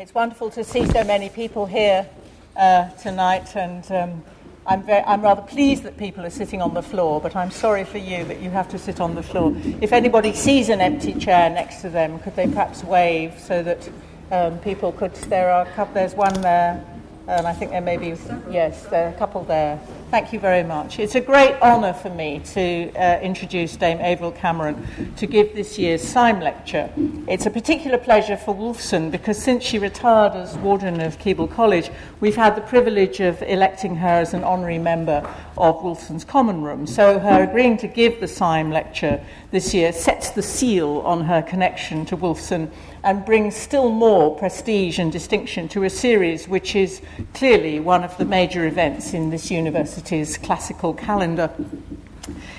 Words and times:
It's 0.00 0.14
wonderful 0.14 0.48
to 0.52 0.64
see 0.64 0.86
so 0.86 1.04
many 1.04 1.28
people 1.28 1.66
here 1.66 2.08
uh, 2.56 2.88
tonight, 2.92 3.54
and 3.54 3.84
um, 3.92 4.24
I'm, 4.66 4.82
very, 4.82 5.04
I'm 5.04 5.20
rather 5.20 5.42
pleased 5.42 5.82
that 5.82 5.98
people 5.98 6.24
are 6.24 6.30
sitting 6.30 6.62
on 6.62 6.72
the 6.72 6.82
floor, 6.82 7.20
but 7.20 7.36
I'm 7.36 7.50
sorry 7.50 7.84
for 7.84 7.98
you 7.98 8.24
that 8.24 8.40
you 8.40 8.48
have 8.48 8.66
to 8.70 8.78
sit 8.78 8.98
on 8.98 9.14
the 9.14 9.22
floor. 9.22 9.54
If 9.82 9.92
anybody 9.92 10.32
sees 10.32 10.70
an 10.70 10.80
empty 10.80 11.12
chair 11.12 11.50
next 11.50 11.82
to 11.82 11.90
them, 11.90 12.18
could 12.20 12.34
they 12.34 12.46
perhaps 12.46 12.82
wave 12.82 13.38
so 13.38 13.62
that 13.62 13.90
um, 14.30 14.58
people 14.60 14.92
could? 14.92 15.12
There 15.12 15.52
are 15.52 15.66
a 15.66 15.70
couple, 15.72 15.92
there's 15.92 16.14
one 16.14 16.32
there, 16.40 16.82
and 17.28 17.46
I 17.46 17.52
think 17.52 17.70
there 17.70 17.82
may 17.82 17.98
be, 17.98 18.16
yes, 18.50 18.86
there 18.86 19.04
are 19.04 19.10
a 19.10 19.18
couple 19.18 19.44
there. 19.44 19.78
Thank 20.10 20.32
you 20.32 20.40
very 20.40 20.64
much. 20.64 20.98
It's 20.98 21.14
a 21.14 21.20
great 21.20 21.54
honour 21.62 21.92
for 21.92 22.10
me 22.10 22.40
to 22.54 22.92
uh, 22.94 23.20
introduce 23.20 23.76
Dame 23.76 23.98
Averil 23.98 24.32
Cameron 24.32 24.84
to 25.14 25.24
give 25.24 25.54
this 25.54 25.78
year's 25.78 26.02
Syme 26.02 26.40
Lecture. 26.40 26.90
It's 27.28 27.46
a 27.46 27.50
particular 27.50 27.96
pleasure 27.96 28.36
for 28.36 28.52
Wolfson 28.52 29.12
because 29.12 29.40
since 29.40 29.62
she 29.62 29.78
retired 29.78 30.32
as 30.32 30.58
Warden 30.58 31.00
of 31.00 31.16
Keble 31.20 31.48
College, 31.48 31.90
we've 32.18 32.34
had 32.34 32.56
the 32.56 32.60
privilege 32.60 33.20
of 33.20 33.40
electing 33.42 33.94
her 33.94 34.08
as 34.08 34.34
an 34.34 34.42
honorary 34.42 34.80
member 34.80 35.24
of 35.56 35.76
Wolfson's 35.76 36.24
Common 36.24 36.60
Room. 36.60 36.88
So 36.88 37.20
her 37.20 37.44
agreeing 37.44 37.76
to 37.76 37.86
give 37.86 38.18
the 38.18 38.26
Syme 38.26 38.72
Lecture 38.72 39.24
this 39.52 39.72
year 39.72 39.92
sets 39.92 40.30
the 40.30 40.42
seal 40.42 41.02
on 41.04 41.20
her 41.20 41.40
connection 41.40 42.04
to 42.06 42.16
Wolfson 42.16 42.68
and 43.02 43.24
brings 43.24 43.56
still 43.56 43.90
more 43.90 44.36
prestige 44.36 44.98
and 44.98 45.10
distinction 45.10 45.68
to 45.68 45.84
a 45.84 45.90
series 45.90 46.46
which 46.48 46.76
is 46.76 47.00
clearly 47.34 47.80
one 47.80 48.04
of 48.04 48.16
the 48.18 48.24
major 48.24 48.66
events 48.66 49.14
in 49.14 49.30
this 49.30 49.50
university's 49.50 50.36
classical 50.36 50.92
calendar. 50.94 51.50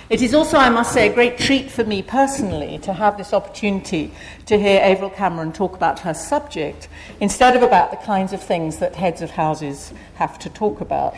It 0.10 0.22
is 0.22 0.34
also, 0.34 0.58
I 0.58 0.70
must 0.70 0.92
say, 0.92 1.10
a 1.10 1.14
great 1.14 1.38
treat 1.38 1.72
for 1.72 1.84
me 1.84 2.02
personally 2.02 2.78
to 2.80 2.94
have 2.94 3.18
this 3.18 3.34
opportunity 3.34 4.12
to 4.46 4.60
hear 4.60 4.82
Averil 4.82 5.10
Cameron 5.12 5.54
talk 5.54 5.74
about 5.74 6.00
her 6.00 6.14
subject 6.14 6.90
instead 7.20 7.56
of 7.56 7.64
about 7.64 7.92
the 7.92 7.98
kinds 7.98 8.34
of 8.34 8.42
things 8.42 8.80
that 8.80 8.96
heads 8.96 9.22
of 9.22 9.32
houses 9.32 9.94
have 10.16 10.38
to 10.40 10.50
talk 10.50 10.82
about. 10.82 11.16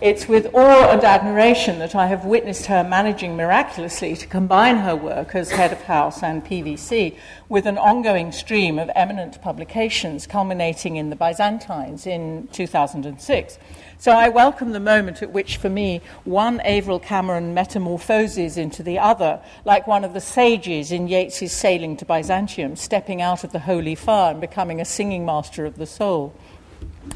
It's 0.00 0.26
with 0.26 0.52
awe 0.52 0.90
and 0.90 1.04
admiration 1.04 1.78
that 1.78 1.94
I 1.94 2.08
have 2.08 2.24
witnessed 2.24 2.66
her 2.66 2.82
managing 2.82 3.36
miraculously 3.36 4.16
to 4.16 4.26
combine 4.26 4.78
her 4.78 4.96
work 4.96 5.34
as 5.34 5.50
head 5.50 5.72
of 5.72 5.82
house 5.82 6.22
and 6.22 6.44
PVC 6.44 7.16
with 7.48 7.66
an 7.66 7.78
ongoing 7.78 8.32
stream 8.32 8.78
of 8.78 8.90
eminent 8.94 9.40
publications 9.42 10.26
culminating 10.26 10.96
in 10.96 11.10
the 11.10 11.16
Byzantines 11.16 12.06
in 12.06 12.48
2006. 12.52 13.58
So 13.98 14.12
I 14.12 14.28
welcome 14.28 14.72
the 14.72 14.80
moment 14.80 15.22
at 15.22 15.32
which, 15.32 15.56
for 15.56 15.70
me, 15.70 16.00
one 16.24 16.60
Averil 16.64 17.00
Cameron 17.00 17.54
metamorphoses 17.54 18.56
into 18.58 18.82
the 18.82 18.98
other, 18.98 19.40
like 19.64 19.86
one 19.86 20.04
of 20.04 20.14
the 20.14 20.20
sages 20.20 20.92
in 20.92 21.08
Yeats's 21.08 21.52
Sailing 21.52 21.96
to 21.98 22.04
Byzantium, 22.04 22.76
stepping 22.76 23.22
out 23.22 23.44
of 23.44 23.52
the 23.52 23.60
holy 23.60 23.94
fire 23.94 24.32
and 24.32 24.40
becoming 24.40 24.80
a 24.80 24.84
singing 24.84 25.24
master 25.24 25.64
of 25.64 25.76
the 25.76 25.86
soul. 25.86 26.34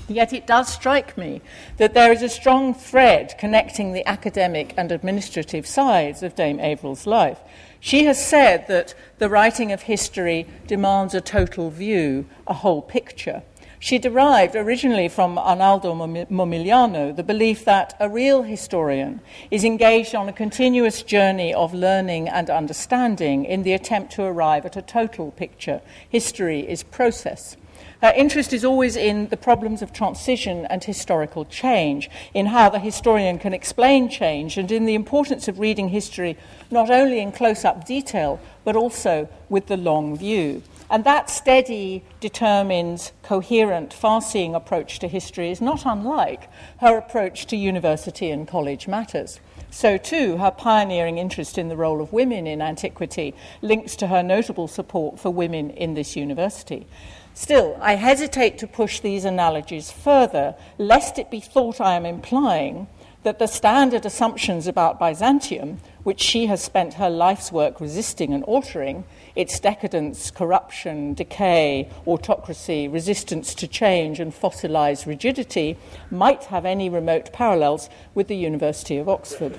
Yet 0.06 0.32
it 0.32 0.46
does 0.46 0.68
strike 0.68 1.18
me 1.18 1.42
that 1.76 1.94
there 1.94 2.12
is 2.12 2.22
a 2.22 2.28
strong 2.28 2.72
thread 2.74 3.34
connecting 3.38 3.92
the 3.92 4.06
academic 4.06 4.72
and 4.76 4.92
administrative 4.92 5.66
sides 5.66 6.22
of 6.22 6.34
Dame 6.34 6.58
Averil's 6.58 7.06
life. 7.06 7.40
She 7.80 8.04
has 8.04 8.24
said 8.24 8.66
that 8.68 8.94
the 9.18 9.28
writing 9.28 9.72
of 9.72 9.82
history 9.82 10.46
demands 10.66 11.14
a 11.14 11.20
total 11.20 11.70
view, 11.70 12.26
a 12.46 12.54
whole 12.54 12.82
picture. 12.82 13.42
She 13.80 13.98
derived 13.98 14.56
originally 14.56 15.08
from 15.08 15.38
Arnaldo 15.38 15.94
Momigliano 15.94 17.14
the 17.14 17.22
belief 17.22 17.64
that 17.64 17.94
a 18.00 18.08
real 18.08 18.42
historian 18.42 19.20
is 19.52 19.62
engaged 19.62 20.16
on 20.16 20.28
a 20.28 20.32
continuous 20.32 21.02
journey 21.02 21.54
of 21.54 21.72
learning 21.72 22.28
and 22.28 22.50
understanding 22.50 23.44
in 23.44 23.62
the 23.62 23.74
attempt 23.74 24.12
to 24.14 24.24
arrive 24.24 24.66
at 24.66 24.76
a 24.76 24.82
total 24.82 25.30
picture. 25.30 25.80
History 26.08 26.68
is 26.68 26.82
process. 26.82 27.56
Her 28.02 28.12
interest 28.16 28.52
is 28.52 28.64
always 28.64 28.96
in 28.96 29.28
the 29.28 29.36
problems 29.36 29.80
of 29.80 29.92
transition 29.92 30.66
and 30.66 30.82
historical 30.82 31.44
change, 31.44 32.10
in 32.34 32.46
how 32.46 32.68
the 32.70 32.80
historian 32.80 33.38
can 33.38 33.54
explain 33.54 34.08
change, 34.08 34.58
and 34.58 34.70
in 34.72 34.86
the 34.86 34.94
importance 34.94 35.46
of 35.46 35.60
reading 35.60 35.88
history 35.90 36.36
not 36.70 36.90
only 36.90 37.20
in 37.20 37.30
close 37.30 37.64
up 37.64 37.86
detail, 37.86 38.40
but 38.64 38.74
also 38.74 39.28
with 39.48 39.66
the 39.66 39.76
long 39.76 40.16
view. 40.16 40.62
And 40.90 41.04
that 41.04 41.28
steady, 41.28 42.02
determined, 42.20 43.12
coherent, 43.22 43.92
far 43.92 44.22
seeing 44.22 44.54
approach 44.54 44.98
to 45.00 45.08
history 45.08 45.50
is 45.50 45.60
not 45.60 45.84
unlike 45.84 46.48
her 46.80 46.96
approach 46.96 47.46
to 47.46 47.56
university 47.56 48.30
and 48.30 48.48
college 48.48 48.88
matters. 48.88 49.38
So, 49.70 49.98
too, 49.98 50.38
her 50.38 50.50
pioneering 50.50 51.18
interest 51.18 51.58
in 51.58 51.68
the 51.68 51.76
role 51.76 52.00
of 52.00 52.12
women 52.12 52.46
in 52.46 52.62
antiquity 52.62 53.34
links 53.60 53.96
to 53.96 54.06
her 54.06 54.22
notable 54.22 54.66
support 54.66 55.20
for 55.20 55.30
women 55.30 55.70
in 55.70 55.92
this 55.92 56.16
university. 56.16 56.86
Still, 57.34 57.76
I 57.80 57.96
hesitate 57.96 58.56
to 58.58 58.66
push 58.66 59.00
these 59.00 59.26
analogies 59.26 59.90
further, 59.90 60.54
lest 60.78 61.18
it 61.18 61.30
be 61.30 61.40
thought 61.40 61.82
I 61.82 61.94
am 61.94 62.06
implying 62.06 62.88
that 63.24 63.38
the 63.38 63.46
standard 63.46 64.06
assumptions 64.06 64.66
about 64.66 64.98
Byzantium, 64.98 65.80
which 66.02 66.20
she 66.20 66.46
has 66.46 66.62
spent 66.62 66.94
her 66.94 67.10
life's 67.10 67.52
work 67.52 67.80
resisting 67.80 68.32
and 68.32 68.42
altering, 68.44 69.04
its 69.38 69.60
decadence, 69.60 70.32
corruption, 70.32 71.14
decay, 71.14 71.88
autocracy, 72.08 72.88
resistance 72.88 73.54
to 73.54 73.68
change, 73.68 74.18
and 74.18 74.34
fossilized 74.34 75.06
rigidity 75.06 75.76
might 76.10 76.42
have 76.46 76.64
any 76.64 76.90
remote 76.90 77.32
parallels 77.32 77.88
with 78.16 78.26
the 78.26 78.36
University 78.36 78.98
of 78.98 79.08
Oxford. 79.08 79.56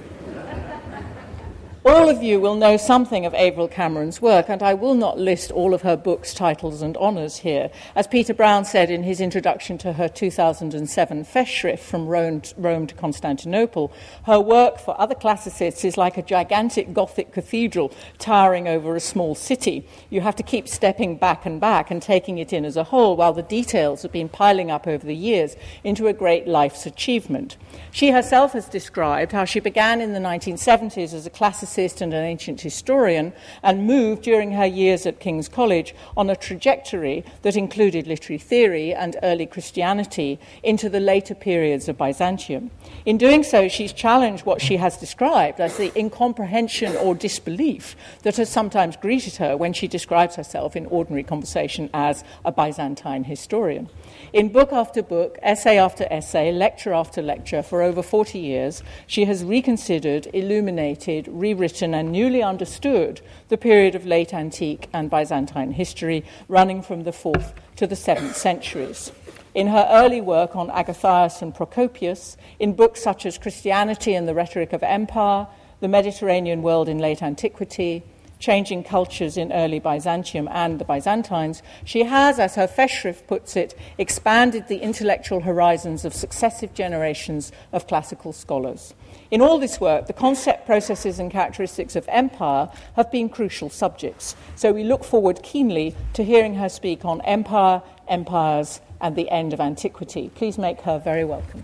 All 1.85 2.09
of 2.09 2.22
you 2.22 2.41
will 2.41 2.56
know 2.56 2.75
something 2.75 3.25
of 3.25 3.34
Averil 3.34 3.69
Cameron's 3.69 4.22
work, 4.22 4.50
and 4.50 4.62
I 4.62 4.73
will 4.73 4.95
not 4.95 5.17
list 5.17 5.50
all 5.50 5.73
of 5.73 5.84
her 5.84 5.95
books, 5.95 6.34
titles, 6.34 6.81
and 6.81 6.97
honours 6.97 7.38
here. 7.38 7.69
As 7.95 8.06
Peter 8.06 8.34
Brown 8.34 8.66
said 8.66 8.91
in 8.91 9.03
his 9.03 9.22
introduction 9.22 9.78
to 9.78 9.94
her 9.94 10.09
2007 10.09 11.23
Festschrift 11.23 11.79
from 11.79 12.07
Rome, 12.07 12.41
Rome 12.57 12.85
to 12.85 12.95
Constantinople, 12.95 13.94
her 14.25 14.41
work 14.41 14.78
for 14.78 15.00
other 15.00 15.16
classicists 15.16 15.85
is 15.85 15.95
like 15.95 16.17
a 16.17 16.22
gigantic 16.22 16.91
Gothic 16.91 17.31
cathedral 17.31 17.94
towering 18.17 18.67
over 18.67 18.94
a 18.97 19.00
small 19.00 19.34
city. 19.34 19.88
You 20.09 20.19
have 20.19 20.35
to 20.35 20.44
keep 20.44 20.67
stepping 20.67 21.16
back 21.16 21.46
and 21.46 21.61
back 21.61 21.90
and 21.90 22.01
taking 22.01 22.40
it 22.40 22.51
in 22.51 22.66
as 22.66 22.75
a 22.75 22.84
whole, 22.84 23.16
while 23.16 23.31
the 23.31 23.41
details 23.41 24.01
have 24.01 24.11
been 24.11 24.28
piling 24.28 24.69
up 24.69 24.85
over 24.85 25.06
the 25.06 25.16
years 25.16 25.56
into 25.85 26.07
a 26.07 26.13
great 26.13 26.46
life's 26.46 26.85
achievement. 26.85 27.56
She 27.90 28.11
herself 28.11 28.51
has 28.51 28.67
described 28.67 29.31
how 29.31 29.46
she 29.46 29.61
began 29.61 30.01
in 30.01 30.11
the 30.11 30.19
1970s 30.19 31.13
as 31.13 31.25
a 31.25 31.29
classicist 31.29 31.69
and 31.78 32.13
an 32.13 32.24
ancient 32.24 32.62
historian 32.62 33.31
and 33.62 33.85
moved 33.85 34.24
during 34.24 34.52
her 34.53 34.66
years 34.66 35.06
at 35.06 35.19
King's 35.19 35.47
College 35.47 35.94
on 36.18 36.30
a 36.30 36.35
trajectory 36.35 37.24
that 37.44 37.56
included 37.56 38.07
literary 38.07 38.40
theory 38.40 38.94
and 38.94 39.16
early 39.22 39.46
Christianity 39.46 40.40
into 40.63 40.90
the 40.90 41.00
later 41.00 41.35
periods 41.35 41.88
of 41.88 41.97
Byzantium. 41.97 42.72
In 43.06 43.18
doing 43.18 43.44
so, 43.44 43.68
she's 43.68 43.94
challenged 43.94 44.46
what 44.46 44.62
she 44.62 44.78
has 44.78 44.97
described 44.97 45.59
as 45.59 45.78
the 45.78 45.97
incomprehension 45.97 46.96
or 46.97 47.13
disbelief 47.13 47.96
that 48.24 48.38
has 48.38 48.50
sometimes 48.50 48.97
greeted 48.97 49.35
her 49.35 49.56
when 49.56 49.74
she 49.74 49.88
describes 49.88 50.35
herself 50.35 50.75
in 50.75 50.88
ordinary 50.88 51.24
conversation 51.24 51.90
as 51.94 52.24
a 52.44 52.52
Byzantine 52.52 53.25
historian. 53.25 53.90
In 54.34 54.50
book 54.50 54.74
after 54.74 55.03
book, 55.03 55.38
essay 55.44 55.78
after 55.78 56.08
essay, 56.09 56.52
lecture 56.52 56.94
after 56.94 57.22
lecture, 57.22 57.62
for 57.62 57.81
over 57.84 58.02
40 58.02 58.40
years, 58.40 58.84
she 59.06 59.25
has 59.25 59.44
reconsidered, 59.44 60.28
illuminated, 60.34 61.28
rewritten, 61.28 61.59
and 61.94 62.12
newly 62.12 62.42
understood 62.42 63.22
the 63.50 63.58
period 63.58 63.96
of 63.96 64.06
late 64.06 64.34
antique 64.34 64.88
and 64.94 65.09
Byzantine 65.09 65.72
history 65.72 66.24
running 66.47 66.81
from 66.81 67.03
the 67.03 67.12
4th 67.12 67.53
to 67.75 67.86
the 67.86 67.96
7th 67.96 68.34
centuries. 68.34 69.12
In 69.53 69.68
her 69.68 69.88
early 69.90 70.22
work 70.22 70.56
on 70.56 70.70
Agathias 70.70 71.42
and 71.42 71.53
Procopius, 71.53 72.38
in 72.59 72.74
books 72.74 73.02
such 73.02 73.25
as 73.25 73.38
Christianity 73.38 74.14
and 74.14 74.28
the 74.28 74.36
Rhetoric 74.36 74.74
of 74.74 74.84
Empire, 74.84 75.47
The 75.80 75.88
Mediterranean 75.88 76.62
World 76.62 76.88
in 76.88 77.00
Late 77.00 77.24
Antiquity, 77.24 78.03
changing 78.40 78.84
cultures 78.84 79.38
in 79.38 79.52
early 79.52 79.80
Byzantium 79.80 80.47
and 80.52 80.80
the 80.80 80.86
Byzantines, 80.86 81.62
she 81.84 82.03
has, 82.03 82.40
as 82.40 82.56
her 82.56 82.68
Festschrift 82.68 83.28
puts 83.28 83.56
it, 83.56 83.78
expanded 83.97 84.67
the 84.67 84.79
intellectual 84.79 85.41
horizons 85.41 86.05
of 86.05 86.14
successive 86.14 86.73
generations 86.73 87.52
of 87.73 87.88
classical 87.88 88.32
scholars. 88.32 88.94
In 89.31 89.41
all 89.41 89.59
this 89.59 89.79
work, 89.79 90.08
the 90.08 90.14
concept, 90.14 90.66
processes, 90.66 91.20
and 91.20 91.29
characteristics 91.29 91.96
of 91.96 92.03
empire 92.08 92.67
have 92.96 93.11
been 93.11 93.29
crucial 93.29 93.70
subjects. 93.70 94.35
So 94.55 94.72
we 94.72 94.84
look 94.84 95.03
forward 95.03 95.43
keenly 95.43 95.96
to 96.14 96.23
hearing 96.23 96.55
her 96.55 96.67
speak 96.67 97.05
on 97.05 97.22
empire, 97.22 97.84
empires, 98.08 98.81
and 98.99 99.16
the 99.16 99.29
end 99.29 99.53
of 99.53 99.59
antiquity. 99.59 100.31
Please 100.34 100.58
make 100.58 100.81
her 100.81 100.97
very 100.97 101.26
welcome. 101.26 101.64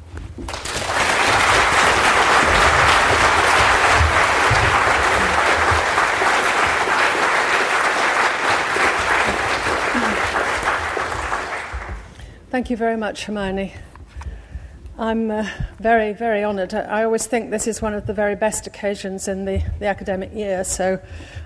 Thank 12.52 12.70
you 12.70 12.78
very 12.78 12.96
much, 12.96 13.26
Hermione. 13.26 13.74
I'm 14.98 15.30
uh, 15.30 15.46
very, 15.78 16.14
very 16.14 16.46
honoured. 16.46 16.74
I 16.74 17.04
always 17.04 17.28
think 17.28 17.52
this 17.52 17.68
is 17.68 17.82
one 17.82 17.94
of 17.94 18.08
the 18.08 18.14
very 18.14 18.38
best 18.38 18.66
occasions 18.66 19.28
in 19.28 19.44
the, 19.44 19.62
the 19.80 19.88
academic 19.88 20.34
year, 20.34 20.64
so 20.64 21.02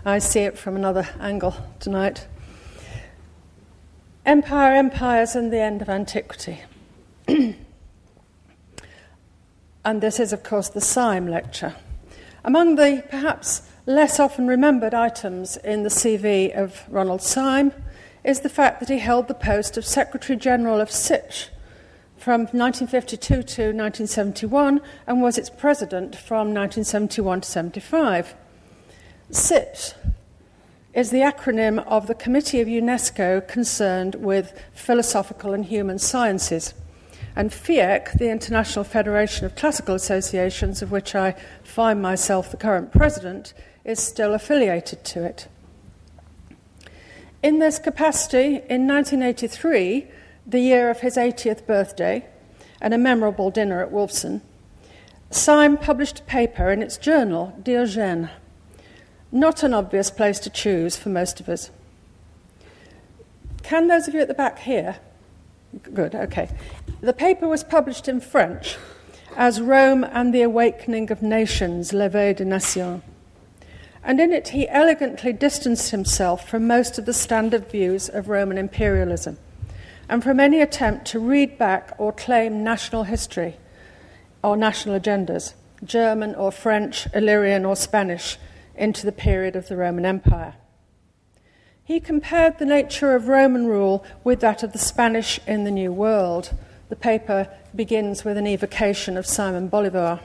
I 0.05 0.19
see 0.19 0.41
it 0.41 0.55
from 0.55 0.75
another 0.75 1.09
angle 1.19 1.55
tonight. 1.79 2.27
Empire, 4.23 4.75
Empires, 4.75 5.35
and 5.35 5.51
the 5.51 5.57
End 5.57 5.81
of 5.81 5.89
Antiquity. 5.89 6.61
and 7.27 7.55
this 9.83 10.19
is, 10.19 10.31
of 10.31 10.43
course, 10.43 10.69
the 10.69 10.81
Syme 10.81 11.27
lecture. 11.27 11.73
Among 12.43 12.75
the 12.75 13.03
perhaps 13.09 13.63
less 13.87 14.19
often 14.19 14.45
remembered 14.45 14.93
items 14.93 15.57
in 15.57 15.81
the 15.81 15.89
CV 15.89 16.55
of 16.55 16.83
Ronald 16.87 17.23
Syme 17.23 17.73
is 18.23 18.41
the 18.41 18.49
fact 18.49 18.79
that 18.79 18.89
he 18.89 18.99
held 18.99 19.27
the 19.27 19.33
post 19.33 19.75
of 19.75 19.85
Secretary 19.85 20.37
General 20.37 20.79
of 20.79 20.91
CIPSH 20.91 21.49
from 22.19 22.41
1952 22.41 23.27
to 23.27 23.39
1971 23.41 24.81
and 25.07 25.21
was 25.21 25.37
its 25.37 25.49
president 25.49 26.15
from 26.15 26.53
1971 26.53 27.41
to 27.41 27.49
75. 27.49 28.35
CIPSH 29.31 29.93
is 30.93 31.11
the 31.11 31.19
acronym 31.19 31.85
of 31.87 32.07
the 32.07 32.15
Committee 32.15 32.59
of 32.59 32.67
UNESCO 32.67 33.47
concerned 33.47 34.15
with 34.15 34.59
philosophical 34.73 35.53
and 35.53 35.65
human 35.65 35.97
sciences. 35.97 36.73
And 37.37 37.51
FIEC, 37.51 38.17
the 38.17 38.29
International 38.29 38.83
Federation 38.83 39.45
of 39.45 39.55
Classical 39.55 39.95
Associations, 39.95 40.81
of 40.81 40.91
which 40.91 41.15
I 41.15 41.35
find 41.63 42.01
myself 42.01 42.51
the 42.51 42.57
current 42.57 42.91
president, 42.91 43.53
is 43.85 43.99
still 43.99 44.33
affiliated 44.33 45.05
to 45.05 45.23
it. 45.23 45.47
In 47.41 47.59
this 47.59 47.79
capacity, 47.79 48.55
in 48.69 48.85
1983, 48.87 50.07
the 50.49 50.59
year 50.59 50.89
of 50.89 51.01
his 51.01 51.15
80th 51.15 51.65
birthday, 51.67 52.25
and 52.81 52.93
a 52.93 52.97
memorable 52.97 53.51
dinner 53.51 53.83
at 53.83 53.91
Wolfson, 53.91 54.41
Syme 55.29 55.77
published 55.77 56.21
a 56.21 56.23
paper 56.23 56.71
in 56.71 56.81
its 56.81 56.97
journal, 56.97 57.55
Diogène. 57.61 58.31
Not 59.31 59.61
an 59.61 59.75
obvious 59.75 60.09
place 60.09 60.39
to 60.39 60.49
choose 60.49 60.97
for 60.97 61.09
most 61.09 61.39
of 61.39 61.47
us. 61.49 61.69
Can 63.61 63.87
those 63.87 64.07
of 64.07 64.15
you 64.15 64.21
at 64.21 64.27
the 64.27 64.33
back 64.33 64.59
hear? 64.59 64.97
Good, 65.93 66.15
okay. 66.15 66.49
The 67.01 67.13
paper 67.13 67.47
was 67.47 67.63
published 67.63 68.07
in 68.07 68.19
French 68.19 68.77
as 69.35 69.61
Rome 69.61 70.03
and 70.03 70.33
the 70.33 70.41
Awakening 70.41 71.11
of 71.11 71.21
Nations, 71.21 71.93
L'éveil 71.93 72.35
des 72.35 72.45
Nations. 72.45 73.03
And 74.03 74.19
in 74.19 74.33
it, 74.33 74.49
he 74.49 74.67
elegantly 74.67 75.31
distanced 75.31 75.91
himself 75.91 76.49
from 76.49 76.65
most 76.65 76.97
of 76.97 77.05
the 77.05 77.13
standard 77.13 77.69
views 77.69 78.09
of 78.09 78.29
Roman 78.29 78.57
imperialism 78.57 79.37
and 80.09 80.23
from 80.23 80.39
any 80.39 80.59
attempt 80.59 81.05
to 81.05 81.19
read 81.19 81.57
back 81.57 81.93
or 81.99 82.11
claim 82.11 82.63
national 82.63 83.03
history 83.03 83.57
or 84.43 84.57
national 84.57 84.99
agendas, 84.99 85.53
German 85.83 86.33
or 86.33 86.51
French, 86.51 87.07
Illyrian 87.13 87.63
or 87.63 87.75
Spanish, 87.75 88.37
into 88.75 89.05
the 89.05 89.11
period 89.11 89.55
of 89.55 89.67
the 89.67 89.77
Roman 89.77 90.05
Empire. 90.05 90.55
He 91.83 91.99
compared 91.99 92.57
the 92.57 92.65
nature 92.65 93.15
of 93.15 93.27
Roman 93.27 93.67
rule 93.67 94.03
with 94.23 94.39
that 94.41 94.63
of 94.63 94.73
the 94.73 94.79
Spanish 94.79 95.39
in 95.45 95.63
the 95.63 95.71
New 95.71 95.93
World. 95.93 96.55
The 96.89 96.95
paper 96.95 97.47
begins 97.75 98.23
with 98.23 98.37
an 98.37 98.47
evocation 98.47 99.15
of 99.15 99.27
Simon 99.27 99.67
Bolivar. 99.67 100.21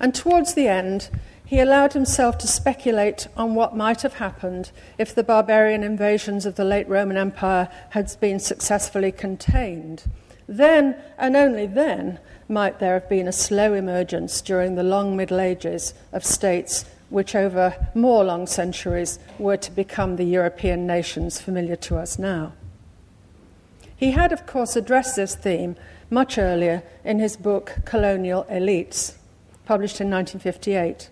And 0.00 0.14
towards 0.14 0.54
the 0.54 0.68
end, 0.68 1.08
he 1.46 1.60
allowed 1.60 1.92
himself 1.92 2.36
to 2.36 2.48
speculate 2.48 3.28
on 3.36 3.54
what 3.54 3.76
might 3.76 4.02
have 4.02 4.14
happened 4.14 4.72
if 4.98 5.14
the 5.14 5.22
barbarian 5.22 5.84
invasions 5.84 6.44
of 6.44 6.56
the 6.56 6.64
late 6.64 6.88
Roman 6.88 7.16
Empire 7.16 7.68
had 7.90 8.14
been 8.20 8.40
successfully 8.40 9.12
contained. 9.12 10.02
Then, 10.48 10.96
and 11.16 11.36
only 11.36 11.66
then, 11.66 12.18
might 12.48 12.80
there 12.80 12.94
have 12.94 13.08
been 13.08 13.28
a 13.28 13.32
slow 13.32 13.74
emergence 13.74 14.40
during 14.40 14.74
the 14.74 14.82
long 14.82 15.16
Middle 15.16 15.40
Ages 15.40 15.94
of 16.12 16.24
states 16.24 16.84
which, 17.10 17.36
over 17.36 17.88
more 17.94 18.24
long 18.24 18.48
centuries, 18.48 19.20
were 19.38 19.56
to 19.56 19.70
become 19.70 20.16
the 20.16 20.24
European 20.24 20.84
nations 20.84 21.40
familiar 21.40 21.76
to 21.76 21.96
us 21.96 22.18
now. 22.18 22.52
He 23.96 24.10
had, 24.10 24.32
of 24.32 24.46
course, 24.46 24.74
addressed 24.74 25.14
this 25.14 25.36
theme 25.36 25.76
much 26.10 26.38
earlier 26.38 26.82
in 27.04 27.20
his 27.20 27.36
book 27.36 27.76
Colonial 27.84 28.44
Elites, 28.50 29.14
published 29.64 30.00
in 30.00 30.10
1958. 30.10 31.10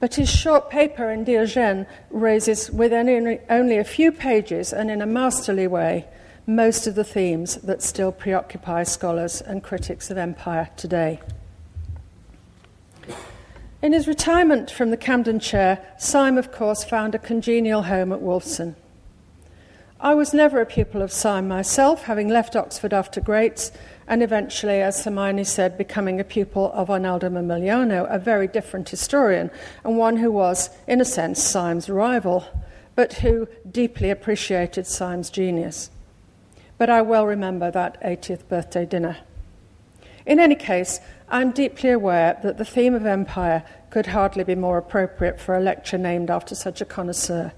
But 0.00 0.14
his 0.14 0.30
short 0.30 0.70
paper 0.70 1.10
in 1.10 1.24
Diogène 1.24 1.86
raises, 2.10 2.70
within 2.70 3.38
only 3.50 3.78
a 3.78 3.84
few 3.84 4.12
pages 4.12 4.72
and 4.72 4.90
in 4.90 5.02
a 5.02 5.06
masterly 5.06 5.66
way, 5.66 6.06
most 6.46 6.86
of 6.86 6.94
the 6.94 7.04
themes 7.04 7.56
that 7.56 7.82
still 7.82 8.12
preoccupy 8.12 8.84
scholars 8.84 9.40
and 9.40 9.62
critics 9.62 10.10
of 10.10 10.16
empire 10.16 10.70
today. 10.76 11.20
In 13.82 13.92
his 13.92 14.08
retirement 14.08 14.70
from 14.70 14.90
the 14.90 14.96
Camden 14.96 15.40
Chair, 15.40 15.84
Syme, 15.98 16.38
of 16.38 16.50
course, 16.50 16.84
found 16.84 17.14
a 17.14 17.18
congenial 17.18 17.82
home 17.82 18.12
at 18.12 18.20
Wolfson. 18.20 18.74
I 20.00 20.14
was 20.14 20.32
never 20.32 20.60
a 20.60 20.66
pupil 20.66 21.02
of 21.02 21.12
Syme 21.12 21.48
myself, 21.48 22.04
having 22.04 22.28
left 22.28 22.56
Oxford 22.56 22.92
after 22.92 23.20
Greats 23.20 23.72
and 24.08 24.22
eventually, 24.22 24.80
as 24.80 25.04
Hermione 25.04 25.44
said, 25.44 25.76
becoming 25.76 26.18
a 26.18 26.24
pupil 26.24 26.72
of 26.72 26.88
Arnaldo 26.88 27.28
Momigliano, 27.28 28.06
a 28.08 28.18
very 28.18 28.48
different 28.48 28.88
historian, 28.88 29.50
and 29.84 29.98
one 29.98 30.16
who 30.16 30.32
was, 30.32 30.70
in 30.86 31.02
a 31.02 31.04
sense, 31.04 31.42
Syme's 31.42 31.90
rival, 31.90 32.46
but 32.94 33.12
who 33.14 33.46
deeply 33.70 34.08
appreciated 34.08 34.86
Syme's 34.86 35.28
genius. 35.28 35.90
But 36.78 36.88
I 36.88 37.02
well 37.02 37.26
remember 37.26 37.70
that 37.70 38.02
80th 38.02 38.48
birthday 38.48 38.86
dinner. 38.86 39.18
In 40.24 40.40
any 40.40 40.54
case, 40.54 41.00
I'm 41.28 41.50
deeply 41.50 41.90
aware 41.90 42.38
that 42.42 42.56
the 42.56 42.64
theme 42.64 42.94
of 42.94 43.04
empire 43.04 43.62
could 43.90 44.06
hardly 44.06 44.42
be 44.42 44.54
more 44.54 44.78
appropriate 44.78 45.38
for 45.38 45.54
a 45.54 45.60
lecture 45.60 45.98
named 45.98 46.30
after 46.30 46.54
such 46.54 46.80
a 46.80 46.86
connoisseur, 46.86 47.52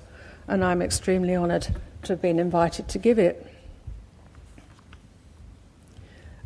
and 0.49 0.64
I'm 0.64 0.82
extremely 0.82 1.37
honoured 1.37 1.69
to 2.02 2.12
have 2.14 2.23
been 2.23 2.41
invited 2.41 2.88
to 2.88 2.99
give 2.99 3.20
it. 3.20 3.47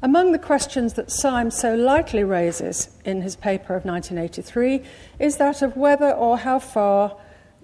Among 0.04 0.32
the 0.32 0.38
questions 0.38 0.92
that 0.94 1.10
Syme 1.10 1.50
so 1.50 1.74
lightly 1.74 2.24
raises 2.24 2.90
in 3.06 3.22
his 3.22 3.36
paper 3.36 3.74
of 3.74 3.86
1983 3.86 4.82
is 5.18 5.38
that 5.38 5.62
of 5.62 5.78
whether 5.78 6.10
or 6.10 6.36
how 6.36 6.58
far 6.58 7.16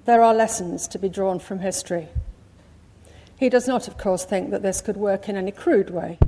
there 0.07 0.23
are 0.23 0.33
lessons 0.33 0.89
to 0.89 0.99
be 0.99 1.11
drawn 1.11 1.39
from 1.39 1.59
history. 1.59 2.09
He 3.37 3.51
does 3.51 3.69
not, 3.69 3.89
of 3.89 3.99
course, 3.99 4.25
think 4.25 4.53
that 4.53 4.63
this 4.63 4.81
could 4.81 4.97
work 4.97 5.29
in 5.29 5.37
any 5.37 5.53
crude 5.53 5.91
way. 5.91 6.19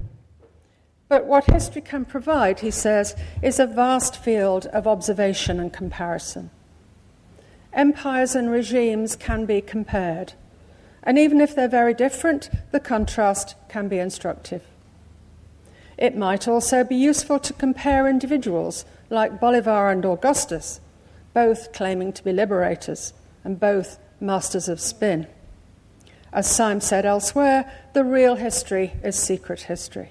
But 1.08 1.24
what 1.24 1.50
history 1.50 1.80
can 1.80 2.04
provide, 2.04 2.60
he 2.60 2.70
says, 2.70 3.16
is 3.40 3.58
a 3.58 3.66
vast 3.66 4.22
field 4.22 4.66
of 4.66 4.86
observation 4.86 5.58
and 5.58 5.72
comparison. 5.72 6.50
Empires 7.72 8.34
and 8.34 8.50
regimes 8.50 9.16
can 9.16 9.46
be 9.46 9.62
compared, 9.62 10.34
and 11.02 11.18
even 11.18 11.40
if 11.40 11.54
they're 11.54 11.68
very 11.68 11.94
different, 11.94 12.50
the 12.70 12.80
contrast 12.80 13.54
can 13.70 13.88
be 13.88 13.98
instructive. 13.98 14.62
It 16.02 16.16
might 16.16 16.48
also 16.48 16.82
be 16.82 16.96
useful 16.96 17.38
to 17.38 17.52
compare 17.52 18.08
individuals 18.08 18.84
like 19.08 19.38
Bolivar 19.38 19.88
and 19.88 20.04
Augustus, 20.04 20.80
both 21.32 21.72
claiming 21.72 22.12
to 22.14 22.24
be 22.24 22.32
liberators 22.32 23.12
and 23.44 23.60
both 23.60 24.00
masters 24.18 24.68
of 24.68 24.80
spin. 24.80 25.28
As 26.32 26.50
Syme 26.50 26.80
said 26.80 27.06
elsewhere, 27.06 27.72
the 27.92 28.02
real 28.02 28.34
history 28.34 28.94
is 29.04 29.14
secret 29.14 29.60
history. 29.60 30.10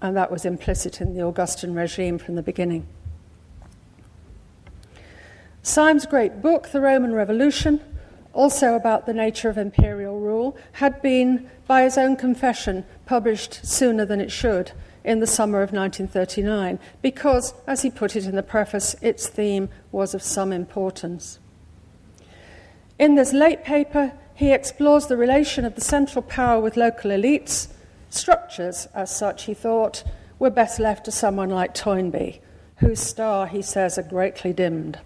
And 0.00 0.16
that 0.16 0.30
was 0.30 0.44
implicit 0.44 1.00
in 1.00 1.16
the 1.16 1.26
Augustan 1.26 1.74
regime 1.74 2.16
from 2.16 2.36
the 2.36 2.42
beginning. 2.42 2.86
Syme's 5.60 6.06
great 6.06 6.40
book, 6.40 6.68
The 6.68 6.80
Roman 6.80 7.14
Revolution, 7.14 7.80
also 8.32 8.76
about 8.76 9.06
the 9.06 9.12
nature 9.12 9.48
of 9.48 9.58
imperial 9.58 10.20
rule, 10.20 10.56
had 10.74 11.02
been, 11.02 11.50
by 11.66 11.82
his 11.82 11.98
own 11.98 12.14
confession, 12.14 12.84
published 13.06 13.66
sooner 13.66 14.04
than 14.04 14.20
it 14.20 14.30
should 14.30 14.70
in 15.04 15.20
the 15.20 15.26
summer 15.26 15.62
of 15.62 15.72
1939 15.72 16.78
because, 17.02 17.54
as 17.66 17.82
he 17.82 17.90
put 17.90 18.16
it 18.16 18.26
in 18.26 18.36
the 18.36 18.42
preface, 18.42 18.94
its 19.00 19.28
theme 19.28 19.68
was 19.92 20.14
of 20.14 20.22
some 20.22 20.52
importance. 20.52 21.38
In 22.98 23.14
this 23.14 23.32
late 23.32 23.64
paper, 23.64 24.12
he 24.34 24.52
explores 24.52 25.06
the 25.06 25.16
relation 25.16 25.64
of 25.64 25.74
the 25.74 25.80
central 25.80 26.22
power 26.22 26.60
with 26.60 26.76
local 26.76 27.10
elites. 27.10 27.68
Structures, 28.10 28.88
as 28.94 29.14
such, 29.14 29.44
he 29.44 29.54
thought, 29.54 30.04
were 30.38 30.50
best 30.50 30.78
left 30.78 31.04
to 31.04 31.12
someone 31.12 31.50
like 31.50 31.74
Toynbee, 31.74 32.40
whose 32.76 33.00
star, 33.00 33.46
he 33.46 33.62
says, 33.62 33.98
are 33.98 34.02
greatly 34.02 34.52
dimmed. 34.52 34.98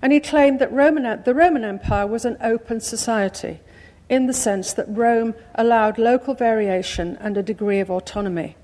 And 0.00 0.12
he 0.12 0.20
claimed 0.20 0.58
that 0.58 0.72
Roman, 0.72 1.22
the 1.22 1.34
Roman 1.34 1.64
Empire 1.64 2.06
was 2.06 2.24
an 2.24 2.36
open 2.42 2.80
society 2.80 3.60
in 4.08 4.26
the 4.26 4.34
sense 4.34 4.72
that 4.74 4.86
Rome 4.88 5.34
allowed 5.54 5.96
local 5.96 6.34
variation 6.34 7.16
and 7.20 7.36
a 7.36 7.42
degree 7.42 7.80
of 7.80 7.90
autonomy 7.90 8.56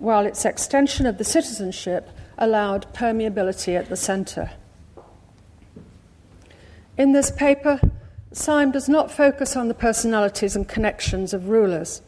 while 0.00 0.26
its 0.26 0.44
extension 0.44 1.06
of 1.06 1.18
the 1.18 1.24
citizenship 1.24 2.10
allowed 2.36 2.92
permeability 2.92 3.78
at 3.78 3.88
the 3.88 3.96
centre. 3.96 4.50
In 6.98 7.12
this 7.12 7.30
paper, 7.30 7.80
Syme 8.32 8.70
does 8.70 8.88
not 8.88 9.10
focus 9.10 9.56
on 9.56 9.68
the 9.68 9.74
personalities 9.74 10.56
and 10.56 10.68
connections 10.68 11.34
of 11.34 11.48
rulers, 11.48 12.00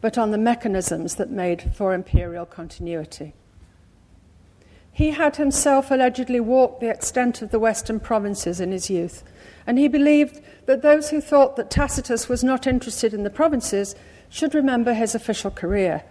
but 0.00 0.18
on 0.18 0.30
the 0.30 0.38
mechanisms 0.38 1.16
that 1.16 1.30
made 1.30 1.72
for 1.74 1.94
imperial 1.94 2.44
continuity. 2.44 3.32
He 4.92 5.10
had 5.10 5.36
himself 5.36 5.90
allegedly 5.90 6.40
walked 6.40 6.80
the 6.80 6.90
extent 6.90 7.42
of 7.42 7.50
the 7.50 7.58
western 7.58 8.00
provinces 8.00 8.60
in 8.60 8.72
his 8.72 8.90
youth, 8.90 9.22
and 9.66 9.78
he 9.78 9.88
believed 9.88 10.40
that 10.66 10.82
those 10.82 11.10
who 11.10 11.20
thought 11.20 11.56
that 11.56 11.70
Tacitus 11.70 12.28
was 12.28 12.44
not 12.44 12.66
interested 12.66 13.14
in 13.14 13.22
the 13.22 13.30
provinces 13.30 13.94
should 14.28 14.54
remember 14.54 14.94
his 14.94 15.14
official 15.14 15.50
career, 15.50 16.02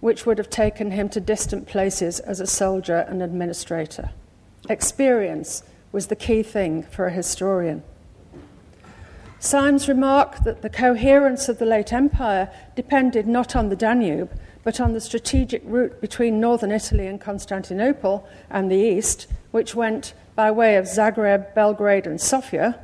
which 0.00 0.26
would 0.26 0.38
have 0.38 0.50
taken 0.50 0.90
him 0.90 1.08
to 1.08 1.20
distant 1.20 1.66
places 1.66 2.20
as 2.20 2.40
a 2.40 2.46
soldier 2.46 3.06
and 3.08 3.22
administrator. 3.22 4.10
Experience 4.68 5.62
was 5.92 6.06
the 6.06 6.16
key 6.16 6.42
thing 6.42 6.82
for 6.82 7.06
a 7.06 7.12
historian. 7.12 7.82
Symes 9.38 9.88
remarked 9.88 10.44
that 10.44 10.60
the 10.60 10.68
coherence 10.68 11.48
of 11.48 11.58
the 11.58 11.64
late 11.64 11.92
empire 11.92 12.50
depended 12.76 13.26
not 13.26 13.56
on 13.56 13.70
the 13.70 13.76
Danube, 13.76 14.30
but 14.62 14.80
on 14.80 14.92
the 14.92 15.00
strategic 15.00 15.62
route 15.64 16.00
between 16.00 16.40
northern 16.40 16.70
Italy 16.70 17.06
and 17.06 17.20
Constantinople 17.20 18.28
and 18.50 18.70
the 18.70 18.76
east, 18.76 19.26
which 19.50 19.74
went 19.74 20.12
by 20.34 20.50
way 20.50 20.76
of 20.76 20.84
Zagreb, 20.84 21.54
Belgrade, 21.54 22.06
and 22.06 22.20
Sofia, 22.20 22.78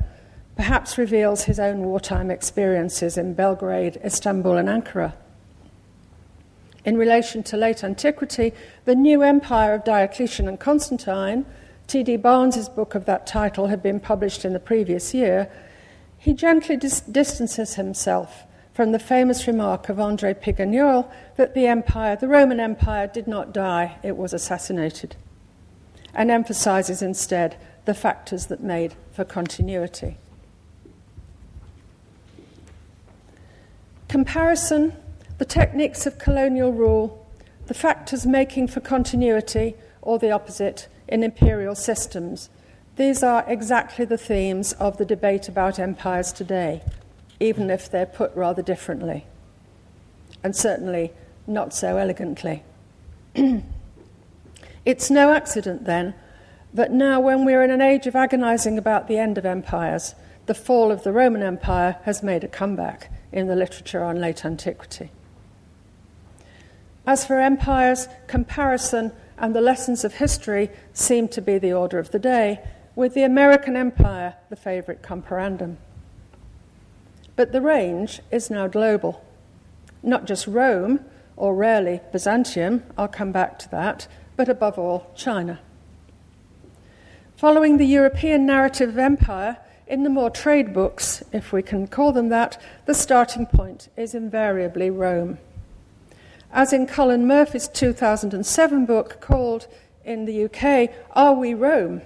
perhaps 0.55 0.97
reveals 0.97 1.43
his 1.43 1.59
own 1.59 1.81
wartime 1.81 2.31
experiences 2.31 3.17
in 3.17 3.35
Belgrade, 3.35 3.99
Istanbul, 4.03 4.57
and 4.57 4.67
Ankara. 4.67 5.13
In 6.87 6.95
relation 6.95 7.43
to 7.43 7.57
late 7.57 7.83
antiquity, 7.83 8.53
the 8.85 8.95
new 8.95 9.21
empire 9.21 9.73
of 9.73 9.83
Diocletian 9.83 10.47
and 10.47 10.57
Constantine, 10.57 11.45
T.D. 11.85 12.15
Barnes's 12.15 12.69
book 12.69 12.95
of 12.95 13.03
that 13.03 13.27
title 13.27 13.67
had 13.67 13.83
been 13.83 13.99
published 13.99 14.45
in 14.45 14.53
the 14.53 14.59
previous 14.59 15.13
year, 15.13 15.51
he 16.17 16.33
gently 16.33 16.77
dis- 16.77 17.01
distances 17.01 17.75
himself 17.75 18.45
from 18.73 18.93
the 18.93 18.99
famous 18.99 19.47
remark 19.47 19.89
of 19.89 19.99
Andre 19.99 20.33
Piganiol 20.33 21.11
that 21.35 21.53
the 21.53 21.67
empire, 21.67 22.15
the 22.15 22.29
Roman 22.29 22.61
Empire, 22.61 23.07
did 23.07 23.27
not 23.27 23.51
die, 23.51 23.97
it 24.01 24.15
was 24.15 24.31
assassinated, 24.31 25.17
and 26.13 26.31
emphasizes 26.31 27.01
instead 27.01 27.57
the 27.83 27.93
factors 27.93 28.45
that 28.45 28.63
made 28.63 28.95
for 29.11 29.25
continuity. 29.25 30.19
Comparison, 34.07 34.93
the 35.37 35.45
techniques 35.45 36.05
of 36.05 36.17
colonial 36.17 36.71
rule, 36.71 37.25
the 37.67 37.73
factors 37.73 38.25
making 38.25 38.67
for 38.67 38.79
continuity, 38.79 39.75
or 40.01 40.19
the 40.19 40.31
opposite, 40.31 40.87
in 41.07 41.23
imperial 41.23 41.75
systems. 41.75 42.49
These 42.95 43.23
are 43.23 43.45
exactly 43.47 44.05
the 44.05 44.17
themes 44.17 44.73
of 44.73 44.97
the 44.97 45.05
debate 45.05 45.47
about 45.47 45.79
empires 45.79 46.31
today 46.31 46.81
even 47.39 47.69
if 47.69 47.89
they're 47.89 48.05
put 48.05 48.35
rather 48.35 48.61
differently, 48.61 49.25
and 50.43 50.55
certainly 50.55 51.11
not 51.45 51.73
so 51.73 51.97
elegantly. 51.97 52.63
it's 54.85 55.11
no 55.11 55.31
accident, 55.31 55.85
then, 55.85 56.13
that 56.73 56.91
now, 56.91 57.19
when 57.19 57.45
we're 57.45 57.63
in 57.63 57.71
an 57.71 57.81
age 57.81 58.07
of 58.07 58.15
agonizing 58.15 58.77
about 58.77 59.07
the 59.07 59.17
end 59.17 59.37
of 59.37 59.45
empires, 59.45 60.15
the 60.47 60.53
fall 60.53 60.91
of 60.91 61.03
the 61.03 61.11
Roman 61.11 61.41
Empire 61.41 61.97
has 62.03 62.23
made 62.23 62.43
a 62.43 62.47
comeback 62.47 63.11
in 63.31 63.47
the 63.47 63.55
literature 63.55 64.03
on 64.03 64.19
late 64.19 64.45
antiquity. 64.45 65.11
As 67.07 67.25
for 67.25 67.39
empires, 67.39 68.09
comparison 68.27 69.13
and 69.37 69.55
the 69.55 69.61
lessons 69.61 70.03
of 70.03 70.15
history 70.15 70.69
seem 70.91 71.29
to 71.29 71.41
be 71.41 71.57
the 71.57 71.71
order 71.71 71.99
of 71.99 72.11
the 72.11 72.19
day, 72.19 72.59
with 72.95 73.13
the 73.13 73.23
American 73.23 73.77
Empire 73.77 74.35
the 74.49 74.57
favourite 74.57 75.01
comparandum. 75.01 75.77
But 77.37 77.53
the 77.53 77.61
range 77.61 78.19
is 78.29 78.49
now 78.49 78.67
global. 78.67 79.23
Not 80.03 80.25
just 80.25 80.47
Rome, 80.47 81.05
or 81.37 81.55
rarely 81.55 82.01
Byzantium, 82.11 82.83
I'll 82.97 83.07
come 83.07 83.31
back 83.31 83.57
to 83.59 83.71
that, 83.71 84.09
but 84.35 84.49
above 84.49 84.77
all, 84.77 85.09
China. 85.15 85.61
Following 87.37 87.77
the 87.77 87.85
European 87.85 88.45
narrative 88.45 88.89
of 88.89 88.97
empire, 88.97 89.57
in 89.85 90.03
the 90.03 90.09
more 90.09 90.29
trade 90.29 90.73
books, 90.73 91.23
if 91.31 91.53
we 91.53 91.61
can 91.61 91.87
call 91.87 92.11
them 92.11 92.27
that, 92.29 92.61
the 92.85 92.93
starting 92.93 93.45
point 93.45 93.87
is 93.95 94.13
invariably 94.13 94.89
Rome. 94.89 95.37
As 96.51 96.71
in 96.71 96.87
Cullen 96.87 97.27
Murphy's 97.27 97.67
2007 97.67 98.85
book 98.85 99.19
called 99.19 99.67
in 100.05 100.25
the 100.25 100.45
UK, 100.45 100.89
Are 101.11 101.33
We 101.33 101.53
Rome? 101.53 102.01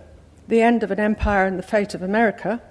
The 0.48 0.62
End 0.62 0.84
of 0.84 0.92
an 0.92 1.00
Empire 1.00 1.46
and 1.46 1.60
the 1.60 1.64
Fate 1.64 1.94
of 1.94 2.02
America, 2.02 2.62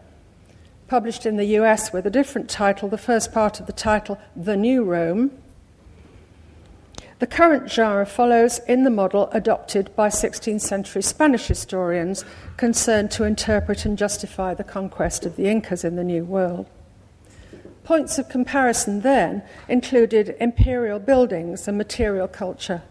published 0.89 1.25
in 1.25 1.37
the 1.37 1.57
US 1.59 1.93
with 1.93 2.07
a 2.07 2.11
different 2.11 2.50
title, 2.50 2.89
the 2.89 2.99
first 2.99 3.33
part 3.33 3.61
of 3.61 3.67
the 3.67 3.73
title, 3.73 4.19
The 4.35 4.57
New 4.57 4.83
Rome. 4.83 5.31
The 7.21 7.29
current 7.29 7.71
genre 7.71 8.05
follows 8.05 8.59
in 8.67 8.83
the 8.83 8.91
model 8.91 9.29
adopted 9.31 9.95
by 9.95 10.09
16th 10.09 10.62
century 10.62 11.03
Spanish 11.03 11.47
historians 11.47 12.25
concerned 12.57 13.12
to 13.12 13.25
interpret 13.25 13.85
and 13.85 13.97
justify 13.97 14.55
the 14.55 14.65
conquest 14.65 15.25
of 15.25 15.37
the 15.37 15.47
Incas 15.47 15.85
in 15.85 15.97
the 15.97 16.05
New 16.05 16.25
World. 16.25 16.67
Points 17.85 18.19
of 18.19 18.29
comparison 18.29 19.01
then 19.01 19.43
included 19.69 20.37
imperial 20.41 20.99
buildings 20.99 21.67
and 21.67 21.77
material 21.77 22.29
culture, 22.29 22.83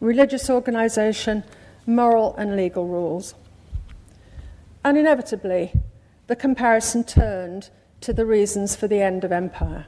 religious 0.00 0.48
organization, 0.48 1.44
moral 1.86 2.34
and 2.36 2.56
legal 2.56 2.86
rules. 2.86 3.34
And 4.84 4.98
inevitably, 4.98 5.72
the 6.26 6.36
comparison 6.36 7.04
turned 7.04 7.70
to 8.00 8.12
the 8.12 8.26
reasons 8.26 8.76
for 8.76 8.86
the 8.86 9.00
end 9.00 9.24
of 9.24 9.32
empire. 9.32 9.86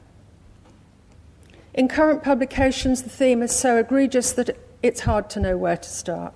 In 1.74 1.88
current 1.88 2.22
publications, 2.22 3.02
the 3.02 3.10
theme 3.10 3.42
is 3.42 3.54
so 3.54 3.76
egregious 3.76 4.32
that 4.32 4.56
it's 4.82 5.00
hard 5.00 5.28
to 5.30 5.40
know 5.40 5.56
where 5.56 5.76
to 5.76 5.88
start. 5.88 6.34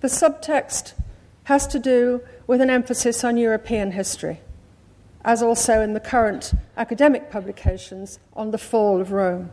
The 0.00 0.08
subtext 0.08 0.94
has 1.44 1.66
to 1.68 1.78
do 1.78 2.20
with 2.46 2.60
an 2.60 2.70
emphasis 2.70 3.22
on 3.22 3.36
European 3.36 3.92
history, 3.92 4.40
as 5.24 5.42
also 5.42 5.80
in 5.80 5.94
the 5.94 6.00
current 6.00 6.52
academic 6.76 7.30
publications 7.30 8.18
on 8.34 8.50
the 8.50 8.58
fall 8.58 9.00
of 9.00 9.10
Rome 9.10 9.50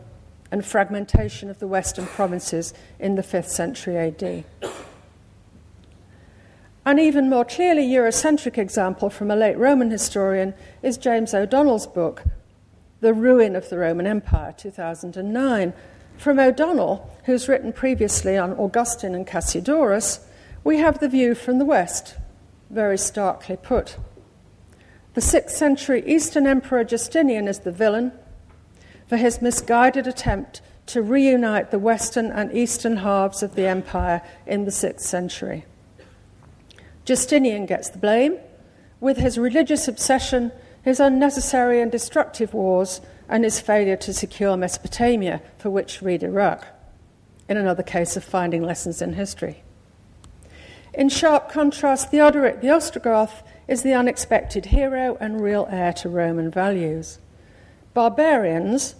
and 0.50 0.64
fragmentation 0.64 1.48
of 1.48 1.58
the 1.58 1.66
Western 1.66 2.06
provinces 2.06 2.74
in 2.98 3.14
the 3.14 3.22
5th 3.22 3.48
century 3.48 3.96
AD. 3.96 4.44
An 6.84 6.98
even 6.98 7.30
more 7.30 7.44
clearly 7.44 7.86
Eurocentric 7.86 8.58
example 8.58 9.08
from 9.08 9.30
a 9.30 9.36
late 9.36 9.56
Roman 9.56 9.90
historian 9.90 10.52
is 10.82 10.98
James 10.98 11.32
O'Donnell's 11.32 11.86
book, 11.86 12.24
The 13.00 13.14
Ruin 13.14 13.56
of 13.56 13.70
the 13.70 13.78
Roman 13.78 14.06
Empire, 14.06 14.52
2009. 14.56 15.72
From 16.18 16.38
O'Donnell, 16.38 17.08
who's 17.24 17.48
written 17.48 17.72
previously 17.72 18.36
on 18.36 18.52
Augustine 18.54 19.14
and 19.14 19.26
Cassiodorus, 19.26 20.26
we 20.64 20.78
have 20.78 20.98
the 20.98 21.08
view 21.08 21.34
from 21.34 21.58
the 21.58 21.64
West, 21.64 22.16
very 22.68 22.98
starkly 22.98 23.56
put. 23.56 23.96
The 25.14 25.20
6th 25.20 25.50
century 25.50 26.02
Eastern 26.06 26.46
Emperor 26.46 26.84
Justinian 26.84 27.46
is 27.46 27.60
the 27.60 27.72
villain 27.72 28.12
for 29.06 29.18
his 29.18 29.42
misguided 29.42 30.06
attempt 30.06 30.62
to 30.86 31.02
reunite 31.02 31.70
the 31.70 31.78
Western 31.78 32.30
and 32.30 32.50
Eastern 32.56 32.98
halves 32.98 33.42
of 33.42 33.54
the 33.54 33.66
empire 33.66 34.22
in 34.46 34.64
the 34.64 34.70
6th 34.70 35.00
century. 35.00 35.66
Justinian 37.04 37.66
gets 37.66 37.90
the 37.90 37.98
blame, 37.98 38.38
with 39.00 39.18
his 39.18 39.36
religious 39.36 39.86
obsession, 39.86 40.50
his 40.82 40.98
unnecessary 40.98 41.82
and 41.82 41.92
destructive 41.92 42.54
wars, 42.54 43.02
and 43.28 43.44
his 43.44 43.60
failure 43.60 43.96
to 43.96 44.14
secure 44.14 44.56
Mesopotamia, 44.56 45.42
for 45.58 45.68
which 45.68 46.00
read 46.00 46.22
Iraq, 46.22 46.66
in 47.50 47.58
another 47.58 47.82
case 47.82 48.16
of 48.16 48.24
finding 48.24 48.62
lessons 48.62 49.02
in 49.02 49.12
history. 49.12 49.62
In 50.94 51.08
sharp 51.10 51.50
contrast, 51.50 52.10
Theodoric 52.10 52.60
the 52.60 52.68
Ostrogoth 52.68 53.42
is 53.68 53.82
the 53.82 53.94
unexpected 53.94 54.66
hero 54.66 55.16
and 55.20 55.40
real 55.40 55.68
heir 55.70 55.92
to 55.92 56.08
Roman 56.08 56.50
values. 56.50 57.18
Barbarians, 57.94 58.94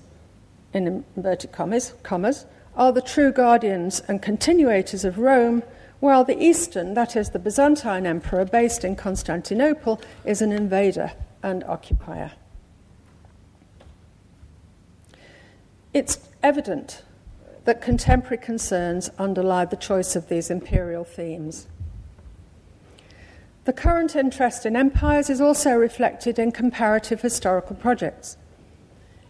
in 0.73 1.05
inverted 1.17 1.53
commas, 1.53 1.95
commas 2.03 2.47
are 2.77 2.93
the 2.93 3.03
true 3.03 3.33
guardians 3.33 4.01
and 4.09 4.23
continuators 4.23 5.05
of 5.05 5.19
Rome 5.19 5.63
while 6.01 6.25
the 6.25 6.43
Eastern, 6.43 6.95
that 6.95 7.15
is, 7.15 7.31
the 7.31 7.39
Byzantine 7.39 8.07
emperor 8.07 8.45
based 8.45 8.85
in 8.85 8.97
Constantinople, 8.97 10.01
is 10.25 10.43
an 10.43 10.51
invader 10.51 11.13
and 11.43 11.63
occupier. 11.65 12.33
It's 15.95 16.19
evident 16.43 17.03
that 17.65 17.81
contemporary 17.81 18.39
concerns 18.39 19.11
underlie 19.19 19.65
the 19.65 19.77
choice 19.77 20.17
of 20.17 20.29
these 20.29 20.51
imperial 20.51 21.05
themes. 21.05 21.69
The 23.65 23.73
current 23.73 24.17
interest 24.17 24.67
in 24.67 24.75
empires 24.75 25.31
is 25.31 25.41
also 25.41 25.75
reflected 25.75 26.39
in 26.39 26.51
comparative 26.51 27.21
historical 27.21 27.77
projects. 27.77 28.37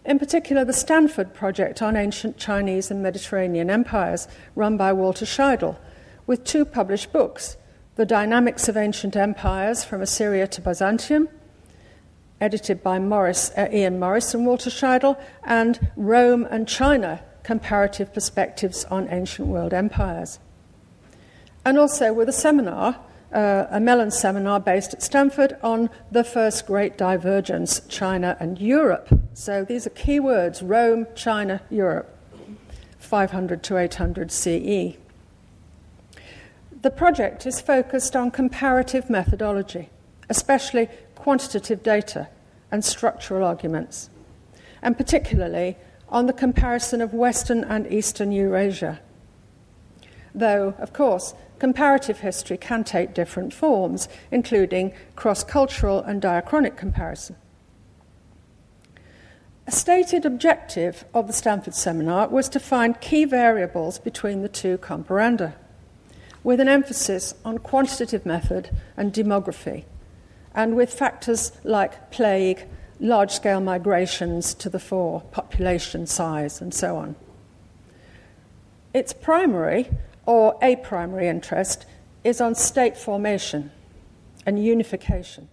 In 0.05 0.17
particular, 0.17 0.65
the 0.65 0.73
Stanford 0.73 1.35
Project 1.35 1.81
on 1.83 1.95
ancient 1.95 2.37
Chinese 2.37 2.89
and 2.89 3.03
Mediterranean 3.03 3.69
empires, 3.69 4.27
run 4.55 4.75
by 4.75 4.91
Walter 4.91 5.25
Scheidel, 5.25 5.77
with 6.25 6.43
two 6.43 6.65
published 6.65 7.13
books 7.13 7.57
The 7.95 8.05
Dynamics 8.07 8.67
of 8.67 8.75
Ancient 8.75 9.15
Empires 9.15 9.83
from 9.83 10.01
Assyria 10.01 10.47
to 10.47 10.61
Byzantium, 10.61 11.29
edited 12.41 12.81
by 12.81 12.97
Morris, 12.97 13.51
uh, 13.55 13.69
Ian 13.71 13.99
Morris 13.99 14.33
and 14.33 14.47
Walter 14.47 14.71
Scheidel, 14.71 15.15
and 15.43 15.91
Rome 15.95 16.47
and 16.49 16.67
China 16.67 17.21
Comparative 17.43 18.11
Perspectives 18.11 18.83
on 18.85 19.07
Ancient 19.09 19.47
World 19.47 19.73
Empires. 19.73 20.39
and 21.65 21.77
also 21.77 22.11
with 22.11 22.27
a 22.27 22.33
seminar, 22.33 22.99
uh, 23.33 23.67
a 23.69 23.79
Mellon 23.79 24.11
seminar 24.11 24.59
based 24.59 24.93
at 24.93 25.01
Stanford 25.01 25.57
on 25.63 25.89
the 26.11 26.23
first 26.23 26.67
great 26.67 26.97
divergence, 26.97 27.81
China 27.89 28.37
and 28.39 28.59
Europe. 28.59 29.09
So 29.33 29.65
these 29.65 29.87
are 29.87 29.91
key 29.91 30.19
words 30.19 30.61
Rome, 30.61 31.07
China, 31.15 31.61
Europe, 31.69 32.15
500 32.99 33.63
to 33.63 33.77
800 33.77 34.31
CE. 34.31 34.97
The 36.81 36.91
project 36.91 37.45
is 37.45 37.61
focused 37.61 38.15
on 38.15 38.29
comparative 38.29 39.09
methodology, 39.09 39.89
especially 40.29 40.89
quantitative 41.15 41.81
data 41.81 42.27
and 42.71 42.83
structural 42.83 43.43
arguments, 43.43 44.09
and 44.81 44.97
particularly 44.97 45.77
on 46.09 46.25
the 46.25 46.33
comparison 46.33 47.01
of 47.01 47.13
Western 47.13 47.63
and 47.63 47.91
Eastern 47.91 48.31
Eurasia. 48.31 48.99
Though, 50.35 50.75
of 50.77 50.91
course, 50.91 51.33
comparative 51.63 52.19
history 52.19 52.57
can 52.57 52.83
take 52.83 53.13
different 53.13 53.53
forms, 53.53 54.09
including 54.31 54.93
cross 55.15 55.45
cultural 55.45 56.01
and 56.01 56.21
diachronic 56.21 56.75
comparison. 56.75 57.37
A 59.65 59.71
stated 59.71 60.25
objective 60.25 61.05
of 61.13 61.27
the 61.27 61.31
Stanford 61.31 61.73
seminar 61.73 62.27
was 62.27 62.49
to 62.49 62.59
find 62.59 62.99
key 62.99 63.23
variables 63.23 63.97
between 63.97 64.41
the 64.41 64.49
two 64.49 64.77
comparanda 64.77 65.53
with 66.43 66.59
an 66.59 66.67
emphasis 66.67 67.33
on 67.45 67.59
quantitative 67.59 68.25
method 68.25 68.69
and 68.97 69.13
demography, 69.13 69.85
and 70.53 70.75
with 70.75 70.93
factors 70.93 71.53
like 71.63 72.11
plague, 72.11 72.65
large 72.99 73.31
scale 73.31 73.61
migrations 73.61 74.53
to 74.53 74.69
the 74.69 74.79
fore, 74.79 75.21
population 75.31 76.05
size, 76.07 76.59
and 76.59 76.73
so 76.73 76.97
on. 76.97 77.15
Its 78.93 79.13
primary 79.13 79.89
or 80.25 80.57
a 80.61 80.75
primary 80.77 81.27
interest 81.27 81.85
is 82.23 82.39
on 82.39 82.55
state 82.55 82.97
formation 82.97 83.71
and 84.45 84.63
unification, 84.63 85.47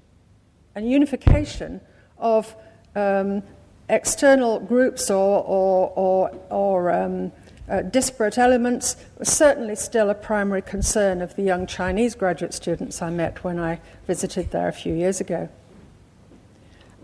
and 0.74 0.90
unification 0.90 1.80
of 2.18 2.54
um, 2.94 3.42
external 3.88 4.60
groups 4.60 5.10
or, 5.10 5.44
or, 5.44 5.92
or, 5.96 6.30
or 6.50 6.90
um, 6.92 7.32
uh, 7.68 7.82
disparate 7.82 8.38
elements 8.38 8.96
was 9.18 9.28
certainly 9.28 9.76
still 9.76 10.10
a 10.10 10.14
primary 10.14 10.62
concern 10.62 11.22
of 11.22 11.36
the 11.36 11.42
young 11.42 11.66
Chinese 11.66 12.14
graduate 12.14 12.52
students 12.52 13.00
I 13.00 13.10
met 13.10 13.44
when 13.44 13.58
I 13.58 13.80
visited 14.06 14.50
there 14.50 14.68
a 14.68 14.72
few 14.72 14.94
years 14.94 15.20
ago. 15.20 15.48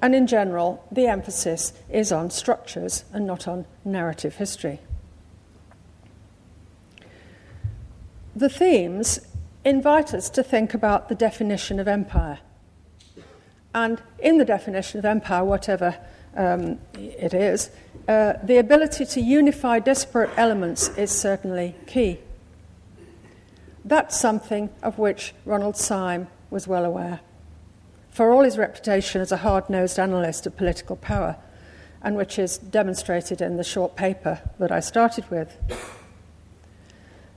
And 0.02 0.14
in 0.14 0.26
general, 0.26 0.84
the 0.90 1.06
emphasis 1.06 1.72
is 1.88 2.12
on 2.12 2.30
structures 2.30 3.04
and 3.12 3.26
not 3.26 3.48
on 3.48 3.64
narrative 3.84 4.36
history. 4.36 4.80
The 8.36 8.50
themes 8.50 9.18
invite 9.64 10.12
us 10.12 10.28
to 10.28 10.42
think 10.42 10.74
about 10.74 11.08
the 11.08 11.14
definition 11.14 11.80
of 11.80 11.88
empire. 11.88 12.38
And 13.74 14.02
in 14.18 14.36
the 14.36 14.44
definition 14.44 14.98
of 14.98 15.06
empire, 15.06 15.42
whatever 15.42 15.96
um, 16.36 16.78
it 16.94 17.32
is, 17.32 17.70
uh, 18.06 18.34
the 18.42 18.58
ability 18.58 19.06
to 19.06 19.22
unify 19.22 19.78
disparate 19.78 20.28
elements 20.36 20.88
is 20.98 21.10
certainly 21.10 21.76
key. 21.86 22.18
That's 23.86 24.20
something 24.20 24.68
of 24.82 24.98
which 24.98 25.32
Ronald 25.46 25.78
Syme 25.78 26.28
was 26.50 26.68
well 26.68 26.84
aware. 26.84 27.20
For 28.10 28.30
all 28.30 28.44
his 28.44 28.58
reputation 28.58 29.22
as 29.22 29.32
a 29.32 29.38
hard 29.38 29.70
nosed 29.70 29.98
analyst 29.98 30.46
of 30.46 30.58
political 30.58 30.96
power, 30.96 31.36
and 32.02 32.16
which 32.16 32.38
is 32.38 32.58
demonstrated 32.58 33.40
in 33.40 33.56
the 33.56 33.64
short 33.64 33.96
paper 33.96 34.42
that 34.58 34.70
I 34.70 34.80
started 34.80 35.30
with. 35.30 35.56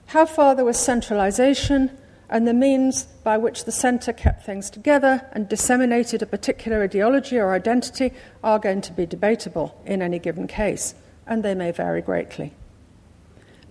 How 0.10 0.26
far 0.26 0.56
there 0.56 0.66
was 0.66 0.80
centralization 0.80 1.96
and 2.32 2.48
the 2.48 2.54
means 2.54 3.04
by 3.24 3.38
which 3.38 3.66
the 3.66 3.72
centre 3.72 4.12
kept 4.12 4.44
things 4.44 4.72
together 4.72 5.24
and 5.34 5.48
disseminated 5.48 6.24
a 6.24 6.26
particular 6.26 6.82
ideology 6.82 7.38
or 7.38 7.54
identity 7.54 8.14
are 8.44 8.58
going 8.58 8.82
to 8.82 8.92
be 8.92 9.06
debatable 9.06 9.80
in 9.86 10.02
any 10.02 10.18
given 10.18 10.48
case, 10.48 10.96
and 11.28 11.44
they 11.44 11.54
may 11.54 11.70
vary 11.70 12.02
greatly. 12.02 12.56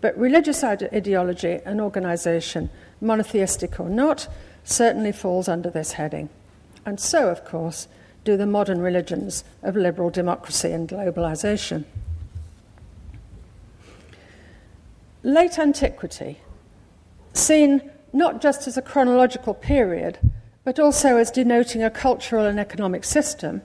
But 0.01 0.17
religious 0.17 0.63
ideology 0.63 1.59
and 1.65 1.81
organisation, 1.81 2.71
monotheistic 3.01 3.81
or 3.81 3.89
not, 3.89 4.29
certainly 4.63 5.11
falls 5.11 5.49
under 5.49 5.71
this 5.71 5.93
heading. 5.93 6.29
And 6.87 7.01
so, 7.01 7.31
of 7.31 7.45
course, 7.45 7.89
do 8.23 8.37
the 8.37 8.47
modern 8.47 8.81
religions 8.81 9.43
of 9.65 9.75
liberal 9.75 10.11
democracy 10.11 10.71
and 10.71 10.89
globalisation. 10.89 11.85
Late 15.23 15.59
antiquity, 15.59 16.41
seen 17.33 17.91
not 18.13 18.41
just 18.41 18.67
as 18.67 18.77
a 18.77 18.83
chronological 18.83 19.55
period, 19.55 20.19
but 20.65 20.79
also 20.79 21.17
as 21.17 21.31
denoting 21.31 21.83
a 21.83 21.91
cultural 21.91 22.45
and 22.45 22.61
economic 22.61 23.05
system, 23.05 23.63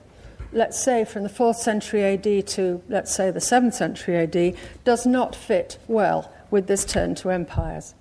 let's 0.52 0.78
say 0.78 1.04
from 1.04 1.22
the 1.22 1.28
4th 1.28 1.56
century 1.56 2.04
AD 2.04 2.46
to, 2.48 2.82
let's 2.88 3.14
say, 3.14 3.30
the 3.30 3.40
7th 3.40 3.74
century 3.74 4.16
AD, 4.16 4.56
does 4.84 5.06
not 5.06 5.36
fit 5.36 5.78
well 5.86 6.32
with 6.50 6.66
this 6.66 6.84
turn 6.84 7.14
to 7.16 7.30
empires. 7.30 7.94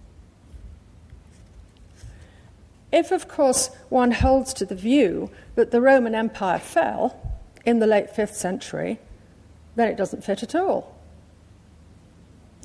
If, 2.92 3.12
of 3.12 3.28
course, 3.28 3.72
one 3.90 4.12
holds 4.12 4.54
to 4.56 4.66
the 4.66 4.76
view 4.76 5.32
that 5.56 5.72
the 5.72 5.82
Roman 5.82 6.14
Empire 6.14 6.60
fell 6.60 7.36
in 7.66 7.80
the 7.80 7.88
late 7.88 8.14
5th 8.14 8.36
century, 8.36 9.00
then 9.76 9.88
it 9.88 9.98
doesn't 9.98 10.24
fit 10.24 10.44
at 10.44 10.54
all. 10.54 10.93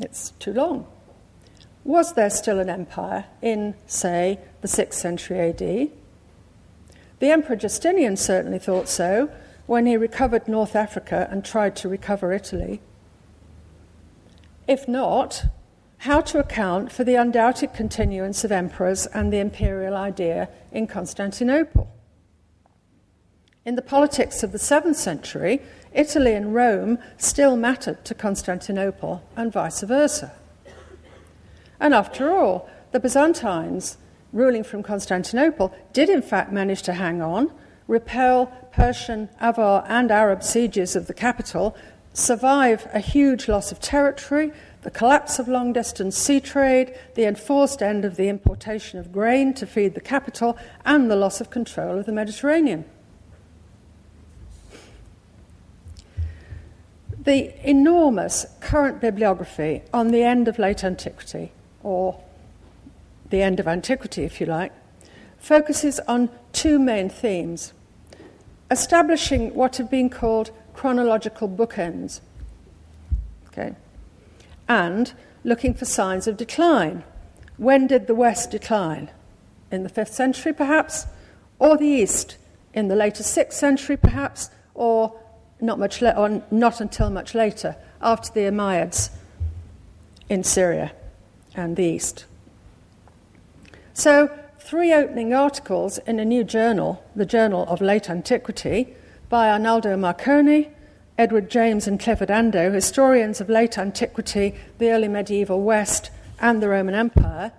It's 0.00 0.30
too 0.38 0.52
long 0.52 0.86
was 1.88 2.12
there 2.12 2.28
still 2.28 2.58
an 2.58 2.68
empire 2.68 3.24
in, 3.40 3.74
say, 3.86 4.38
the 4.60 4.68
6th 4.68 4.92
century 4.92 5.40
AD? 5.40 5.90
The 7.18 7.30
Emperor 7.30 7.56
Justinian 7.56 8.18
certainly 8.18 8.58
thought 8.58 8.90
so 8.90 9.30
when 9.66 9.86
he 9.86 9.96
recovered 9.96 10.46
North 10.46 10.76
Africa 10.76 11.26
and 11.30 11.42
tried 11.42 11.74
to 11.76 11.88
recover 11.88 12.30
Italy. 12.30 12.82
If 14.66 14.86
not, 14.86 15.46
how 15.98 16.20
to 16.20 16.38
account 16.38 16.92
for 16.92 17.04
the 17.04 17.14
undoubted 17.14 17.72
continuance 17.72 18.44
of 18.44 18.52
emperors 18.52 19.06
and 19.06 19.32
the 19.32 19.38
imperial 19.38 19.96
idea 19.96 20.50
in 20.70 20.86
Constantinople? 20.88 21.90
In 23.64 23.76
the 23.76 23.82
politics 23.82 24.42
of 24.42 24.52
the 24.52 24.58
7th 24.58 24.96
century, 24.96 25.62
Italy 25.92 26.34
and 26.34 26.54
Rome 26.54 26.98
still 27.16 27.56
mattered 27.56 28.04
to 28.04 28.14
Constantinople 28.14 29.22
and 29.36 29.52
vice 29.52 29.82
versa. 29.82 30.32
And 31.80 31.94
after 31.94 32.30
all, 32.30 32.68
the 32.92 33.00
Byzantines, 33.00 33.98
ruling 34.32 34.64
from 34.64 34.82
Constantinople, 34.82 35.74
did 35.92 36.08
in 36.08 36.22
fact 36.22 36.52
manage 36.52 36.82
to 36.82 36.94
hang 36.94 37.22
on, 37.22 37.52
repel 37.86 38.46
Persian, 38.72 39.28
Avar, 39.40 39.84
and 39.88 40.10
Arab 40.10 40.42
sieges 40.42 40.94
of 40.96 41.06
the 41.06 41.14
capital, 41.14 41.76
survive 42.12 42.88
a 42.92 42.98
huge 42.98 43.48
loss 43.48 43.72
of 43.72 43.80
territory, 43.80 44.52
the 44.82 44.90
collapse 44.90 45.38
of 45.38 45.48
long 45.48 45.72
distance 45.72 46.16
sea 46.16 46.40
trade, 46.40 46.94
the 47.14 47.24
enforced 47.24 47.82
end 47.82 48.04
of 48.04 48.16
the 48.16 48.28
importation 48.28 48.98
of 48.98 49.12
grain 49.12 49.54
to 49.54 49.66
feed 49.66 49.94
the 49.94 50.00
capital, 50.00 50.58
and 50.84 51.10
the 51.10 51.16
loss 51.16 51.40
of 51.40 51.50
control 51.50 51.98
of 51.98 52.06
the 52.06 52.12
Mediterranean. 52.12 52.84
The 57.28 57.52
enormous 57.62 58.46
current 58.60 59.02
bibliography 59.02 59.82
on 59.92 60.08
the 60.08 60.22
end 60.22 60.48
of 60.48 60.58
late 60.58 60.82
antiquity 60.82 61.52
or 61.82 62.18
the 63.28 63.42
end 63.42 63.60
of 63.60 63.68
antiquity, 63.68 64.24
if 64.24 64.40
you 64.40 64.46
like, 64.46 64.72
focuses 65.36 66.00
on 66.08 66.30
two 66.52 66.78
main 66.78 67.10
themes 67.10 67.74
establishing 68.70 69.52
what 69.52 69.76
have 69.76 69.90
been 69.90 70.08
called 70.08 70.52
chronological 70.72 71.50
bookends, 71.50 72.22
okay, 73.48 73.76
and 74.66 75.12
looking 75.44 75.74
for 75.74 75.84
signs 75.84 76.26
of 76.26 76.38
decline. 76.38 77.04
When 77.58 77.86
did 77.86 78.06
the 78.06 78.14
West 78.14 78.52
decline? 78.52 79.10
In 79.70 79.82
the 79.82 79.90
5th 79.90 80.12
century, 80.12 80.54
perhaps, 80.54 81.04
or 81.58 81.76
the 81.76 81.84
East 81.84 82.38
in 82.72 82.88
the 82.88 82.96
later 82.96 83.22
6th 83.22 83.52
century, 83.52 83.98
perhaps, 83.98 84.48
or 84.72 85.20
not, 85.60 85.78
much 85.78 86.00
la- 86.02 86.12
or 86.12 86.42
not 86.50 86.80
until 86.80 87.10
much 87.10 87.34
later, 87.34 87.76
after 88.00 88.32
the 88.32 88.40
Umayyads 88.40 89.10
in 90.28 90.44
Syria 90.44 90.92
and 91.54 91.76
the 91.76 91.84
East. 91.84 92.26
So, 93.94 94.30
three 94.60 94.92
opening 94.92 95.34
articles 95.34 95.98
in 95.98 96.20
a 96.20 96.24
new 96.24 96.44
journal, 96.44 97.02
the 97.16 97.26
Journal 97.26 97.64
of 97.68 97.80
Late 97.80 98.08
Antiquity, 98.08 98.94
by 99.28 99.50
Arnaldo 99.50 99.96
Marcone, 99.96 100.70
Edward 101.18 101.50
James, 101.50 101.88
and 101.88 101.98
Clifford 101.98 102.28
Ando, 102.28 102.72
historians 102.72 103.40
of 103.40 103.48
late 103.48 103.76
antiquity, 103.76 104.54
the 104.78 104.90
early 104.90 105.08
medieval 105.08 105.62
West, 105.62 106.10
and 106.40 106.62
the 106.62 106.68
Roman 106.68 106.94
Empire, 106.94 107.52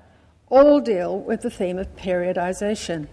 all 0.49 0.79
deal 0.79 1.19
with 1.19 1.41
the 1.41 1.49
theme 1.49 1.77
of 1.77 1.93
periodization. 1.95 3.07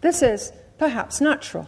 This 0.00 0.22
is 0.22 0.52
perhaps 0.78 1.20
natural, 1.20 1.66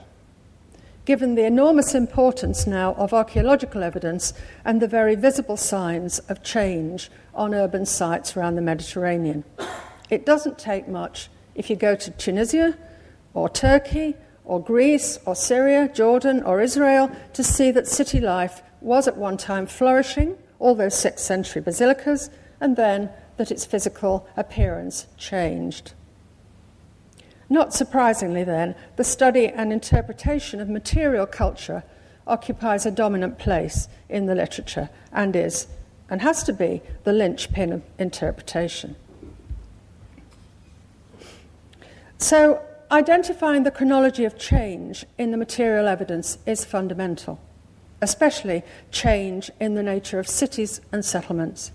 given 1.08 1.36
the 1.36 1.46
enormous 1.46 1.94
importance 1.94 2.66
now 2.66 2.92
of 2.96 3.14
archaeological 3.14 3.82
evidence 3.82 4.34
and 4.62 4.78
the 4.78 4.86
very 4.86 5.14
visible 5.14 5.56
signs 5.56 6.18
of 6.28 6.42
change 6.42 7.10
on 7.32 7.54
urban 7.54 7.86
sites 7.86 8.36
around 8.36 8.56
the 8.56 8.60
Mediterranean. 8.60 9.42
It 10.10 10.26
doesn't 10.26 10.58
take 10.58 10.86
much 10.86 11.30
if 11.54 11.70
you 11.70 11.76
go 11.76 11.94
to 11.94 12.10
Tunisia 12.10 12.76
or 13.32 13.48
Turkey 13.48 14.16
or 14.44 14.62
Greece 14.62 15.18
or 15.24 15.34
Syria, 15.34 15.88
Jordan 15.88 16.42
or 16.42 16.60
Israel 16.60 17.10
to 17.32 17.42
see 17.42 17.70
that 17.70 17.88
city 17.88 18.20
life 18.20 18.60
was 18.82 19.08
at 19.08 19.16
one 19.16 19.38
time 19.38 19.64
flourishing, 19.66 20.36
all 20.58 20.74
those 20.74 20.92
6th 20.92 21.20
century 21.20 21.62
basilicas, 21.62 22.28
and 22.60 22.76
then 22.76 23.08
that 23.38 23.50
its 23.50 23.64
physical 23.64 24.28
appearance 24.36 25.06
changed. 25.16 25.94
Not 27.50 27.72
surprisingly, 27.72 28.44
then, 28.44 28.74
the 28.96 29.04
study 29.04 29.48
and 29.48 29.72
interpretation 29.72 30.60
of 30.60 30.68
material 30.68 31.26
culture 31.26 31.82
occupies 32.26 32.84
a 32.84 32.90
dominant 32.90 33.38
place 33.38 33.88
in 34.08 34.26
the 34.26 34.34
literature 34.34 34.90
and 35.12 35.34
is, 35.34 35.66
and 36.10 36.20
has 36.20 36.42
to 36.44 36.52
be, 36.52 36.82
the 37.04 37.12
linchpin 37.12 37.72
of 37.72 37.82
interpretation. 37.98 38.96
So, 42.18 42.60
identifying 42.90 43.62
the 43.62 43.70
chronology 43.70 44.24
of 44.24 44.38
change 44.38 45.06
in 45.16 45.30
the 45.30 45.36
material 45.38 45.88
evidence 45.88 46.38
is 46.44 46.66
fundamental, 46.66 47.40
especially 48.02 48.62
change 48.90 49.50
in 49.58 49.74
the 49.74 49.82
nature 49.82 50.18
of 50.18 50.28
cities 50.28 50.82
and 50.92 51.02
settlements. 51.02 51.72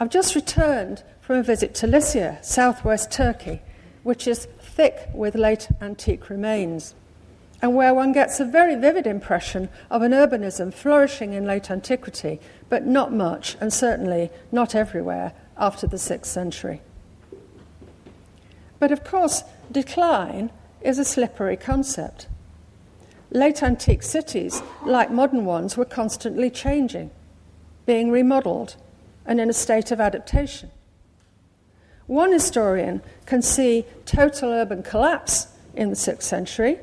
I've 0.00 0.10
just 0.10 0.34
returned 0.34 1.02
from 1.20 1.36
a 1.36 1.42
visit 1.42 1.74
to 1.76 1.86
Lycia, 1.86 2.38
southwest 2.42 3.10
Turkey 3.12 3.60
which 4.04 4.28
is 4.28 4.46
thick 4.60 5.08
with 5.12 5.34
late 5.34 5.68
antique 5.80 6.30
remains, 6.30 6.94
and 7.60 7.74
where 7.74 7.94
one 7.94 8.12
gets 8.12 8.38
a 8.38 8.44
very 8.44 8.76
vivid 8.76 9.06
impression 9.06 9.68
of 9.90 10.02
an 10.02 10.12
urbanism 10.12 10.72
flourishing 10.72 11.32
in 11.32 11.46
late 11.46 11.70
antiquity, 11.70 12.38
but 12.68 12.86
not 12.86 13.12
much, 13.12 13.56
and 13.60 13.72
certainly 13.72 14.30
not 14.52 14.74
everywhere, 14.74 15.32
after 15.56 15.86
the 15.86 15.96
6th 15.96 16.26
century. 16.26 16.80
But 18.78 18.92
of 18.92 19.02
course, 19.02 19.44
decline 19.72 20.50
is 20.82 20.98
a 20.98 21.04
slippery 21.04 21.56
concept. 21.56 22.28
Late 23.30 23.62
antique 23.62 24.02
cities, 24.02 24.62
like 24.84 25.10
modern 25.10 25.46
ones, 25.46 25.76
were 25.76 25.86
constantly 25.86 26.50
changing, 26.50 27.10
being 27.86 28.10
remodeled, 28.10 28.76
and 29.24 29.40
in 29.40 29.48
a 29.48 29.54
state 29.54 29.90
of 29.90 30.00
adaptation. 30.00 30.70
One 32.06 32.32
historian 32.32 33.02
can 33.24 33.40
see 33.40 33.86
total 34.04 34.50
urban 34.50 34.82
collapse 34.82 35.48
in 35.74 35.88
the 35.88 35.96
6th 35.96 36.22
century, 36.22 36.78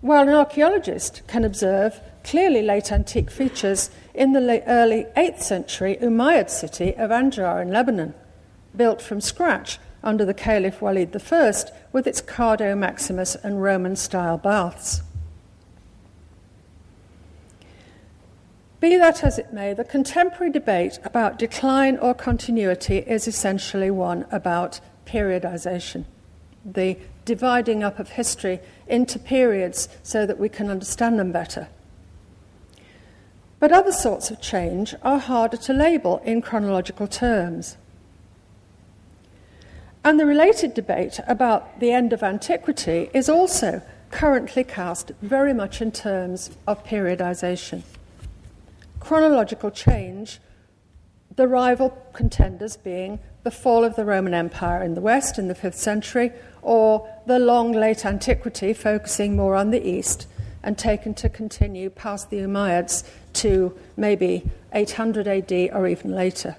while 0.00 0.28
an 0.28 0.34
archaeologist 0.34 1.22
can 1.26 1.44
observe 1.44 2.00
clearly 2.24 2.62
late 2.62 2.90
antique 2.90 3.30
features 3.30 3.90
in 4.14 4.32
the 4.32 4.62
early 4.66 5.06
8th 5.16 5.40
century 5.40 5.98
Umayyad 6.00 6.50
city 6.50 6.94
of 6.96 7.10
Anjar 7.10 7.62
in 7.62 7.70
Lebanon, 7.70 8.14
built 8.76 9.00
from 9.00 9.20
scratch 9.20 9.78
under 10.02 10.24
the 10.24 10.34
Caliph 10.34 10.80
Walid 10.82 11.14
I 11.14 11.52
with 11.92 12.06
its 12.06 12.20
Cardo 12.20 12.76
Maximus 12.76 13.36
and 13.36 13.62
Roman 13.62 13.96
style 13.96 14.38
baths. 14.38 15.02
Be 18.80 18.96
that 18.96 19.22
as 19.22 19.38
it 19.38 19.52
may, 19.52 19.74
the 19.74 19.84
contemporary 19.84 20.50
debate 20.50 20.98
about 21.04 21.38
decline 21.38 21.98
or 21.98 22.14
continuity 22.14 22.98
is 22.98 23.28
essentially 23.28 23.90
one 23.90 24.24
about 24.32 24.80
periodization, 25.04 26.06
the 26.64 26.96
dividing 27.26 27.84
up 27.84 27.98
of 27.98 28.10
history 28.10 28.58
into 28.88 29.18
periods 29.18 29.90
so 30.02 30.24
that 30.24 30.38
we 30.38 30.48
can 30.48 30.70
understand 30.70 31.18
them 31.18 31.30
better. 31.30 31.68
But 33.58 33.70
other 33.70 33.92
sorts 33.92 34.30
of 34.30 34.40
change 34.40 34.94
are 35.02 35.18
harder 35.18 35.58
to 35.58 35.74
label 35.74 36.22
in 36.24 36.40
chronological 36.40 37.06
terms. 37.06 37.76
And 40.02 40.18
the 40.18 40.24
related 40.24 40.72
debate 40.72 41.20
about 41.28 41.80
the 41.80 41.92
end 41.92 42.14
of 42.14 42.22
antiquity 42.22 43.10
is 43.12 43.28
also 43.28 43.82
currently 44.10 44.64
cast 44.64 45.12
very 45.20 45.52
much 45.52 45.82
in 45.82 45.92
terms 45.92 46.50
of 46.66 46.82
periodization 46.86 47.82
chronological 49.00 49.70
change, 49.70 50.38
the 51.36 51.48
rival 51.48 51.90
contenders 52.12 52.76
being 52.76 53.18
the 53.42 53.50
fall 53.50 53.84
of 53.84 53.96
the 53.96 54.04
Roman 54.04 54.34
Empire 54.34 54.82
in 54.82 54.94
the 54.94 55.00
West 55.00 55.38
in 55.38 55.48
the 55.48 55.54
5th 55.54 55.74
century, 55.74 56.32
or 56.62 57.08
the 57.26 57.38
long 57.38 57.72
late 57.72 58.04
antiquity, 58.04 58.72
focusing 58.72 59.34
more 59.34 59.56
on 59.56 59.70
the 59.70 59.82
East 59.82 60.26
and 60.62 60.76
taken 60.76 61.14
to 61.14 61.28
continue 61.28 61.88
past 61.88 62.28
the 62.28 62.36
Umayyads 62.36 63.02
to 63.32 63.76
maybe 63.96 64.50
800 64.72 65.26
AD 65.26 65.52
or 65.72 65.86
even 65.86 66.14
later. 66.14 66.56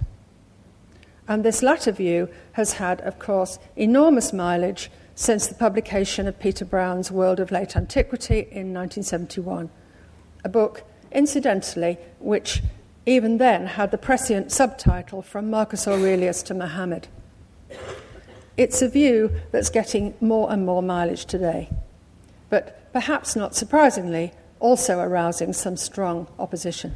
And 1.28 1.46
this 1.46 1.62
latter 1.62 1.92
view 1.92 2.30
has 2.54 2.74
had, 2.74 3.02
of 3.02 3.20
course, 3.20 3.60
enormous 3.76 4.34
mileage 4.34 4.90
since 5.14 5.46
the 5.46 5.56
publication 5.56 6.28
of 6.28 6.40
Peter 6.40 6.66
Brown's 6.66 7.12
World 7.12 7.40
of 7.40 7.52
Late 7.52 7.76
Antiquity 7.78 8.40
in 8.40 8.74
1971, 8.74 9.70
a 10.44 10.50
book 10.50 10.84
incidentally, 11.12 11.98
which 12.20 12.62
even 13.06 13.38
then 13.38 13.66
had 13.66 13.92
the 13.92 13.98
prescient 13.98 14.52
subtitle 14.52 15.22
From 15.22 15.50
Marcus 15.50 15.88
Aurelius 15.88 16.44
to 16.44 16.54
Muhammad. 16.54 17.08
It's 18.58 18.82
a 18.82 18.90
view 18.90 19.32
that's 19.52 19.70
getting 19.70 20.14
more 20.22 20.52
and 20.52 20.66
more 20.66 20.84
mileage 20.84 21.26
today, 21.26 21.70
but 22.50 22.92
perhaps 22.94 23.36
not 23.36 23.56
surprisingly, 23.56 24.34
also 24.60 25.00
arousing 25.00 25.54
some 25.54 25.78
strong 25.78 26.28
opposition. 26.38 26.96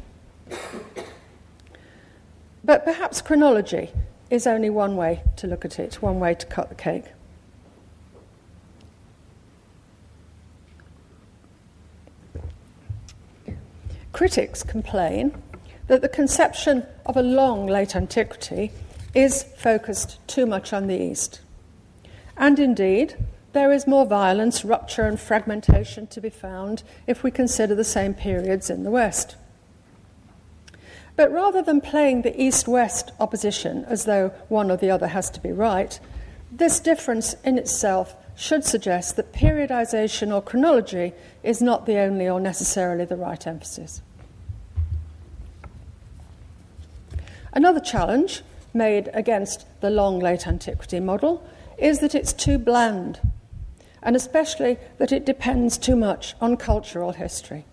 But 2.62 2.84
perhaps 2.84 3.20
chronology 3.20 3.90
is 4.30 4.46
only 4.46 4.70
one 4.70 4.96
way 4.96 5.22
to 5.36 5.46
look 5.46 5.64
at 5.64 5.78
it, 5.78 6.02
one 6.02 6.20
way 6.20 6.34
to 6.34 6.46
cut 6.46 6.68
the 6.68 6.74
cake. 6.74 7.06
Critics 14.16 14.62
complain 14.62 15.42
that 15.88 16.00
the 16.00 16.08
conception 16.08 16.86
of 17.04 17.18
a 17.18 17.22
long 17.22 17.66
late 17.66 17.94
antiquity 17.94 18.72
is 19.14 19.42
focused 19.58 20.26
too 20.26 20.46
much 20.46 20.72
on 20.72 20.86
the 20.86 20.98
East. 20.98 21.42
And 22.34 22.58
indeed, 22.58 23.14
there 23.52 23.70
is 23.70 23.86
more 23.86 24.06
violence, 24.06 24.64
rupture, 24.64 25.02
and 25.02 25.20
fragmentation 25.20 26.06
to 26.06 26.22
be 26.22 26.30
found 26.30 26.82
if 27.06 27.22
we 27.22 27.30
consider 27.30 27.74
the 27.74 27.84
same 27.84 28.14
periods 28.14 28.70
in 28.70 28.84
the 28.84 28.90
West. 28.90 29.36
But 31.14 31.30
rather 31.30 31.60
than 31.60 31.82
playing 31.82 32.22
the 32.22 32.42
East 32.42 32.66
West 32.66 33.12
opposition 33.20 33.84
as 33.84 34.06
though 34.06 34.30
one 34.48 34.70
or 34.70 34.78
the 34.78 34.90
other 34.90 35.08
has 35.08 35.28
to 35.28 35.40
be 35.40 35.52
right, 35.52 36.00
this 36.50 36.80
difference 36.80 37.34
in 37.44 37.58
itself 37.58 38.16
should 38.34 38.64
suggest 38.64 39.16
that 39.16 39.34
periodization 39.34 40.34
or 40.34 40.40
chronology 40.40 41.12
is 41.42 41.60
not 41.60 41.84
the 41.84 41.98
only 41.98 42.26
or 42.26 42.40
necessarily 42.40 43.04
the 43.04 43.16
right 43.16 43.46
emphasis. 43.46 44.00
Another 47.56 47.80
challenge 47.80 48.42
made 48.74 49.08
against 49.14 49.64
the 49.80 49.88
long 49.88 50.18
late 50.20 50.46
antiquity 50.46 51.00
model 51.00 51.42
is 51.78 52.00
that 52.00 52.14
it's 52.14 52.34
too 52.34 52.58
bland, 52.58 53.18
and 54.02 54.14
especially 54.14 54.76
that 54.98 55.10
it 55.10 55.24
depends 55.24 55.78
too 55.78 55.96
much 55.96 56.34
on 56.38 56.58
cultural 56.58 57.12
history. 57.12 57.64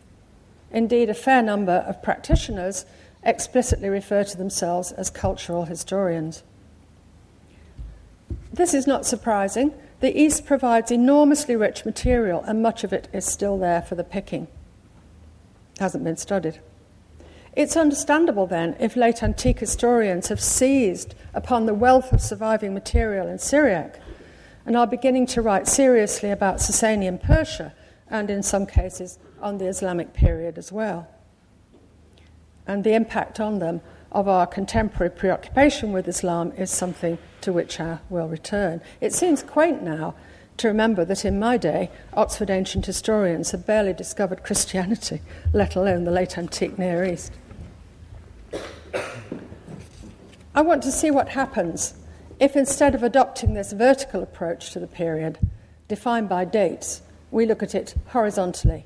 Indeed, 0.72 1.10
a 1.10 1.14
fair 1.14 1.42
number 1.42 1.84
of 1.86 2.02
practitioners 2.02 2.86
explicitly 3.24 3.90
refer 3.90 4.24
to 4.24 4.38
themselves 4.38 4.94
as 4.94 5.10
cultural 5.10 5.66
historians. 5.66 6.44
This 8.54 8.74
is 8.74 8.88
not 8.88 9.06
surprising. 9.06 9.74
The 10.00 10.18
East 10.18 10.46
provides 10.46 10.92
enormously 10.92 11.58
rich 11.58 11.84
material, 11.84 12.42
and 12.48 12.64
much 12.64 12.86
of 12.86 12.94
it 12.94 13.10
is 13.12 13.26
still 13.26 13.58
there 13.58 13.82
for 13.82 13.96
the 13.96 14.06
picking. 14.06 14.44
It 15.74 15.80
Hasn't 15.80 16.06
been 16.06 16.16
studied. 16.16 16.60
It's 17.56 17.78
understandable 17.78 18.48
then 18.48 18.76
if 18.80 18.96
late 18.96 19.22
antique 19.22 19.60
historians 19.60 20.30
have 20.30 20.42
seized 20.42 21.14
upon 21.36 21.66
the 21.66 21.74
wealth 21.74 22.12
of 22.12 22.22
surviving 22.22 22.74
material 22.74 23.28
in 23.28 23.38
Syriac 23.38 24.00
and 24.66 24.76
are 24.76 24.88
beginning 24.88 25.28
to 25.28 25.42
write 25.42 25.68
seriously 25.68 26.32
about 26.32 26.58
Sasanian 26.58 27.22
Persia 27.22 27.74
and, 28.10 28.30
in 28.30 28.42
some 28.42 28.66
cases, 28.66 29.20
on 29.40 29.58
the 29.58 29.68
Islamic 29.68 30.14
period 30.14 30.58
as 30.58 30.72
well. 30.72 31.08
And 32.66 32.84
the 32.84 32.94
impact 32.94 33.40
on 33.40 33.60
them 33.60 33.82
of 34.12 34.28
our 34.28 34.48
contemporary 34.48 35.12
preoccupation 35.12 35.92
with 35.92 36.08
Islam 36.08 36.54
is 36.54 36.72
something 36.72 37.18
to 37.42 37.54
which 37.54 37.80
I 37.80 38.00
will 38.10 38.28
return. 38.28 38.82
It 39.02 39.14
seems 39.14 39.44
quaint 39.44 39.84
now 39.84 40.16
to 40.58 40.68
remember 40.68 41.04
that 41.06 41.26
in 41.26 41.40
my 41.40 41.58
day, 41.58 41.92
Oxford 42.14 42.50
ancient 42.50 42.86
historians 42.86 43.52
had 43.52 43.66
barely 43.66 43.94
discovered 43.94 44.44
Christianity, 44.44 45.22
let 45.54 45.76
alone 45.76 46.04
the 46.04 46.12
late 46.12 46.38
antique 46.38 46.78
Near 46.78 47.04
East. 47.04 47.34
I 50.56 50.62
want 50.62 50.84
to 50.84 50.92
see 50.92 51.10
what 51.12 51.30
happens 51.30 51.96
if 52.40 52.56
instead 52.56 52.96
of 52.96 53.04
adopting 53.04 53.54
this 53.54 53.72
vertical 53.74 54.22
approach 54.22 54.72
to 54.72 54.80
the 54.80 54.88
period, 54.88 55.40
defined 55.88 56.30
by 56.30 56.46
dates, 56.46 57.02
we 57.32 57.46
look 57.46 57.64
at 57.64 57.74
it 57.74 57.96
horizontally 58.08 58.86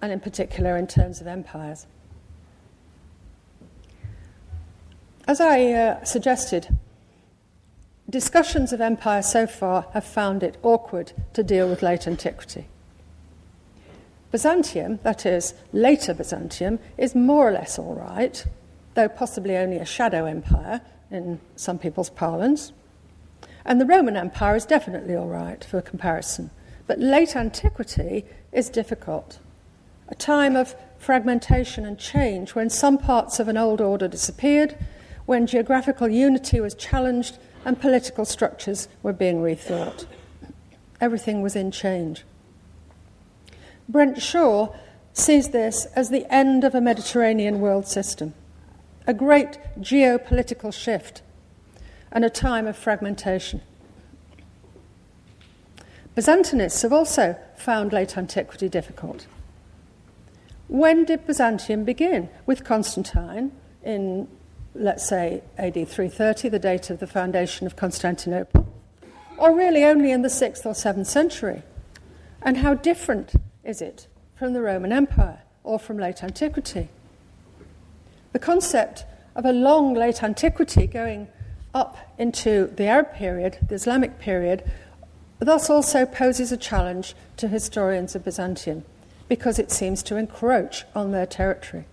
and 0.00 0.12
in 0.12 0.20
particular 0.20 0.76
in 0.76 0.86
terms 0.86 1.20
of 1.20 1.26
empires. 1.26 1.86
As 5.26 5.40
I 5.40 5.72
uh, 5.72 6.04
suggested, 6.04 6.76
discussions 8.10 8.72
of 8.72 8.80
empire 8.80 9.22
so 9.22 9.46
far 9.46 9.86
have 9.92 10.04
found 10.04 10.42
it 10.42 10.56
awkward 10.62 11.12
to 11.34 11.42
deal 11.42 11.68
with 11.68 11.82
late 11.82 12.06
antiquity. 12.06 12.66
Byzantium, 14.32 14.98
that 15.02 15.24
is, 15.26 15.54
later 15.72 16.14
Byzantium, 16.14 16.78
is 16.98 17.14
more 17.14 17.48
or 17.48 17.52
less 17.52 17.78
all 17.78 17.94
right, 17.94 18.44
though 18.94 19.08
possibly 19.08 19.56
only 19.56 19.78
a 19.78 19.84
shadow 19.84 20.26
empire 20.26 20.80
in 21.10 21.40
some 21.56 21.78
people's 21.78 22.10
parlance. 22.10 22.72
And 23.64 23.80
the 23.80 23.86
Roman 23.86 24.16
Empire 24.16 24.56
is 24.56 24.66
definitely 24.66 25.14
all 25.14 25.28
right 25.28 25.62
for 25.62 25.80
comparison. 25.80 26.50
But 26.86 26.98
late 26.98 27.36
antiquity 27.36 28.24
is 28.50 28.68
difficult. 28.68 29.38
A 30.08 30.14
time 30.14 30.56
of 30.56 30.74
fragmentation 30.98 31.86
and 31.86 31.98
change 31.98 32.54
when 32.54 32.70
some 32.70 32.98
parts 32.98 33.40
of 33.40 33.48
an 33.48 33.56
old 33.56 33.80
order 33.80 34.08
disappeared, 34.08 34.76
when 35.26 35.46
geographical 35.46 36.08
unity 36.08 36.60
was 36.60 36.74
challenged 36.74 37.38
and 37.64 37.80
political 37.80 38.24
structures 38.24 38.88
were 39.02 39.12
being 39.12 39.42
rethought. 39.42 40.06
Everything 41.00 41.42
was 41.42 41.56
in 41.56 41.70
change. 41.70 42.24
Brent 43.88 44.20
Shaw 44.20 44.74
sees 45.12 45.50
this 45.50 45.86
as 45.96 46.10
the 46.10 46.26
end 46.32 46.64
of 46.64 46.74
a 46.74 46.80
Mediterranean 46.80 47.60
world 47.60 47.86
system, 47.86 48.34
a 49.06 49.14
great 49.14 49.58
geopolitical 49.80 50.72
shift, 50.72 51.22
and 52.12 52.24
a 52.24 52.30
time 52.30 52.66
of 52.66 52.76
fragmentation. 52.76 53.62
Byzantinists 56.14 56.82
have 56.82 56.92
also 56.92 57.36
found 57.56 57.92
late 57.92 58.18
antiquity 58.18 58.68
difficult. 58.68 59.26
When 60.68 61.04
did 61.04 61.26
Byzantium 61.26 61.84
begin? 61.84 62.28
With 62.44 62.64
Constantine 62.64 63.52
in, 63.82 64.28
let's 64.74 65.08
say, 65.08 65.42
AD 65.56 65.74
330, 65.74 66.50
the 66.50 66.58
date 66.58 66.90
of 66.90 66.98
the 66.98 67.06
foundation 67.06 67.66
of 67.66 67.76
Constantinople, 67.76 68.66
or 69.38 69.56
really 69.56 69.84
only 69.84 70.12
in 70.12 70.22
the 70.22 70.28
6th 70.28 70.66
or 70.66 70.72
7th 70.72 71.06
century? 71.06 71.62
And 72.42 72.58
how 72.58 72.74
different 72.74 73.32
is 73.64 73.80
it 73.80 74.06
from 74.34 74.52
the 74.52 74.60
Roman 74.60 74.92
Empire 74.92 75.42
or 75.64 75.78
from 75.78 75.98
late 75.98 76.22
antiquity? 76.22 76.88
The 78.32 78.38
concept 78.38 79.04
of 79.34 79.44
a 79.44 79.52
long 79.52 79.94
late 79.94 80.22
antiquity 80.22 80.86
going 80.86 81.28
up 81.74 81.96
into 82.18 82.66
the 82.76 82.86
Arab 82.86 83.14
period, 83.14 83.58
the 83.66 83.74
Islamic 83.74 84.18
period, 84.18 84.70
thus 85.38 85.70
also 85.70 86.06
poses 86.06 86.52
a 86.52 86.56
challenge 86.56 87.14
to 87.36 87.48
historians 87.48 88.14
of 88.14 88.24
Byzantium 88.24 88.84
because 89.28 89.58
it 89.58 89.70
seems 89.70 90.02
to 90.04 90.16
encroach 90.16 90.84
on 90.94 91.12
their 91.12 91.26
territory. 91.26 91.84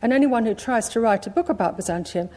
And 0.00 0.12
anyone 0.12 0.46
who 0.46 0.54
tries 0.54 0.88
to 0.90 1.00
write 1.00 1.26
a 1.26 1.30
book 1.30 1.48
about 1.48 1.76
Byzantium 1.76 2.30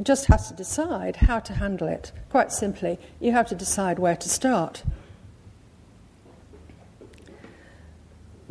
just 0.00 0.26
has 0.26 0.48
to 0.48 0.54
decide 0.54 1.16
how 1.16 1.40
to 1.40 1.54
handle 1.54 1.88
it. 1.88 2.12
Quite 2.30 2.52
simply, 2.52 2.98
you 3.20 3.32
have 3.32 3.48
to 3.48 3.54
decide 3.54 3.98
where 3.98 4.16
to 4.16 4.28
start. 4.28 4.82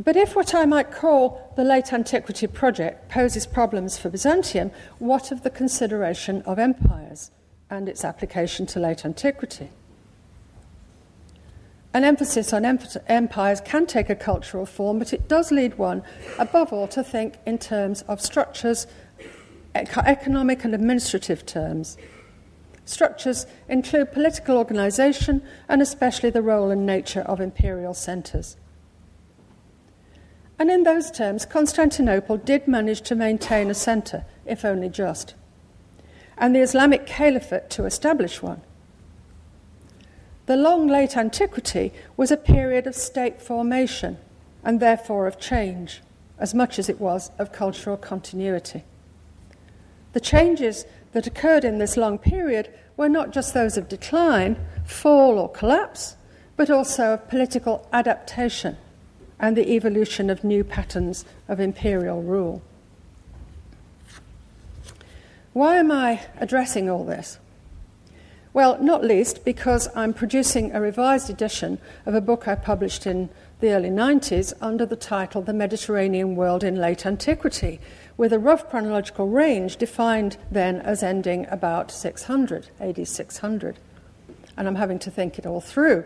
But 0.04 0.16
if 0.16 0.36
what 0.36 0.56
I 0.56 0.66
might 0.66 0.92
call 0.92 1.54
the 1.56 1.64
late 1.64 1.94
antiquity 1.94 2.48
project 2.48 3.10
poses 3.10 3.46
problems 3.46 4.00
for 4.00 4.10
Byzantium, 4.10 4.72
what 4.98 5.32
of 5.32 5.44
the 5.44 5.52
consideration 5.52 6.42
of 6.44 6.58
empires 6.58 7.30
and 7.70 7.88
its 7.88 8.04
application 8.04 8.66
to 8.68 8.80
late 8.80 9.06
antiquity? 9.06 9.70
An 11.94 12.04
emphasis 12.04 12.52
on 12.52 12.66
empires 12.66 13.62
can 13.62 13.86
take 13.86 14.10
a 14.10 14.16
cultural 14.16 14.66
form, 14.66 14.98
but 14.98 15.14
it 15.14 15.28
does 15.28 15.52
lead 15.52 15.78
one, 15.78 16.02
above 16.40 16.74
all, 16.74 16.88
to 16.88 17.04
think 17.04 17.36
in 17.46 17.60
terms 17.60 18.02
of 18.04 18.22
structures, 18.22 18.88
economic 19.76 20.64
and 20.64 20.74
administrative 20.74 21.46
terms. 21.46 21.98
Structures 22.86 23.46
include 23.70 24.14
political 24.14 24.58
organisation 24.58 25.44
and 25.70 25.80
especially 25.80 26.32
the 26.32 26.42
role 26.42 26.72
and 26.72 26.88
nature 26.88 27.22
of 27.22 27.40
imperial 27.40 27.94
centres. 27.94 28.56
And 30.62 30.69
in 30.69 30.84
those 30.84 31.10
terms, 31.10 31.43
Constantinople 31.43 32.38
did 32.38 32.67
manage 32.67 33.02
to 33.10 33.15
maintain 33.15 33.71
a 33.71 33.74
centre, 33.74 34.26
if 34.45 34.63
only 34.63 34.89
just, 34.89 35.34
and 36.38 36.54
the 36.56 36.60
Islamic 36.60 37.08
Caliphate 37.08 37.71
to 37.71 37.86
establish 37.86 38.43
one. 38.43 38.62
The 40.45 40.56
long 40.56 40.86
late 40.86 41.17
antiquity 41.17 41.91
was 42.15 42.30
a 42.30 42.38
period 42.38 42.86
of 42.86 42.93
state 42.93 43.41
formation 43.41 44.19
and 44.63 44.80
therefore 44.80 45.26
of 45.26 45.39
change, 45.39 46.04
as 46.38 46.54
much 46.54 46.78
as 46.78 46.89
it 46.89 47.02
was 47.02 47.32
of 47.39 47.52
cultural 47.52 47.97
continuity. 47.97 48.84
The 50.13 50.19
changes 50.19 50.86
that 51.13 51.26
occurred 51.26 51.65
in 51.65 51.80
this 51.80 51.97
long 51.97 52.19
period 52.19 52.69
were 52.97 53.10
not 53.10 53.32
just 53.32 53.56
those 53.56 53.78
of 53.78 53.89
decline, 53.89 54.63
fall, 54.86 55.39
or 55.39 55.50
collapse, 55.50 56.17
but 56.56 56.69
also 56.69 57.15
of 57.15 57.30
political 57.30 57.89
adaptation 57.91 58.78
and 59.42 59.58
the 59.58 59.72
evolution 59.72 60.30
of 60.30 60.44
new 60.44 60.64
patterns 60.64 61.26
of 61.50 61.60
imperial 61.60 62.22
rule. 62.22 62.62
Why 65.52 65.78
am 65.78 65.92
I 65.92 66.22
addressing 66.38 66.90
all 66.90 67.04
this? 67.04 67.40
Well, 68.54 68.82
not 68.82 69.04
least 69.04 69.44
because 69.44 69.90
I'm 69.96 70.14
producing 70.14 70.72
a 70.72 70.80
revised 70.80 71.30
edition 71.30 71.80
of 72.06 72.14
a 72.14 72.22
book 72.22 72.48
I 72.48 72.56
published 72.56 73.08
in 73.08 73.30
the 73.62 73.72
early 73.72 73.90
90s 73.90 74.54
under 74.62 74.86
the 74.86 74.96
title 74.96 75.42
The 75.42 75.54
Mediterranean 75.54 76.36
World 76.36 76.64
in 76.64 76.76
Late 76.76 77.06
Antiquity, 77.06 77.80
with 78.18 78.34
a 78.34 78.40
rough 78.40 78.70
chronological 78.70 79.28
range 79.28 79.78
defined 79.78 80.38
then 80.52 80.82
as 80.82 81.02
ending 81.02 81.48
about 81.50 81.92
600, 81.92 82.68
AD 82.80 83.08
600. 83.08 83.80
And 84.58 84.68
I'm 84.68 84.76
having 84.76 85.00
to 85.00 85.12
think 85.12 85.40
it 85.40 85.46
all 85.46 85.62
through. 85.62 86.06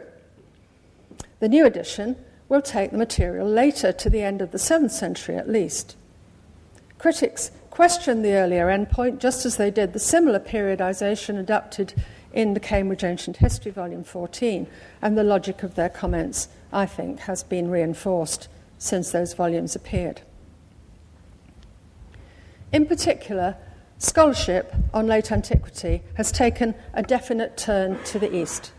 The 1.40 1.50
new 1.50 1.66
edition 1.66 2.16
will 2.48 2.62
take 2.62 2.92
the 2.92 2.98
material 2.98 3.48
later 3.48 3.92
to 3.92 4.10
the 4.10 4.22
end 4.22 4.42
of 4.42 4.52
the 4.52 4.58
7th 4.58 4.92
century 4.92 5.36
at 5.36 5.50
least. 5.50 5.96
Critics 6.98 7.52
question 7.70 8.22
the 8.22 8.34
earlier 8.34 8.68
endpoint 8.68 9.20
just 9.20 9.46
as 9.46 9.58
they 9.58 9.70
did 9.70 9.94
the 9.94 10.00
similar 10.00 10.40
periodization 10.40 11.38
adapted 11.40 11.94
in 12.34 12.54
the 12.54 12.60
Cambridge 12.60 13.04
Ancient 13.04 13.38
History, 13.38 13.72
Volume 13.72 14.04
14, 14.04 14.68
and 15.02 15.18
the 15.18 15.24
logic 15.24 15.64
of 15.64 15.76
their 15.76 15.90
comments, 15.90 16.50
I 16.72 16.86
think, 16.86 17.22
has 17.22 17.44
been 17.44 17.70
reinforced 17.70 18.50
since 18.78 19.12
those 19.12 19.34
volumes 19.34 19.76
appeared. 19.76 20.22
In 22.74 22.86
particular, 22.86 23.56
scholarship 23.98 24.74
on 24.94 25.08
late 25.08 25.32
antiquity 25.32 26.02
has 26.16 26.32
taken 26.32 26.76
a 26.94 27.02
definite 27.02 27.56
turn 27.56 28.04
to 28.04 28.20
the 28.20 28.36
east. 28.36 28.74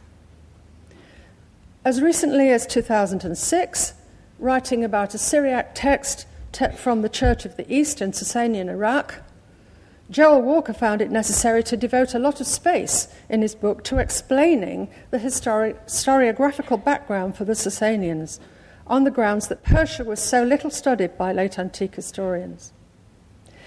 As 1.87 2.03
recently 2.03 2.51
as 2.51 2.67
2006, 2.67 3.95
writing 4.41 4.83
about 4.83 5.15
a 5.15 5.19
Syriac 5.19 5.73
text 5.73 6.27
from 6.75 7.03
the 7.03 7.09
Church 7.09 7.45
of 7.45 7.57
the 7.57 7.73
East 7.73 8.03
in 8.03 8.11
Sasanian 8.11 8.69
Iraq, 8.69 9.23
Joel 10.11 10.43
Walker 10.43 10.73
found 10.73 11.01
it 11.01 11.13
necessary 11.13 11.63
to 11.63 11.77
devote 11.77 12.13
a 12.13 12.19
lot 12.19 12.41
of 12.41 12.49
space 12.49 13.07
in 13.29 13.41
his 13.41 13.55
book 13.55 13.85
to 13.85 13.99
explaining 13.99 14.89
the 15.13 15.19
histori- 15.19 15.77
historiographical 15.87 16.83
background 16.83 17.37
for 17.37 17.45
the 17.45 17.53
Sasanians 17.53 18.41
on 18.89 19.05
the 19.05 19.13
grounds 19.13 19.47
that 19.47 19.63
Persia 19.63 20.03
was 20.03 20.19
so 20.19 20.43
little 20.43 20.71
studied 20.71 21.17
by 21.17 21.31
late 21.31 21.57
antique 21.57 21.95
historians. 21.95 22.73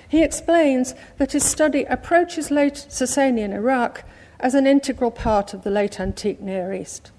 He 0.10 0.24
explains 0.24 0.94
that 1.20 1.32
his 1.32 1.46
study 1.46 1.86
approaches 1.86 2.52
late 2.52 2.86
Sasanian 2.90 3.54
Iraq 3.54 4.04
as 4.42 4.56
an 4.56 4.68
integral 4.68 5.10
part 5.10 5.54
of 5.54 5.64
the 5.64 5.72
late 5.72 6.02
antique 6.02 6.42
Near 6.42 6.74
East, 6.74 7.14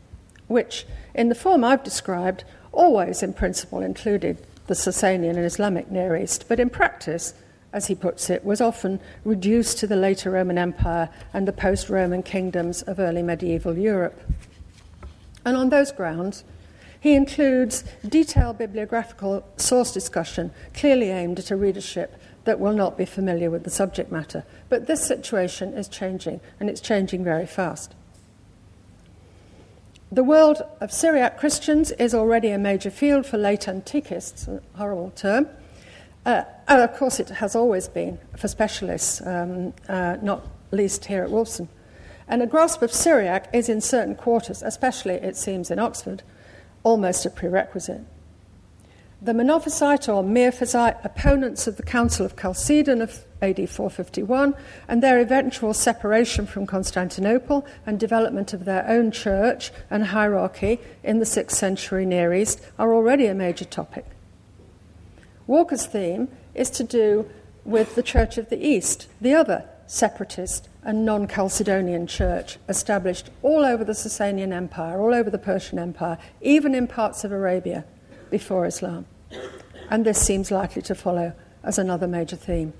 which, 0.50 0.84
in 1.14 1.28
the 1.28 1.34
form 1.34 1.62
I've 1.62 1.84
described, 1.84 2.42
always 2.72 3.22
in 3.22 3.32
principle 3.32 3.80
included 3.80 4.44
the 4.66 4.74
Sasanian 4.74 5.36
and 5.36 5.44
Islamic 5.44 5.90
Near 5.90 6.16
East, 6.16 6.46
but 6.48 6.58
in 6.58 6.68
practice 6.68 7.34
as 7.72 7.86
he 7.86 7.94
puts 7.94 8.28
it, 8.28 8.44
was 8.44 8.60
often 8.60 8.98
reduced 9.24 9.78
to 9.78 9.86
the 9.86 9.94
later 9.94 10.30
Roman 10.32 10.58
Empire 10.58 11.08
and 11.32 11.46
the 11.46 11.52
post 11.52 11.88
Roman 11.88 12.24
kingdoms 12.24 12.82
of 12.82 12.98
early 12.98 13.22
medieval 13.22 13.78
Europe. 13.78 14.20
And 15.44 15.56
on 15.56 15.68
those 15.68 15.92
grounds, 15.92 16.42
he 16.98 17.14
includes 17.14 17.84
detailed 18.06 18.58
bibliographical 18.58 19.46
source 19.56 19.92
discussion 19.92 20.50
clearly 20.74 21.10
aimed 21.10 21.38
at 21.38 21.52
a 21.52 21.56
readership 21.56 22.20
that 22.44 22.58
will 22.58 22.72
not 22.72 22.98
be 22.98 23.04
familiar 23.04 23.50
with 23.50 23.62
the 23.62 23.70
subject 23.70 24.10
matter. 24.10 24.44
But 24.68 24.88
this 24.88 25.06
situation 25.06 25.74
is 25.74 25.86
changing, 25.86 26.40
and 26.58 26.68
it's 26.68 26.80
changing 26.80 27.22
very 27.22 27.46
fast. 27.46 27.94
The 30.12 30.24
world 30.24 30.62
of 30.80 30.90
Syriac 30.90 31.38
Christians 31.38 31.92
is 31.92 32.14
already 32.14 32.50
a 32.50 32.58
major 32.58 32.90
field 32.90 33.26
for 33.26 33.38
late 33.38 33.68
antiquists, 33.68 34.48
a 34.48 34.60
horrible 34.76 35.12
term, 35.12 35.46
uh, 36.26 36.42
and 36.66 36.82
of 36.82 36.96
course, 36.96 37.20
it 37.20 37.28
has 37.28 37.54
always 37.54 37.88
been 37.88 38.18
for 38.36 38.48
specialists, 38.48 39.24
um, 39.24 39.72
uh, 39.88 40.16
not 40.20 40.44
least 40.72 41.04
here 41.04 41.22
at 41.22 41.30
Wolfson. 41.30 41.68
And 42.26 42.42
a 42.42 42.46
grasp 42.48 42.82
of 42.82 42.92
Syriac 42.92 43.48
is 43.54 43.68
in 43.68 43.80
certain 43.80 44.16
quarters, 44.16 44.62
especially 44.62 45.14
it 45.14 45.36
seems 45.36 45.70
in 45.70 45.78
Oxford, 45.78 46.24
almost 46.82 47.24
a 47.24 47.30
prerequisite. 47.30 48.02
The 49.22 49.32
Monophysite 49.32 50.08
or 50.08 50.22
Miaphysite 50.24 51.04
opponents 51.04 51.66
of 51.66 51.76
the 51.76 51.82
Council 51.82 52.24
of 52.24 52.36
Chalcedon 52.36 53.02
of 53.02 53.26
AD 53.42 53.68
451 53.68 54.54
and 54.88 55.02
their 55.02 55.20
eventual 55.20 55.74
separation 55.74 56.46
from 56.46 56.66
Constantinople 56.66 57.66
and 57.84 58.00
development 58.00 58.54
of 58.54 58.64
their 58.64 58.88
own 58.88 59.10
church 59.10 59.72
and 59.90 60.06
hierarchy 60.06 60.80
in 61.04 61.18
the 61.18 61.26
6th 61.26 61.50
century 61.50 62.06
Near 62.06 62.32
East 62.32 62.62
are 62.78 62.94
already 62.94 63.26
a 63.26 63.34
major 63.34 63.66
topic. 63.66 64.06
Walker's 65.46 65.84
theme 65.84 66.28
is 66.54 66.70
to 66.70 66.82
do 66.82 67.28
with 67.66 67.96
the 67.96 68.02
Church 68.02 68.38
of 68.38 68.48
the 68.48 68.66
East, 68.66 69.06
the 69.20 69.34
other 69.34 69.68
separatist 69.86 70.70
and 70.82 71.04
non 71.04 71.28
Chalcedonian 71.28 72.08
church 72.08 72.56
established 72.70 73.28
all 73.42 73.66
over 73.66 73.84
the 73.84 73.92
Sasanian 73.92 74.54
Empire, 74.54 74.98
all 74.98 75.12
over 75.12 75.28
the 75.28 75.36
Persian 75.36 75.78
Empire, 75.78 76.16
even 76.40 76.74
in 76.74 76.86
parts 76.86 77.22
of 77.22 77.32
Arabia 77.32 77.84
before 78.30 78.66
Islam. 78.66 79.06
And 79.90 80.04
this 80.04 80.20
seems 80.20 80.50
likely 80.50 80.82
to 80.82 80.94
follow 80.94 81.32
as 81.62 81.78
another 81.78 82.06
major 82.06 82.36
theme. 82.36 82.72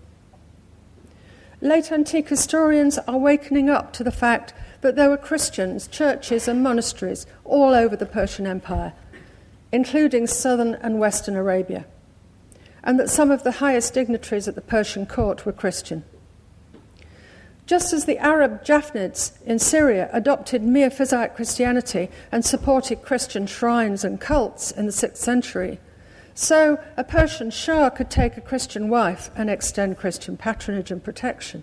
Late 1.60 1.92
antique 1.92 2.28
historians 2.28 2.98
are 3.06 3.18
wakening 3.18 3.68
up 3.68 3.92
to 3.92 4.04
the 4.04 4.10
fact 4.10 4.54
that 4.80 4.96
there 4.96 5.10
were 5.10 5.18
Christians, 5.18 5.86
churches, 5.86 6.48
and 6.48 6.62
monasteries 6.62 7.26
all 7.44 7.74
over 7.74 7.96
the 7.96 8.06
Persian 8.06 8.46
Empire, 8.46 8.94
including 9.70 10.26
southern 10.26 10.74
and 10.76 10.98
western 10.98 11.36
Arabia, 11.36 11.84
and 12.82 12.98
that 12.98 13.10
some 13.10 13.30
of 13.30 13.42
the 13.42 13.52
highest 13.52 13.92
dignitaries 13.92 14.48
at 14.48 14.54
the 14.54 14.62
Persian 14.62 15.04
court 15.04 15.44
were 15.44 15.52
Christian. 15.52 16.02
Just 17.70 17.92
as 17.92 18.04
the 18.04 18.18
Arab 18.18 18.64
Jafnids 18.64 19.30
in 19.46 19.61
Syria 19.61 20.11
adopted 20.12 20.61
Miaphysite 20.61 21.37
Christianity 21.37 22.11
and 22.33 22.44
supported 22.44 23.02
Christian 23.02 23.46
shrines 23.46 24.02
and 24.02 24.20
cults 24.20 24.72
in 24.72 24.87
the 24.87 24.92
6th 24.92 25.18
century, 25.18 25.78
so 26.35 26.80
a 26.96 27.04
Persian 27.04 27.52
Shah 27.52 27.88
could 27.90 28.11
take 28.11 28.37
a 28.37 28.40
Christian 28.40 28.88
wife 28.88 29.30
and 29.37 29.48
extend 29.48 29.98
Christian 29.98 30.37
patronage 30.37 30.90
and 30.90 31.04
protection. 31.04 31.62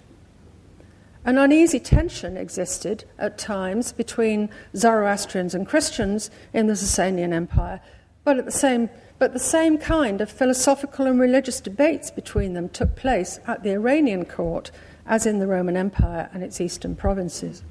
An 1.25 1.37
uneasy 1.37 1.81
tension 1.81 2.37
existed 2.37 3.03
at 3.19 3.37
times 3.37 3.91
between 3.91 4.49
Zoroastrians 4.77 5.53
and 5.53 5.67
Christians 5.67 6.31
in 6.53 6.67
the 6.67 6.73
Sasanian 6.77 7.33
Empire, 7.33 7.81
but, 8.23 8.37
at 8.37 8.45
the 8.45 8.51
same, 8.51 8.89
but 9.19 9.33
the 9.33 9.39
same 9.39 9.77
kind 9.77 10.21
of 10.21 10.31
philosophical 10.31 11.05
and 11.05 11.19
religious 11.19 11.59
debates 11.59 12.09
between 12.11 12.53
them 12.53 12.69
took 12.69 12.95
place 12.95 13.41
at 13.45 13.63
the 13.63 13.71
Iranian 13.71 14.23
court 14.23 14.71
as 15.07 15.25
in 15.25 15.39
the 15.39 15.47
Roman 15.47 15.77
Empire 15.77 16.29
and 16.33 16.43
its 16.43 16.59
eastern 16.59 16.95
provinces. 16.95 17.63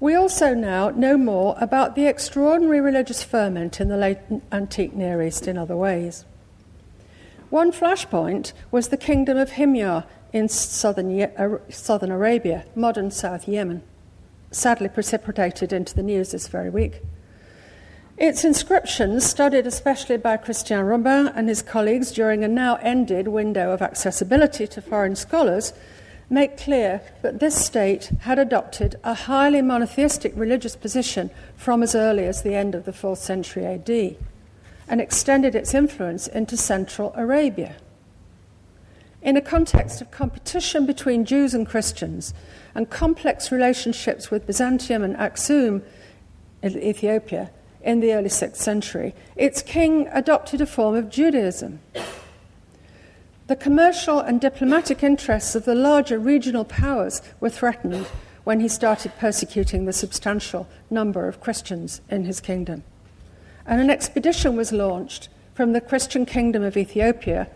We 0.00 0.14
also 0.14 0.54
now 0.54 0.90
know 0.90 1.16
more 1.16 1.56
about 1.58 1.94
the 1.94 2.06
extraordinary 2.06 2.80
religious 2.80 3.22
ferment 3.22 3.80
in 3.80 3.88
the 3.88 3.96
late 3.96 4.18
antique 4.52 4.94
Near 4.94 5.22
East 5.22 5.48
in 5.48 5.56
other 5.56 5.76
ways. 5.76 6.24
One 7.48 7.72
flashpoint 7.72 8.52
was 8.70 8.88
the 8.88 8.96
kingdom 8.96 9.38
of 9.38 9.52
Himyar 9.52 10.04
in 10.32 10.48
southern, 10.48 11.20
uh, 11.22 11.58
southern 11.70 12.10
Arabia, 12.10 12.66
modern 12.74 13.10
South 13.10 13.48
Yemen, 13.48 13.82
sadly 14.50 14.88
precipitated 14.88 15.72
into 15.72 15.94
the 15.94 16.02
news 16.02 16.32
this 16.32 16.48
very 16.48 16.68
week. 16.68 17.00
Its 18.16 18.44
inscriptions, 18.44 19.26
studied 19.26 19.66
especially 19.66 20.16
by 20.16 20.36
Christian 20.36 20.80
Robin 20.84 21.26
and 21.28 21.48
his 21.48 21.62
colleagues 21.62 22.12
during 22.12 22.44
a 22.44 22.48
now 22.48 22.76
ended 22.76 23.26
window 23.26 23.72
of 23.72 23.82
accessibility 23.82 24.68
to 24.68 24.80
foreign 24.80 25.16
scholars, 25.16 25.72
make 26.30 26.56
clear 26.56 27.00
that 27.22 27.40
this 27.40 27.64
state 27.64 28.12
had 28.20 28.38
adopted 28.38 28.94
a 29.02 29.14
highly 29.14 29.60
monotheistic 29.60 30.32
religious 30.36 30.76
position 30.76 31.28
from 31.56 31.82
as 31.82 31.96
early 31.96 32.24
as 32.24 32.42
the 32.42 32.54
end 32.54 32.74
of 32.76 32.84
the 32.84 32.92
4th 32.92 33.18
century 33.18 33.66
AD 33.66 34.16
and 34.86 35.00
extended 35.00 35.56
its 35.56 35.74
influence 35.74 36.28
into 36.28 36.56
central 36.56 37.12
Arabia. 37.16 37.74
In 39.22 39.36
a 39.36 39.40
context 39.40 40.00
of 40.00 40.10
competition 40.12 40.86
between 40.86 41.24
Jews 41.24 41.52
and 41.52 41.66
Christians 41.66 42.32
and 42.76 42.88
complex 42.88 43.50
relationships 43.50 44.30
with 44.30 44.46
Byzantium 44.46 45.02
and 45.02 45.16
Aksum 45.16 45.82
in 46.62 46.78
Ethiopia, 46.78 47.50
in 47.84 48.00
the 48.00 48.12
early 48.14 48.30
6th 48.30 48.56
century, 48.56 49.14
its 49.36 49.62
king 49.62 50.08
adopted 50.10 50.60
a 50.60 50.66
form 50.66 50.96
of 50.96 51.10
Judaism. 51.10 51.80
The 53.46 53.56
commercial 53.56 54.20
and 54.20 54.40
diplomatic 54.40 55.02
interests 55.02 55.54
of 55.54 55.66
the 55.66 55.74
larger 55.74 56.18
regional 56.18 56.64
powers 56.64 57.20
were 57.40 57.50
threatened 57.50 58.06
when 58.44 58.60
he 58.60 58.68
started 58.68 59.12
persecuting 59.18 59.84
the 59.84 59.92
substantial 59.92 60.66
number 60.88 61.28
of 61.28 61.40
Christians 61.40 62.00
in 62.10 62.24
his 62.24 62.40
kingdom. 62.40 62.84
And 63.66 63.80
an 63.80 63.90
expedition 63.90 64.56
was 64.56 64.72
launched 64.72 65.28
from 65.54 65.72
the 65.72 65.80
Christian 65.80 66.24
kingdom 66.24 66.62
of 66.62 66.76
Ethiopia, 66.76 67.48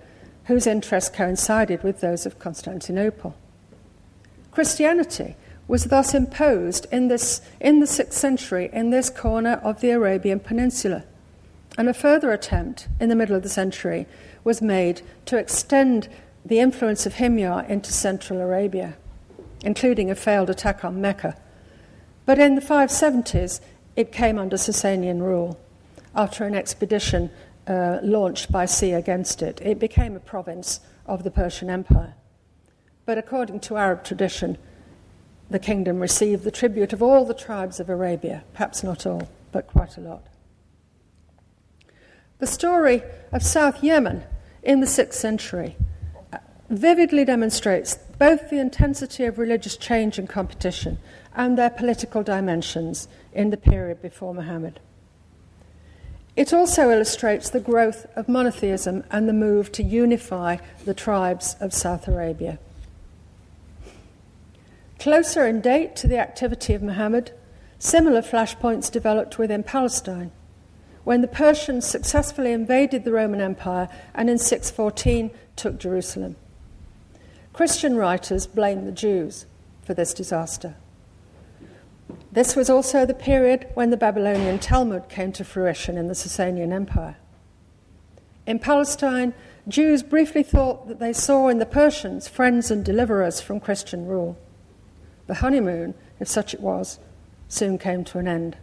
whose 0.44 0.66
interests 0.66 1.10
coincided 1.10 1.82
with 1.82 2.00
those 2.00 2.26
of 2.26 2.38
Constantinople. 2.38 3.34
Christianity 4.50 5.36
was 5.68 5.84
thus 5.84 6.14
imposed 6.14 6.86
in, 6.90 7.08
this, 7.08 7.42
in 7.60 7.78
the 7.78 7.86
6th 7.86 8.14
century 8.14 8.70
in 8.72 8.90
this 8.90 9.10
corner 9.10 9.60
of 9.62 9.80
the 9.80 9.90
Arabian 9.90 10.40
Peninsula. 10.40 11.04
And 11.76 11.88
a 11.88 11.94
further 11.94 12.32
attempt 12.32 12.88
in 12.98 13.10
the 13.10 13.14
middle 13.14 13.36
of 13.36 13.42
the 13.42 13.48
century 13.48 14.06
was 14.42 14.62
made 14.62 15.02
to 15.26 15.36
extend 15.36 16.08
the 16.44 16.58
influence 16.58 17.04
of 17.04 17.14
Himyar 17.14 17.68
into 17.68 17.92
central 17.92 18.40
Arabia, 18.40 18.96
including 19.62 20.10
a 20.10 20.14
failed 20.14 20.48
attack 20.48 20.84
on 20.84 21.00
Mecca. 21.00 21.36
But 22.24 22.38
in 22.38 22.54
the 22.54 22.62
570s, 22.62 23.60
it 23.94 24.10
came 24.10 24.38
under 24.38 24.56
Sasanian 24.56 25.20
rule 25.20 25.60
after 26.14 26.44
an 26.44 26.54
expedition 26.54 27.30
uh, 27.66 27.98
launched 28.02 28.50
by 28.50 28.64
sea 28.64 28.92
against 28.92 29.42
it. 29.42 29.60
It 29.62 29.78
became 29.78 30.16
a 30.16 30.20
province 30.20 30.80
of 31.04 31.24
the 31.24 31.30
Persian 31.30 31.68
Empire. 31.68 32.14
But 33.04 33.18
according 33.18 33.60
to 33.60 33.76
Arab 33.76 34.04
tradition, 34.04 34.56
the 35.50 35.58
kingdom 35.58 36.00
received 36.00 36.44
the 36.44 36.50
tribute 36.50 36.92
of 36.92 37.02
all 37.02 37.24
the 37.24 37.34
tribes 37.34 37.80
of 37.80 37.88
Arabia, 37.88 38.44
perhaps 38.52 38.82
not 38.82 39.06
all, 39.06 39.28
but 39.52 39.66
quite 39.66 39.96
a 39.96 40.00
lot. 40.00 40.26
The 42.38 42.46
story 42.46 43.02
of 43.32 43.42
South 43.42 43.82
Yemen 43.82 44.24
in 44.62 44.80
the 44.80 44.86
6th 44.86 45.14
century 45.14 45.76
uh, 46.32 46.38
vividly 46.68 47.24
demonstrates 47.24 47.96
both 48.18 48.50
the 48.50 48.60
intensity 48.60 49.24
of 49.24 49.38
religious 49.38 49.76
change 49.76 50.18
and 50.18 50.28
competition 50.28 50.98
and 51.34 51.56
their 51.56 51.70
political 51.70 52.22
dimensions 52.22 53.08
in 53.32 53.50
the 53.50 53.56
period 53.56 54.02
before 54.02 54.34
Muhammad. 54.34 54.80
It 56.36 56.52
also 56.52 56.90
illustrates 56.90 57.50
the 57.50 57.58
growth 57.58 58.06
of 58.14 58.28
monotheism 58.28 59.02
and 59.10 59.28
the 59.28 59.32
move 59.32 59.72
to 59.72 59.82
unify 59.82 60.58
the 60.84 60.94
tribes 60.94 61.56
of 61.60 61.74
South 61.74 62.06
Arabia. 62.06 62.60
Closer 64.98 65.46
in 65.46 65.60
date 65.60 65.94
to 65.96 66.08
the 66.08 66.18
activity 66.18 66.74
of 66.74 66.82
Muhammad, 66.82 67.30
similar 67.78 68.20
flashpoints 68.20 68.90
developed 68.90 69.38
within 69.38 69.62
Palestine, 69.62 70.32
when 71.04 71.20
the 71.20 71.28
Persians 71.28 71.86
successfully 71.86 72.52
invaded 72.52 73.04
the 73.04 73.12
Roman 73.12 73.40
Empire 73.40 73.88
and 74.12 74.28
in 74.28 74.38
614 74.38 75.30
took 75.54 75.78
Jerusalem. 75.78 76.34
Christian 77.52 77.96
writers 77.96 78.46
blame 78.46 78.84
the 78.84 78.92
Jews 78.92 79.46
for 79.82 79.94
this 79.94 80.12
disaster. 80.12 80.74
This 82.32 82.56
was 82.56 82.68
also 82.68 83.06
the 83.06 83.14
period 83.14 83.68
when 83.74 83.90
the 83.90 83.96
Babylonian 83.96 84.58
Talmud 84.58 85.08
came 85.08 85.32
to 85.32 85.44
fruition 85.44 85.96
in 85.96 86.08
the 86.08 86.14
Sasanian 86.14 86.72
Empire. 86.72 87.16
In 88.46 88.58
Palestine, 88.58 89.34
Jews 89.68 90.02
briefly 90.02 90.42
thought 90.42 90.88
that 90.88 90.98
they 90.98 91.12
saw 91.12 91.48
in 91.48 91.58
the 91.58 91.66
Persians 91.66 92.26
friends 92.26 92.70
and 92.70 92.84
deliverers 92.84 93.40
from 93.40 93.60
Christian 93.60 94.06
rule. 94.06 94.38
The 95.28 95.34
honeymoon, 95.34 95.94
if 96.18 96.26
such 96.26 96.52
it 96.52 96.60
was, 96.60 96.98
soon 97.46 97.78
came 97.78 98.02
to 98.04 98.18
an 98.18 98.26
end. 98.26 98.56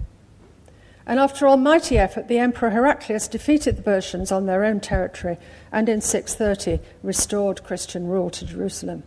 And 1.07 1.19
after 1.19 1.47
almighty 1.47 1.97
effort, 1.97 2.27
the 2.27 2.39
Emperor 2.39 2.71
Heraclius 2.71 3.27
defeated 3.27 3.77
the 3.77 3.83
Persians 3.83 4.31
on 4.31 4.47
their 4.47 4.65
own 4.65 4.79
territory 4.79 5.37
and 5.71 5.87
in 5.87 6.01
630 6.01 6.83
restored 7.03 7.63
Christian 7.63 8.07
rule 8.07 8.31
to 8.31 8.45
Jerusalem. 8.45 9.03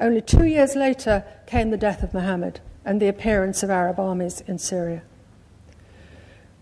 Only 0.00 0.20
two 0.20 0.44
years 0.44 0.76
later 0.76 1.24
came 1.46 1.70
the 1.70 1.76
death 1.76 2.04
of 2.04 2.14
Muhammad 2.14 2.60
and 2.84 3.02
the 3.02 3.08
appearance 3.08 3.64
of 3.64 3.70
Arab 3.70 3.98
armies 3.98 4.42
in 4.46 4.58
Syria. 4.58 5.02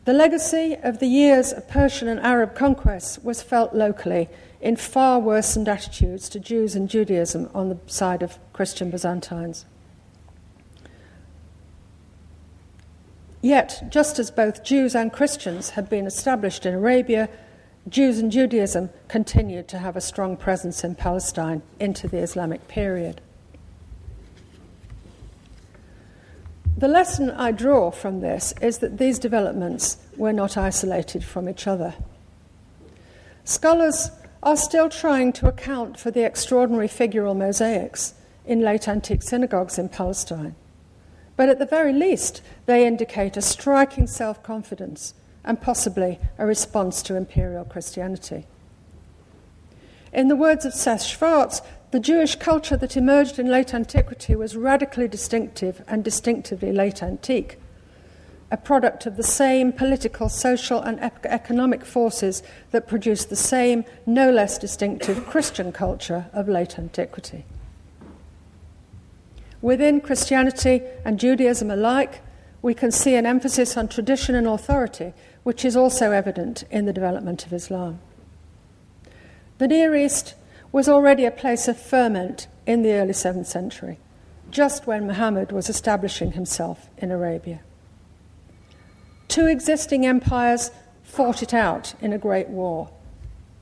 The 0.06 0.14
legacy 0.14 0.76
of 0.82 1.00
the 1.00 1.06
years 1.06 1.52
of 1.52 1.68
Persian 1.68 2.08
and 2.08 2.20
Arab 2.20 2.54
conquests 2.54 3.18
was 3.18 3.42
felt 3.42 3.74
locally 3.74 4.28
in 4.60 4.76
far 4.76 5.18
worsened 5.18 5.68
attitudes 5.68 6.30
to 6.30 6.40
Jews 6.40 6.74
and 6.74 6.88
Judaism 6.88 7.50
on 7.54 7.68
the 7.68 7.78
side 7.86 8.22
of 8.22 8.38
Christian 8.54 8.90
Byzantines. 8.90 9.66
Yet, 13.44 13.82
just 13.90 14.18
as 14.18 14.30
both 14.30 14.64
Jews 14.64 14.94
and 14.94 15.12
Christians 15.12 15.68
had 15.68 15.90
been 15.90 16.06
established 16.06 16.64
in 16.64 16.72
Arabia, 16.72 17.28
Jews 17.86 18.18
and 18.18 18.32
Judaism 18.32 18.88
continued 19.06 19.68
to 19.68 19.76
have 19.80 19.96
a 19.96 20.00
strong 20.00 20.38
presence 20.38 20.82
in 20.82 20.94
Palestine 20.94 21.60
into 21.78 22.08
the 22.08 22.16
Islamic 22.16 22.66
period. 22.68 23.20
The 26.78 26.88
lesson 26.88 27.32
I 27.32 27.52
draw 27.52 27.90
from 27.90 28.20
this 28.20 28.54
is 28.62 28.78
that 28.78 28.96
these 28.96 29.18
developments 29.18 29.98
were 30.16 30.32
not 30.32 30.56
isolated 30.56 31.22
from 31.22 31.46
each 31.46 31.66
other. 31.66 31.96
Scholars 33.44 34.10
are 34.42 34.56
still 34.56 34.88
trying 34.88 35.34
to 35.34 35.48
account 35.48 36.00
for 36.00 36.10
the 36.10 36.24
extraordinary 36.24 36.88
figural 36.88 37.36
mosaics 37.36 38.14
in 38.46 38.62
late 38.62 38.88
antique 38.88 39.22
synagogues 39.22 39.78
in 39.78 39.90
Palestine. 39.90 40.54
But 41.36 41.48
at 41.48 41.58
the 41.58 41.66
very 41.66 41.92
least, 41.92 42.42
they 42.66 42.86
indicate 42.86 43.36
a 43.36 43.42
striking 43.42 44.06
self 44.06 44.42
confidence 44.42 45.14
and 45.44 45.60
possibly 45.60 46.18
a 46.38 46.46
response 46.46 47.02
to 47.02 47.16
imperial 47.16 47.64
Christianity. 47.64 48.46
In 50.12 50.28
the 50.28 50.36
words 50.36 50.64
of 50.64 50.72
Seth 50.72 51.02
Schwartz, 51.02 51.60
the 51.90 52.00
Jewish 52.00 52.36
culture 52.36 52.76
that 52.76 52.96
emerged 52.96 53.38
in 53.38 53.48
late 53.48 53.74
antiquity 53.74 54.34
was 54.34 54.56
radically 54.56 55.08
distinctive 55.08 55.82
and 55.86 56.02
distinctively 56.02 56.72
late 56.72 57.02
antique, 57.02 57.58
a 58.50 58.56
product 58.56 59.06
of 59.06 59.16
the 59.16 59.22
same 59.22 59.72
political, 59.72 60.28
social, 60.28 60.80
and 60.80 61.00
economic 61.24 61.84
forces 61.84 62.42
that 62.70 62.86
produced 62.86 63.28
the 63.28 63.36
same, 63.36 63.84
no 64.06 64.30
less 64.30 64.56
distinctive 64.56 65.26
Christian 65.26 65.72
culture 65.72 66.26
of 66.32 66.48
late 66.48 66.78
antiquity. 66.78 67.44
Within 69.64 70.02
Christianity 70.02 70.82
and 71.06 71.18
Judaism 71.18 71.70
alike, 71.70 72.20
we 72.60 72.74
can 72.74 72.92
see 72.92 73.14
an 73.14 73.24
emphasis 73.24 73.78
on 73.78 73.88
tradition 73.88 74.34
and 74.34 74.46
authority, 74.46 75.14
which 75.42 75.64
is 75.64 75.74
also 75.74 76.10
evident 76.10 76.64
in 76.70 76.84
the 76.84 76.92
development 76.92 77.46
of 77.46 77.52
Islam. 77.54 77.98
The 79.56 79.66
Near 79.66 79.96
East 79.96 80.34
was 80.70 80.86
already 80.86 81.24
a 81.24 81.30
place 81.30 81.66
of 81.66 81.80
ferment 81.80 82.46
in 82.66 82.82
the 82.82 82.92
early 82.92 83.14
7th 83.14 83.46
century, 83.46 83.98
just 84.50 84.86
when 84.86 85.06
Muhammad 85.06 85.50
was 85.50 85.70
establishing 85.70 86.32
himself 86.32 86.90
in 86.98 87.10
Arabia. 87.10 87.60
Two 89.28 89.46
existing 89.46 90.04
empires 90.04 90.72
fought 91.02 91.42
it 91.42 91.54
out 91.54 91.94
in 92.02 92.12
a 92.12 92.18
great 92.18 92.50
war, 92.50 92.90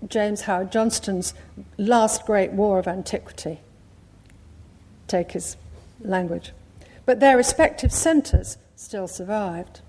James 0.09 0.40
Howard 0.40 0.72
Johnston's 0.72 1.32
last 1.78 2.26
great 2.26 2.50
war 2.50 2.80
of 2.80 2.88
antiquity. 2.88 3.61
Take 5.07 5.30
his 5.30 5.57
language. 6.05 6.53
But 7.05 7.20
their 7.20 7.36
respective 7.36 7.92
centres 7.92 8.59
still 8.76 9.09
survived. 9.09 9.80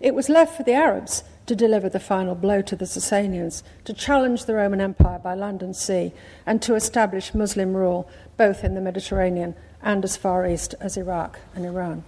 It 0.00 0.14
was 0.14 0.28
left 0.28 0.56
for 0.56 0.62
the 0.62 0.72
Arabs 0.72 1.24
to 1.46 1.56
deliver 1.56 1.88
the 1.88 1.98
final 1.98 2.34
blow 2.34 2.62
to 2.62 2.76
the 2.76 2.84
Sasanians, 2.84 3.62
to 3.84 3.92
challenge 3.92 4.44
the 4.44 4.54
Roman 4.54 4.80
Empire 4.80 5.18
by 5.18 5.34
land 5.34 5.62
and 5.62 5.74
sea, 5.74 6.12
and 6.46 6.62
to 6.62 6.76
establish 6.76 7.34
Muslim 7.34 7.74
rule 7.74 8.08
both 8.36 8.62
in 8.62 8.74
the 8.74 8.80
Mediterranean 8.80 9.54
and 9.82 10.04
as 10.04 10.16
far 10.16 10.46
east 10.46 10.74
as 10.80 10.96
Iraq 10.96 11.40
and 11.54 11.66
Iran. 11.66 12.04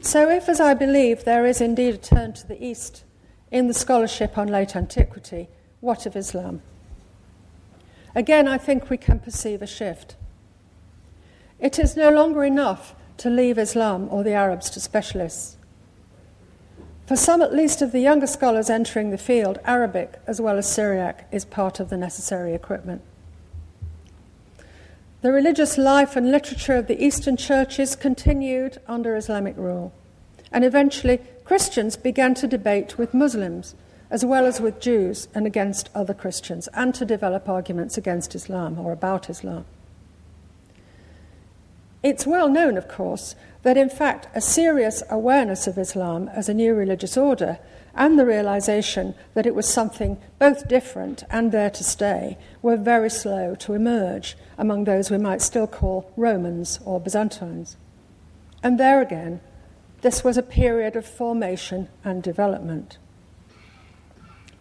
So, 0.00 0.28
if, 0.28 0.48
as 0.48 0.60
I 0.60 0.74
believe, 0.74 1.24
there 1.24 1.46
is 1.46 1.60
indeed 1.60 1.94
a 1.94 1.98
turn 1.98 2.34
to 2.34 2.46
the 2.46 2.62
east 2.62 3.02
in 3.50 3.66
the 3.66 3.74
scholarship 3.74 4.36
on 4.36 4.48
late 4.48 4.76
antiquity, 4.76 5.48
what 5.80 6.06
of 6.06 6.16
Islam? 6.16 6.62
Again, 8.14 8.46
I 8.46 8.58
think 8.58 8.90
we 8.90 8.96
can 8.96 9.20
perceive 9.20 9.62
a 9.62 9.66
shift. 9.66 10.16
It 11.60 11.78
is 11.78 11.96
no 11.96 12.10
longer 12.10 12.44
enough 12.44 12.94
to 13.18 13.30
leave 13.30 13.58
Islam 13.58 14.08
or 14.10 14.22
the 14.22 14.32
Arabs 14.32 14.70
to 14.70 14.80
specialists. 14.80 15.56
For 17.06 17.16
some, 17.16 17.40
at 17.40 17.54
least, 17.54 17.82
of 17.82 17.92
the 17.92 18.00
younger 18.00 18.26
scholars 18.26 18.68
entering 18.68 19.10
the 19.10 19.18
field, 19.18 19.58
Arabic 19.64 20.20
as 20.26 20.40
well 20.40 20.58
as 20.58 20.70
Syriac 20.70 21.26
is 21.32 21.44
part 21.44 21.80
of 21.80 21.88
the 21.88 21.96
necessary 21.96 22.54
equipment. 22.54 23.02
The 25.22 25.32
religious 25.32 25.76
life 25.76 26.14
and 26.14 26.30
literature 26.30 26.76
of 26.76 26.86
the 26.86 27.02
Eastern 27.02 27.36
churches 27.36 27.96
continued 27.96 28.78
under 28.86 29.16
Islamic 29.16 29.56
rule, 29.56 29.92
and 30.52 30.64
eventually 30.64 31.18
Christians 31.44 31.96
began 31.96 32.34
to 32.34 32.46
debate 32.46 32.98
with 32.98 33.14
Muslims 33.14 33.74
as 34.10 34.24
well 34.24 34.46
as 34.46 34.60
with 34.60 34.80
Jews 34.80 35.28
and 35.34 35.46
against 35.46 35.90
other 35.94 36.14
Christians, 36.14 36.68
and 36.68 36.94
to 36.94 37.04
develop 37.04 37.48
arguments 37.48 37.98
against 37.98 38.34
Islam 38.34 38.78
or 38.78 38.92
about 38.92 39.28
Islam. 39.28 39.64
It's 42.02 42.26
well 42.26 42.48
known, 42.48 42.76
of 42.76 42.88
course, 42.88 43.34
that 43.62 43.76
in 43.76 43.90
fact 43.90 44.28
a 44.34 44.40
serious 44.40 45.02
awareness 45.10 45.66
of 45.66 45.78
Islam 45.78 46.28
as 46.28 46.48
a 46.48 46.54
new 46.54 46.74
religious 46.74 47.16
order 47.16 47.58
and 47.94 48.16
the 48.16 48.24
realization 48.24 49.14
that 49.34 49.46
it 49.46 49.54
was 49.54 49.68
something 49.68 50.18
both 50.38 50.68
different 50.68 51.24
and 51.28 51.50
there 51.50 51.70
to 51.70 51.82
stay 51.82 52.38
were 52.62 52.76
very 52.76 53.10
slow 53.10 53.56
to 53.56 53.74
emerge 53.74 54.36
among 54.56 54.84
those 54.84 55.10
we 55.10 55.18
might 55.18 55.42
still 55.42 55.66
call 55.66 56.12
Romans 56.16 56.78
or 56.84 57.00
Byzantines. 57.00 57.76
And 58.62 58.78
there 58.78 59.02
again, 59.02 59.40
this 60.02 60.22
was 60.22 60.36
a 60.36 60.42
period 60.42 60.94
of 60.94 61.04
formation 61.04 61.88
and 62.04 62.22
development. 62.22 62.98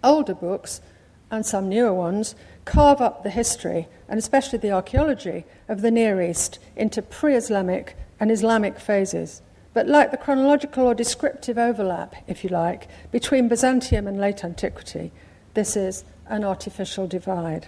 Older 0.03 0.33
books, 0.33 0.81
and 1.29 1.45
some 1.45 1.69
newer 1.69 1.93
ones, 1.93 2.35
carve 2.67 3.01
up 3.01 3.23
the 3.23 3.29
history, 3.29 3.87
and 4.07 4.19
especially 4.19 4.59
the 4.59 4.71
archaeology, 4.71 5.45
of 5.67 5.81
the 5.81 5.89
Near 5.89 6.21
East 6.21 6.59
into 6.75 7.01
pre 7.01 7.33
Islamic 7.33 7.97
and 8.19 8.29
Islamic 8.29 8.77
phases. 8.77 9.41
But 9.73 9.87
like 9.87 10.11
the 10.11 10.17
chronological 10.17 10.85
or 10.85 10.93
descriptive 10.93 11.57
overlap, 11.57 12.15
if 12.27 12.43
you 12.43 12.49
like, 12.49 12.87
between 13.11 13.47
Byzantium 13.47 14.07
and 14.07 14.19
late 14.19 14.43
antiquity, 14.43 15.11
this 15.53 15.75
is 15.77 16.03
an 16.27 16.43
artificial 16.43 17.07
divide. 17.07 17.67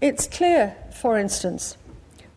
It's 0.00 0.26
clear, 0.26 0.76
for 0.92 1.18
instance, 1.18 1.76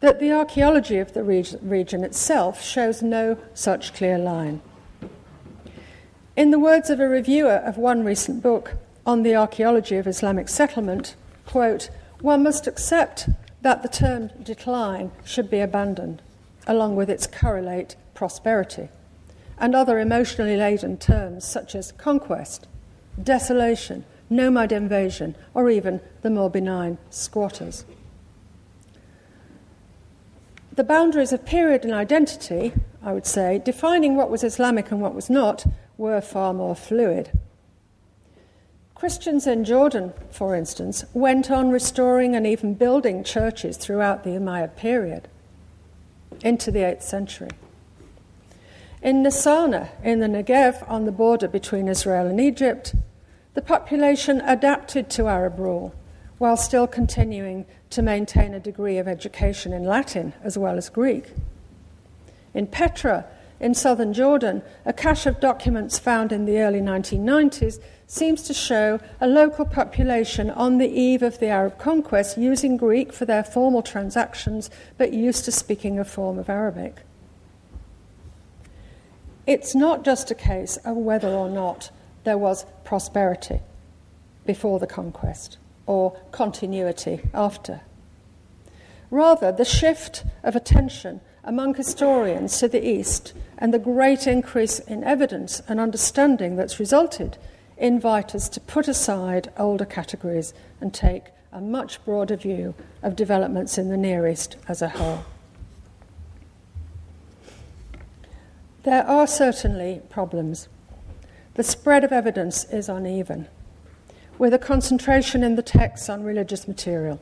that 0.02 0.20
the 0.20 0.32
archaeology 0.32 0.98
of 0.98 1.14
the 1.14 1.24
region 1.24 2.04
itself 2.04 2.64
shows 2.64 3.02
no 3.02 3.38
such 3.54 3.94
clear 3.94 4.18
line. 4.18 4.62
In 6.36 6.52
the 6.52 6.60
words 6.60 6.90
of 6.90 7.00
a 7.00 7.08
reviewer 7.08 7.58
of 7.58 7.78
one 7.78 8.04
recent 8.04 8.42
book 8.42 8.76
on 9.06 9.24
the 9.24 9.36
archaeology 9.36 9.98
of 9.98 10.08
Islamic 10.08 10.48
settlement, 10.48 11.16
quote, 11.46 11.90
one 12.22 12.44
must 12.44 12.68
accept 12.68 13.30
that 13.62 13.82
the 13.82 13.90
term 13.90 14.30
decline 14.44 15.12
should 15.24 15.50
be 15.50 15.60
abandoned, 15.60 16.22
along 16.68 16.96
with 16.96 17.10
its 17.10 17.28
correlate 17.28 17.96
prosperity, 18.14 18.90
and 19.58 19.76
other 19.76 20.00
emotionally 20.00 20.56
laden 20.56 20.98
terms 20.98 21.46
such 21.46 21.76
as 21.76 21.92
conquest, 21.94 22.68
desolation, 23.22 24.04
nomad 24.30 24.72
invasion, 24.72 25.36
or 25.54 25.70
even 25.70 26.00
the 26.22 26.30
more 26.30 26.50
benign 26.50 26.98
squatters. 27.10 27.86
The 30.74 30.84
boundaries 30.84 31.34
of 31.34 31.46
period 31.46 31.84
and 31.84 31.94
identity, 31.94 32.74
I 33.04 33.14
would 33.14 33.26
say, 33.26 33.60
defining 33.60 34.16
what 34.16 34.32
was 34.32 34.44
Islamic 34.44 34.90
and 34.92 35.02
what 35.02 35.14
was 35.14 35.30
not, 35.30 35.66
were 35.98 36.22
far 36.22 36.54
more 36.54 36.76
fluid. 36.76 37.32
Christians 39.02 39.48
in 39.48 39.64
Jordan, 39.64 40.14
for 40.30 40.56
instance, 40.56 41.06
went 41.12 41.50
on 41.50 41.72
restoring 41.72 42.36
and 42.36 42.46
even 42.46 42.76
building 42.76 43.24
churches 43.24 43.76
throughout 43.76 44.24
the 44.24 44.30
Umayyad 44.30 44.76
period 44.76 45.28
into 46.44 46.70
the 46.70 46.82
8th 46.82 47.02
century. 47.02 47.50
In 49.02 49.24
Nessana, 49.24 49.90
in 50.04 50.20
the 50.20 50.28
Negev, 50.28 50.88
on 50.88 51.06
the 51.06 51.12
border 51.12 51.48
between 51.48 51.88
Israel 51.88 52.28
and 52.28 52.40
Egypt, 52.40 52.94
the 53.56 53.62
population 53.64 54.40
adapted 54.42 55.10
to 55.10 55.28
Arab 55.28 55.58
rule 55.58 55.96
while 56.38 56.56
still 56.56 56.86
continuing 56.86 57.66
to 57.90 58.04
maintain 58.04 58.54
a 58.54 58.60
degree 58.60 59.00
of 59.00 59.08
education 59.08 59.74
in 59.74 59.84
Latin 59.84 60.34
as 60.44 60.60
well 60.60 60.78
as 60.78 60.90
Greek. 60.90 61.34
In 62.54 62.68
Petra, 62.68 63.26
in 63.60 63.74
southern 63.74 64.14
Jordan, 64.14 64.62
a 64.86 64.94
cache 64.94 65.26
of 65.26 65.40
documents 65.40 65.98
found 65.98 66.32
in 66.32 66.46
the 66.46 66.60
early 66.60 66.82
1990s 66.82 67.80
seems 68.12 68.42
to 68.44 68.54
show 68.54 69.00
a 69.22 69.28
local 69.28 69.64
population 69.64 70.50
on 70.50 70.78
the 70.78 70.90
eve 70.90 71.24
of 71.24 71.40
the 71.40 71.48
Arab 71.48 71.78
conquest 71.78 72.38
using 72.38 72.76
Greek 72.76 73.14
for 73.14 73.24
their 73.24 73.42
formal 73.42 73.82
transactions, 73.82 74.70
but 74.98 75.14
used 75.14 75.46
to 75.46 75.52
speaking 75.52 75.98
a 75.98 76.04
form 76.04 76.38
of 76.38 76.50
Arabic. 76.50 77.04
It's 79.48 79.74
not 79.74 80.04
just 80.04 80.30
a 80.30 80.36
case 80.36 80.76
of 80.84 80.98
whether 80.98 81.30
or 81.30 81.50
not 81.50 81.90
there 82.26 82.38
was 82.38 82.66
prosperity 82.84 83.62
before 84.46 84.78
the 84.78 84.88
conquest 84.88 85.58
or 85.86 86.20
continuity 86.32 87.22
after. 87.34 87.80
Rather, 89.10 89.54
the 89.54 89.64
shift 89.64 90.26
of 90.44 90.54
attention 90.54 91.22
among 91.46 91.76
historians 91.76 92.60
to 92.60 92.68
the 92.68 92.86
East 92.86 93.34
and 93.58 93.74
the 93.74 93.80
great 93.80 94.28
increase 94.28 94.80
in 94.80 95.02
evidence 95.06 95.62
and 95.70 95.80
understanding 95.80 96.58
that's 96.58 96.78
resulted 96.78 97.38
invite 97.82 98.36
us 98.36 98.48
to 98.48 98.62
put 98.62 98.88
aside 98.88 99.52
older 99.58 99.86
categories 99.86 100.54
and 100.80 100.94
take 100.94 101.26
a 101.52 101.60
much 101.60 102.04
broader 102.06 102.38
view 102.38 102.76
of 103.02 103.16
developments 103.16 103.78
in 103.78 103.90
the 103.90 103.98
Near 103.98 104.28
East 104.28 104.56
as 104.68 104.82
a 104.82 104.90
whole. 104.90 105.26
There 108.84 109.06
are 109.06 109.28
certainly 109.28 110.02
problems. 110.10 110.70
The 111.56 111.64
spread 111.64 112.04
of 112.04 112.12
evidence 112.12 112.64
is 112.66 112.88
uneven, 112.88 113.48
with 114.38 114.54
a 114.54 114.60
concentration 114.60 115.44
in 115.44 115.56
the 115.56 115.62
texts 115.62 116.08
on 116.08 116.24
religious 116.24 116.68
material. 116.68 117.20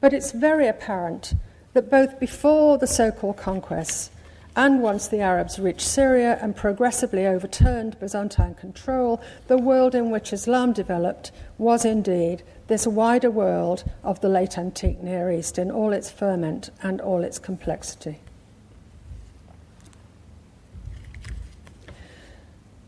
But 0.00 0.12
it's 0.12 0.32
very 0.32 0.66
apparent 0.66 1.34
that 1.74 1.90
both 1.90 2.20
before 2.20 2.76
the 2.76 2.86
so 2.86 3.10
called 3.10 3.36
conquests 3.36 4.10
and 4.54 4.82
once 4.82 5.08
the 5.08 5.20
Arabs 5.20 5.58
reached 5.58 5.80
Syria 5.86 6.38
and 6.42 6.54
progressively 6.54 7.26
overturned 7.26 7.98
Byzantine 7.98 8.54
control, 8.54 9.20
the 9.46 9.56
world 9.56 9.94
in 9.94 10.10
which 10.10 10.32
Islam 10.32 10.72
developed 10.74 11.32
was 11.56 11.84
indeed 11.84 12.42
this 12.66 12.86
wider 12.86 13.30
world 13.30 13.84
of 14.04 14.20
the 14.20 14.28
late 14.28 14.58
antique 14.58 15.02
Near 15.02 15.30
East 15.30 15.58
in 15.58 15.70
all 15.70 15.92
its 15.92 16.10
ferment 16.10 16.70
and 16.82 17.00
all 17.00 17.22
its 17.22 17.38
complexity. 17.38 18.18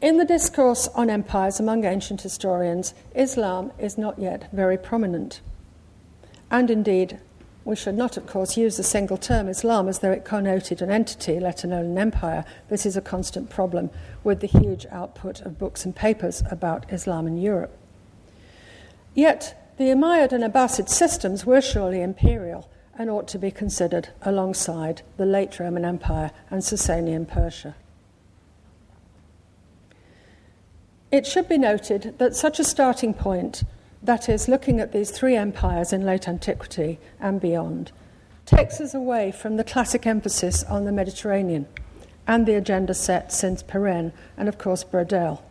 In 0.02 0.18
the 0.18 0.26
discourse 0.26 0.86
on 0.88 1.08
empires 1.08 1.58
among 1.58 1.84
ancient 1.86 2.20
historians, 2.20 2.92
Islam 3.14 3.72
is 3.78 3.96
not 3.96 4.18
yet 4.18 4.52
very 4.52 4.76
prominent. 4.76 5.40
And 6.50 6.70
indeed, 6.70 7.20
we 7.64 7.76
should 7.76 7.96
not, 7.96 8.16
of 8.16 8.26
course, 8.26 8.56
use 8.56 8.76
the 8.76 8.82
single 8.82 9.16
term 9.16 9.48
Islam 9.48 9.88
as 9.88 10.00
though 10.00 10.12
it 10.12 10.24
connoted 10.24 10.82
an 10.82 10.90
entity, 10.90 11.40
let 11.40 11.64
alone 11.64 11.86
an 11.86 11.98
empire. 11.98 12.44
This 12.68 12.84
is 12.84 12.96
a 12.96 13.00
constant 13.00 13.48
problem 13.48 13.90
with 14.22 14.40
the 14.40 14.46
huge 14.46 14.84
output 14.90 15.40
of 15.40 15.58
books 15.58 15.84
and 15.84 15.96
papers 15.96 16.42
about 16.50 16.92
Islam 16.92 17.26
in 17.26 17.38
Europe. 17.38 17.76
Yet, 19.14 19.72
the 19.78 19.84
Umayyad 19.84 20.32
and 20.32 20.44
Abbasid 20.44 20.88
systems 20.88 21.46
were 21.46 21.62
surely 21.62 22.02
imperial 22.02 22.68
and 22.98 23.08
ought 23.08 23.26
to 23.28 23.38
be 23.38 23.50
considered 23.50 24.08
alongside 24.22 25.02
the 25.16 25.26
late 25.26 25.58
Roman 25.58 25.84
Empire 25.84 26.30
and 26.50 26.62
Sasanian 26.62 27.26
Persia. 27.26 27.74
It 31.10 31.26
should 31.26 31.48
be 31.48 31.58
noted 31.58 32.18
that 32.18 32.36
such 32.36 32.58
a 32.58 32.64
starting 32.64 33.14
point 33.14 33.62
that 34.04 34.28
is, 34.28 34.48
looking 34.48 34.80
at 34.80 34.92
these 34.92 35.10
three 35.10 35.34
empires 35.34 35.92
in 35.92 36.04
late 36.04 36.28
antiquity 36.28 36.98
and 37.18 37.40
beyond, 37.40 37.90
takes 38.46 38.80
us 38.80 38.94
away 38.94 39.32
from 39.32 39.56
the 39.56 39.64
classic 39.64 40.06
emphasis 40.06 40.62
on 40.64 40.84
the 40.84 40.92
Mediterranean 40.92 41.66
and 42.26 42.46
the 42.46 42.54
agenda 42.54 42.94
set 42.94 43.32
since 43.32 43.62
Pirenne 43.62 44.12
and, 44.36 44.48
of 44.48 44.58
course, 44.58 44.84
Braudel. 44.84 45.42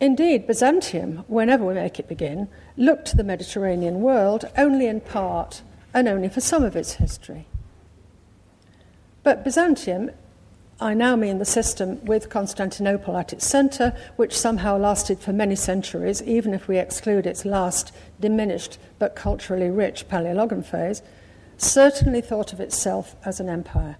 Indeed, 0.00 0.46
Byzantium, 0.46 1.24
whenever 1.26 1.64
we 1.64 1.74
make 1.74 1.98
it 1.98 2.08
begin, 2.08 2.48
looked 2.76 3.06
to 3.06 3.16
the 3.16 3.24
Mediterranean 3.24 4.00
world 4.00 4.44
only 4.56 4.86
in 4.86 5.00
part 5.00 5.62
and 5.92 6.06
only 6.06 6.28
for 6.28 6.40
some 6.40 6.62
of 6.62 6.76
its 6.76 6.94
history. 6.94 7.46
But 9.24 9.42
Byzantium 9.42 10.10
I 10.80 10.94
now 10.94 11.16
mean 11.16 11.38
the 11.38 11.44
system 11.44 12.04
with 12.04 12.30
Constantinople 12.30 13.16
at 13.16 13.32
its 13.32 13.44
centre, 13.44 13.96
which 14.14 14.38
somehow 14.38 14.78
lasted 14.78 15.18
for 15.18 15.32
many 15.32 15.56
centuries, 15.56 16.22
even 16.22 16.54
if 16.54 16.68
we 16.68 16.78
exclude 16.78 17.26
its 17.26 17.44
last 17.44 17.92
diminished 18.20 18.78
but 19.00 19.16
culturally 19.16 19.70
rich 19.70 20.08
Paleologan 20.08 20.64
phase, 20.64 21.02
certainly 21.56 22.20
thought 22.20 22.52
of 22.52 22.60
itself 22.60 23.16
as 23.24 23.40
an 23.40 23.48
empire. 23.48 23.96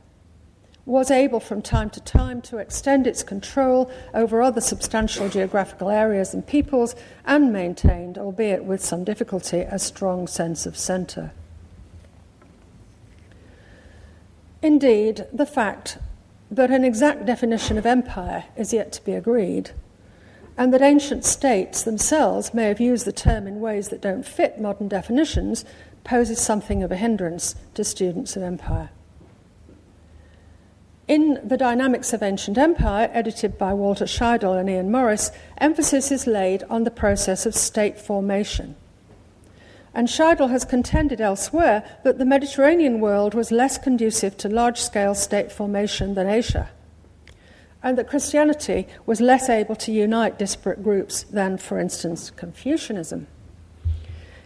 Was 0.87 1.11
able 1.11 1.41
from 1.41 1.63
time 1.63 1.91
to 1.91 2.01
time 2.01 2.41
to 2.43 2.59
extend 2.59 3.09
its 3.09 3.25
control 3.25 3.91
over 4.15 4.41
other 4.41 4.61
substantial 4.61 5.29
geographical 5.29 5.91
areas 5.91 6.33
and 6.33 6.47
peoples, 6.47 6.95
and 7.27 7.53
maintained, 7.53 8.17
albeit 8.17 8.65
with 8.65 8.85
some 8.85 9.03
difficulty, 9.03 9.63
a 9.63 9.81
strong 9.81 10.29
sense 10.29 10.65
of 10.65 10.79
centre. 10.79 11.33
Indeed, 14.63 15.27
the 15.33 15.45
fact 15.45 15.99
but 16.51 16.71
an 16.71 16.85
exact 16.85 17.27
definition 17.27 17.77
of 17.77 17.87
empire 17.87 18.45
is 18.57 18.73
yet 18.73 18.93
to 18.93 19.05
be 19.05 19.13
agreed, 19.13 19.71
and 20.57 20.73
that 20.73 20.83
ancient 20.83 21.25
states 21.25 21.83
themselves 21.83 22.55
may 22.55 22.65
have 22.65 22.81
used 22.81 23.05
the 23.05 23.13
term 23.13 23.47
in 23.47 23.61
ways 23.61 23.89
that 23.89 24.01
don't 24.01 24.27
fit 24.27 24.61
modern 24.61 24.89
definitions 24.89 25.65
poses 26.05 26.41
something 26.41 26.83
of 26.83 26.91
a 26.91 26.97
hindrance 26.97 27.55
to 27.75 27.85
students 27.85 28.37
of 28.37 28.43
empire. 28.43 28.91
In 31.07 31.41
The 31.43 31.57
Dynamics 31.57 32.13
of 32.13 32.23
Ancient 32.23 32.59
Empire, 32.59 33.11
edited 33.13 33.57
by 33.57 33.73
Walter 33.73 34.05
Scheidel 34.05 34.59
and 34.59 34.69
Ian 34.69 34.91
Morris, 34.91 35.31
emphasis 35.59 36.11
is 36.11 36.27
laid 36.27 36.65
on 36.65 36.85
the 36.85 36.91
process 36.91 37.47
of 37.47 37.55
state 37.55 37.99
formation– 37.99 38.77
and 39.95 40.09
Scheidel 40.09 40.51
has 40.51 40.65
contended 40.65 41.21
elsewhere 41.21 41.83
that 42.05 42.19
the 42.19 42.25
Mediterranean 42.25 43.01
world 43.01 43.35
was 43.35 43.51
less 43.51 43.79
conducive 43.79 44.37
to 44.39 44.49
large 44.49 44.81
scale 44.81 45.15
state 45.15 45.51
formation 45.51 46.15
than 46.15 46.29
Asia, 46.29 46.71
and 47.83 47.97
that 47.97 48.09
Christianity 48.09 48.87
was 49.07 49.21
less 49.21 49.49
able 49.49 49.77
to 49.77 49.93
unite 49.93 50.39
disparate 50.39 50.83
groups 50.83 51.23
than, 51.25 51.59
for 51.59 51.79
instance, 51.79 52.31
Confucianism. 52.31 53.27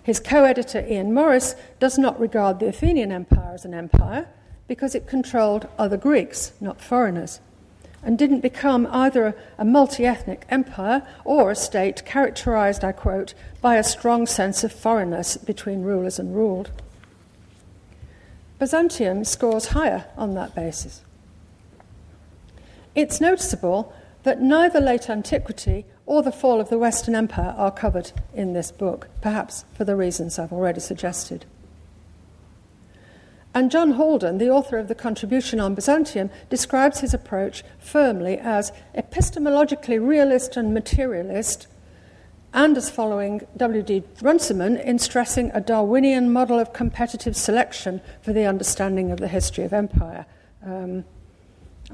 His 0.02 0.20
co 0.20 0.44
editor 0.44 0.84
Ian 0.86 1.14
Morris 1.14 1.54
does 1.78 1.98
not 1.98 2.18
regard 2.18 2.58
the 2.58 2.66
Athenian 2.66 3.12
Empire 3.12 3.54
as 3.54 3.64
an 3.64 3.74
empire 3.74 4.28
because 4.66 4.94
it 4.94 5.06
controlled 5.06 5.68
other 5.78 5.96
Greeks, 5.96 6.52
not 6.60 6.80
foreigners 6.80 7.40
and 8.02 8.18
didn't 8.18 8.40
become 8.40 8.88
either 8.90 9.34
a 9.58 9.64
multi 9.64 10.04
ethnic 10.04 10.44
empire 10.48 11.06
or 11.24 11.50
a 11.50 11.56
state 11.56 12.04
characterized, 12.04 12.84
I 12.84 12.92
quote, 12.92 13.34
by 13.62 13.76
a 13.76 13.84
strong 13.84 14.26
sense 14.26 14.64
of 14.64 14.72
foreignness 14.72 15.38
between 15.38 15.82
rulers 15.82 16.18
and 16.18 16.36
ruled. 16.36 16.70
Byzantium 18.58 19.24
scores 19.24 19.68
higher 19.68 20.04
on 20.16 20.34
that 20.34 20.54
basis. 20.54 21.02
It's 22.94 23.20
noticeable 23.20 23.94
that 24.24 24.42
neither 24.42 24.80
late 24.80 25.08
antiquity 25.08 25.86
or 26.04 26.22
the 26.22 26.32
fall 26.32 26.60
of 26.60 26.68
the 26.68 26.78
Western 26.78 27.14
Empire 27.14 27.54
are 27.56 27.70
covered 27.70 28.12
in 28.34 28.52
this 28.52 28.70
book, 28.70 29.08
perhaps 29.20 29.64
for 29.72 29.84
the 29.84 29.96
reasons 29.96 30.38
I've 30.38 30.52
already 30.52 30.80
suggested. 30.80 31.46
And 33.54 33.70
John 33.70 33.92
Haldon, 33.92 34.38
the 34.38 34.50
author 34.50 34.78
of 34.78 34.88
the 34.88 34.94
contribution 34.94 35.60
on 35.60 35.74
Byzantium, 35.74 36.30
describes 36.48 37.00
his 37.00 37.14
approach 37.14 37.62
firmly 37.78 38.38
as 38.38 38.72
epistemologically 38.96 40.04
realist 40.04 40.56
and 40.56 40.72
materialist, 40.72 41.66
and 42.54 42.76
as 42.76 42.90
following 42.90 43.46
W.G. 43.56 44.02
Runciman 44.20 44.76
in 44.76 44.98
stressing 44.98 45.50
a 45.54 45.60
Darwinian 45.60 46.32
model 46.32 46.58
of 46.58 46.72
competitive 46.72 47.36
selection 47.36 48.00
for 48.20 48.32
the 48.32 48.44
understanding 48.44 49.10
of 49.10 49.20
the 49.20 49.28
history 49.28 49.64
of 49.64 49.72
empire. 49.72 50.26
Um, 50.64 51.04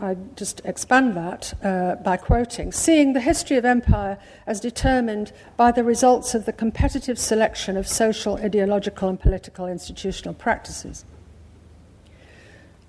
I 0.01 0.17
just 0.37 0.61
expand 0.65 1.17
that 1.17 1.55
uh, 1.65 1.97
by 1.97 2.17
quoting 2.17 2.73
Seeing 2.73 3.15
the 3.15 3.21
history 3.21 3.57
of 3.57 3.65
empire 3.65 4.19
as 4.47 4.61
determined 4.61 5.33
by 5.57 5.73
the 5.73 5.83
results 5.83 6.35
of 6.35 6.45
the 6.45 6.53
competitive 6.53 7.19
selection 7.19 7.77
of 7.77 7.89
social, 7.89 8.37
ideological, 8.37 9.09
and 9.09 9.19
political 9.19 9.67
institutional 9.67 10.35
practices. 10.35 11.05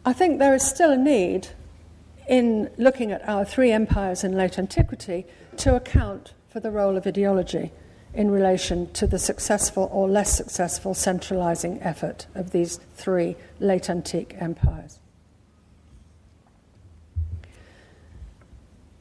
I 0.06 0.14
think 0.14 0.40
there 0.40 0.54
is 0.54 0.64
still 0.64 0.92
a 0.92 0.98
need 0.98 1.50
in 2.28 2.70
looking 2.78 3.12
at 3.12 3.28
our 3.28 3.44
three 3.44 3.72
empires 3.72 4.24
in 4.24 4.34
late 4.34 4.60
antiquity 4.60 5.26
to 5.58 5.76
account 5.76 6.34
for 6.50 6.60
the 6.60 6.72
role 6.72 6.97
of 6.97 7.06
ideology 7.06 7.72
in 8.14 8.32
relation 8.32 8.91
to 8.93 9.06
the 9.06 9.20
successful 9.20 9.88
or 9.91 10.10
less 10.10 10.36
successful 10.36 10.93
centralizing 10.93 11.82
effort 11.82 12.26
of 12.34 12.52
these 12.52 12.80
three 12.95 13.36
late 13.60 13.89
antique 13.89 14.36
empires. 14.39 15.00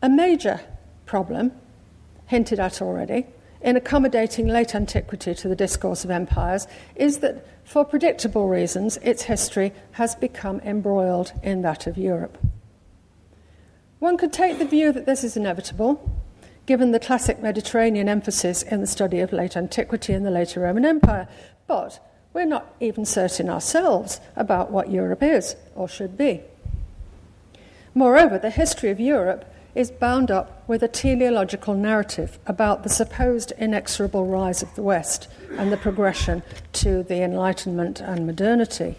A 0.03 0.09
major 0.09 0.61
problem, 1.07 1.53
hinted 2.27 2.61
at 2.61 2.83
already, 2.83 3.27
in 3.61 3.77
accommodating 3.77 4.47
late 4.47 4.75
antiquity 4.75 5.35
to 5.35 5.49
the 5.49 5.57
discourse 5.57 6.05
of 6.05 6.11
empires 6.11 6.69
is 6.95 7.19
that, 7.19 7.45
for 7.65 7.85
predictable 7.85 8.47
reasons, 8.47 8.99
its 8.99 9.23
history 9.23 9.73
has 9.93 10.15
become 10.15 10.61
embroiled 10.61 11.33
in 11.43 11.63
that 11.63 11.87
of 11.87 11.99
Europe. 11.99 12.39
One 13.99 14.17
could 14.17 14.33
take 14.33 14.59
the 14.59 14.65
view 14.65 14.93
that 14.93 15.07
this 15.07 15.25
is 15.25 15.37
inevitable, 15.37 16.18
given 16.69 16.91
the 16.91 17.01
classic 17.01 17.41
Mediterranean 17.41 18.11
emphasis 18.11 18.63
in 18.63 18.83
the 18.83 18.87
study 18.87 19.21
of 19.21 19.33
late 19.33 19.57
antiquity 19.57 20.13
and 20.13 20.27
the 20.27 20.31
later 20.31 20.61
Roman 20.61 20.85
Empire, 20.85 21.27
but 21.67 21.99
we're 22.35 22.45
not 22.45 22.75
even 22.79 23.07
certain 23.07 23.49
ourselves 23.49 24.21
about 24.37 24.71
what 24.71 24.91
Europe 24.91 25.23
is 25.23 25.57
or 25.75 25.89
should 25.89 26.19
be. 26.19 26.43
Moreover, 27.95 28.39
the 28.39 28.51
history 28.51 28.91
of 28.91 29.01
Europe 29.01 29.51
is 29.75 29.91
bound 29.91 30.31
up 30.31 30.63
with 30.69 30.83
a 30.83 30.89
teleological 30.89 31.73
narrative 31.73 32.39
about 32.47 32.83
the 32.83 32.91
supposed 32.91 33.51
inexorable 33.53 34.27
rise 34.27 34.63
of 34.63 34.75
the 34.75 34.83
West 34.83 35.27
and 35.57 35.73
the 35.73 35.79
progression 35.79 36.43
to 36.75 37.03
the 37.03 37.23
Enlightenment 37.23 37.99
and 38.03 38.27
modernity. 38.27 38.97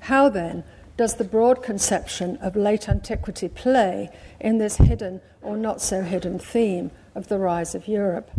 How 0.00 0.28
then 0.28 0.62
does 0.96 1.16
the 1.16 1.24
broad 1.24 1.62
conception 1.62 2.36
of 2.38 2.56
late 2.56 2.88
antiquity 2.88 3.48
play 3.48 4.10
in 4.40 4.58
this 4.58 4.76
hidden 4.76 5.20
or 5.42 5.56
not 5.56 5.80
so 5.80 6.02
hidden 6.02 6.38
theme 6.38 6.90
of 7.14 7.28
the 7.28 7.38
rise 7.38 7.74
of 7.74 7.86
Europe? 7.86 8.30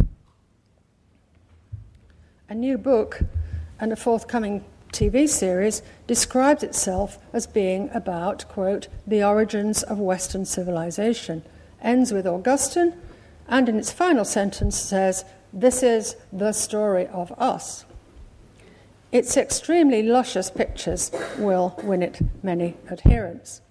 A 2.50 2.56
new 2.56 2.78
book 2.78 3.22
and 3.80 3.92
a 3.92 3.96
forthcoming 3.96 4.64
TV 4.92 5.28
series 5.28 5.82
describes 6.08 6.64
itself 6.64 7.20
as 7.34 7.46
being 7.46 7.90
about, 7.94 8.48
quote, 8.48 8.88
the 9.06 9.24
origins 9.24 9.84
of 9.84 10.00
Western 10.00 10.46
civilization, 10.46 11.44
ends 11.82 12.12
with 12.12 12.26
Augustine, 12.26 12.94
and 13.48 13.70
in 13.70 13.78
its 13.78 13.92
final 13.92 14.26
sentence 14.26 14.78
says, 14.78 15.26
This 15.54 15.84
is 15.84 16.16
the 16.32 16.54
story 16.54 17.06
of 17.08 17.32
us. 17.38 17.86
Its 19.12 19.38
extremely 19.38 20.04
luscious 20.04 20.50
pictures 20.50 21.12
will 21.38 21.80
win 21.84 22.04
it 22.04 22.20
many 22.44 22.76
adherents. 22.90 23.62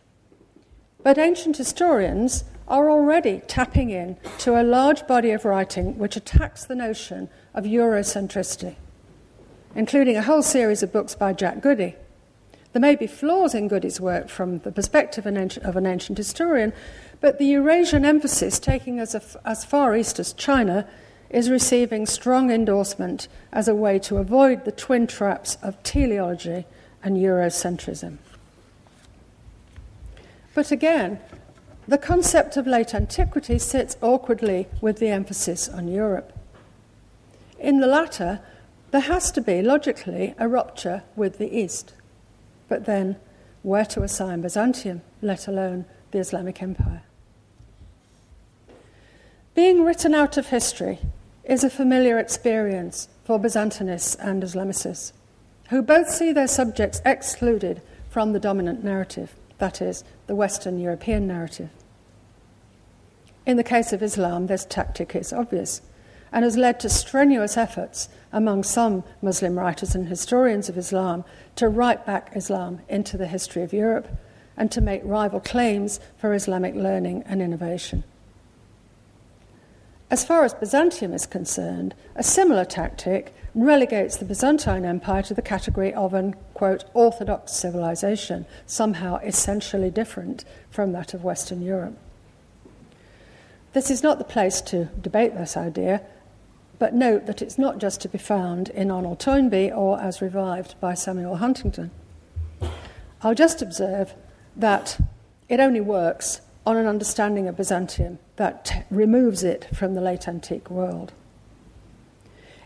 But 1.03 1.19
ancient 1.19 1.57
historians 1.57 2.45
are 2.69 2.91
already 2.91 3.43
tapping 3.47 3.91
in 3.91 4.17
to 4.39 4.61
a 4.61 4.65
large 4.65 5.07
body 5.07 5.31
of 5.31 5.45
writing 5.45 5.99
which 5.99 6.17
attacks 6.17 6.65
the 6.65 6.75
notion 6.75 7.29
of 7.55 7.65
Eurocentricity, 7.65 8.75
including 9.75 10.17
a 10.17 10.23
whole 10.23 10.43
series 10.43 10.83
of 10.83 10.93
books 10.93 11.15
by 11.15 11.33
Jack 11.33 11.61
Goody. 11.61 11.95
There 12.73 12.81
may 12.81 12.97
be 12.97 13.07
flaws 13.07 13.55
in 13.55 13.69
Goody's 13.69 14.01
work 14.01 14.29
from 14.29 14.59
the 14.59 14.73
perspective 14.73 15.27
of 15.27 15.77
an 15.77 15.87
ancient 15.87 16.19
historian, 16.19 16.73
but 17.21 17.39
the 17.39 17.47
Eurasian 17.47 18.05
emphasis, 18.05 18.59
taking 18.59 19.01
us 19.01 19.15
as 19.45 19.65
far 19.65 19.97
east 19.97 20.19
as 20.19 20.33
China, 20.33 20.87
is 21.31 21.51
receiving 21.51 22.07
strong 22.07 22.51
endorsement 22.51 23.29
as 23.53 23.69
a 23.69 23.75
way 23.75 23.99
to 23.99 24.19
avoid 24.19 24.65
the 24.65 24.73
twin 24.73 25.07
traps 25.07 25.57
of 25.63 25.83
teleology 25.83 26.65
and 27.03 27.17
Eurocentrism. 27.17 28.19
But 30.55 30.71
again, 30.71 31.21
the 31.89 31.99
concept 31.99 32.57
of 32.57 32.67
late 32.67 32.95
antiquity 32.95 33.59
sits 33.59 33.97
awkwardly 34.01 34.67
with 34.81 34.99
the 34.99 35.09
emphasis 35.09 35.69
on 35.69 35.89
Europe. 35.89 36.33
In 37.59 37.81
the 37.81 37.87
latter, 37.87 38.41
there 38.91 39.03
has 39.03 39.31
to 39.33 39.41
be, 39.41 39.63
logically, 39.63 40.35
a 40.39 40.49
rupture 40.49 41.03
with 41.15 41.39
the 41.39 41.57
East. 41.57 41.95
But 42.69 42.87
then, 42.87 43.17
where 43.63 43.85
to 43.85 44.03
assign 44.03 44.41
Byzantium, 44.41 45.03
let 45.23 45.47
alone 45.47 45.85
the 46.11 46.19
Islamic 46.19 46.63
Empire? 46.63 47.03
Being 49.55 49.85
written 49.85 50.15
out 50.15 50.37
of 50.37 50.49
history 50.49 50.99
is 51.47 51.63
a 51.63 51.71
familiar 51.71 52.19
experience 52.19 53.09
for 53.25 53.39
Byzantinists 53.39 54.17
and 54.19 54.43
Islamicists, 54.43 55.13
who 55.71 55.81
both 55.81 56.11
see 56.11 56.33
their 56.33 56.49
subjects 56.49 57.01
excluded 57.05 57.81
from 58.11 58.33
the 58.33 58.41
dominant 58.41 58.83
narrative, 58.83 59.35
that 59.59 59.81
is, 59.81 60.03
the 60.27 60.35
Western 60.35 60.79
European 60.79 61.27
narrative. 61.27 61.71
In 63.47 63.57
the 63.57 63.65
case 63.65 63.93
of 63.93 64.03
Islam, 64.03 64.49
this 64.49 64.65
tactic 64.65 65.15
is 65.15 65.33
obvious 65.33 65.83
and 66.33 66.45
has 66.45 66.57
led 66.57 66.81
to 66.81 66.89
strenuous 66.89 67.57
efforts 67.57 68.09
among 68.33 68.65
some 68.65 69.05
Muslim 69.23 69.57
writers 69.57 69.95
and 69.95 70.09
historians 70.09 70.69
of 70.69 70.77
Islam 70.77 71.25
to 71.55 71.69
write 71.69 72.05
back 72.05 72.33
Islam 72.35 72.81
into 72.89 73.17
the 73.17 73.29
history 73.29 73.63
of 73.63 73.73
Europe 73.73 74.09
and 74.57 74.73
to 74.73 74.81
make 74.81 75.03
rival 75.05 75.39
claims 75.39 76.01
for 76.17 76.35
Islamic 76.35 76.75
learning 76.75 77.23
and 77.27 77.41
innovation. 77.41 78.03
As 80.09 80.25
far 80.25 80.45
as 80.45 80.55
Byzantium 80.55 81.13
is 81.13 81.27
concerned, 81.27 81.95
a 82.15 82.23
similar 82.23 82.65
tactic 82.65 83.35
relegates 83.57 84.17
the 84.17 84.25
Byzantine 84.25 84.85
Empire 84.85 85.23
to 85.25 85.35
the 85.35 85.43
category 85.43 85.93
of 85.95 86.15
an, 86.15 86.37
quote, 86.55 86.85
orthodox 86.95 87.53
civilization, 87.53 88.47
somehow 88.67 89.17
essentially 89.17 89.91
different 89.91 90.45
from 90.71 90.93
that 90.93 91.13
of 91.13 91.25
Western 91.25 91.61
Europe. 91.61 91.99
This 93.73 93.91
is 93.91 94.05
not 94.05 94.19
the 94.19 94.25
place 94.25 94.61
to 94.63 94.85
debate 95.01 95.37
this 95.37 95.57
idea, 95.57 96.03
but 96.79 96.95
note 96.95 97.27
that 97.27 97.43
it's 97.43 97.59
not 97.59 97.79
just 97.79 98.01
to 98.03 98.09
be 98.09 98.19
found 98.19 98.69
in 98.69 98.93
Arnold 98.93 99.19
Toynbee 99.19 99.73
or 99.73 100.01
as 100.01 100.23
revived 100.23 100.79
by 100.81 100.95
Samuel 100.95 101.37
Huntington. 101.37 101.91
I'll 103.23 103.35
just 103.35 103.61
observe 103.61 104.15
that 104.55 105.01
it 105.49 105.59
only 105.59 105.81
works 105.81 106.43
on 106.67 106.77
an 106.77 106.87
understanding 106.87 107.47
of 107.47 107.57
Byzantium 107.57 108.19
that 108.35 108.85
removes 108.91 109.45
it 109.45 109.69
from 109.75 109.95
the 109.95 110.01
late 110.01 110.27
antique 110.27 110.69
world. 110.69 111.13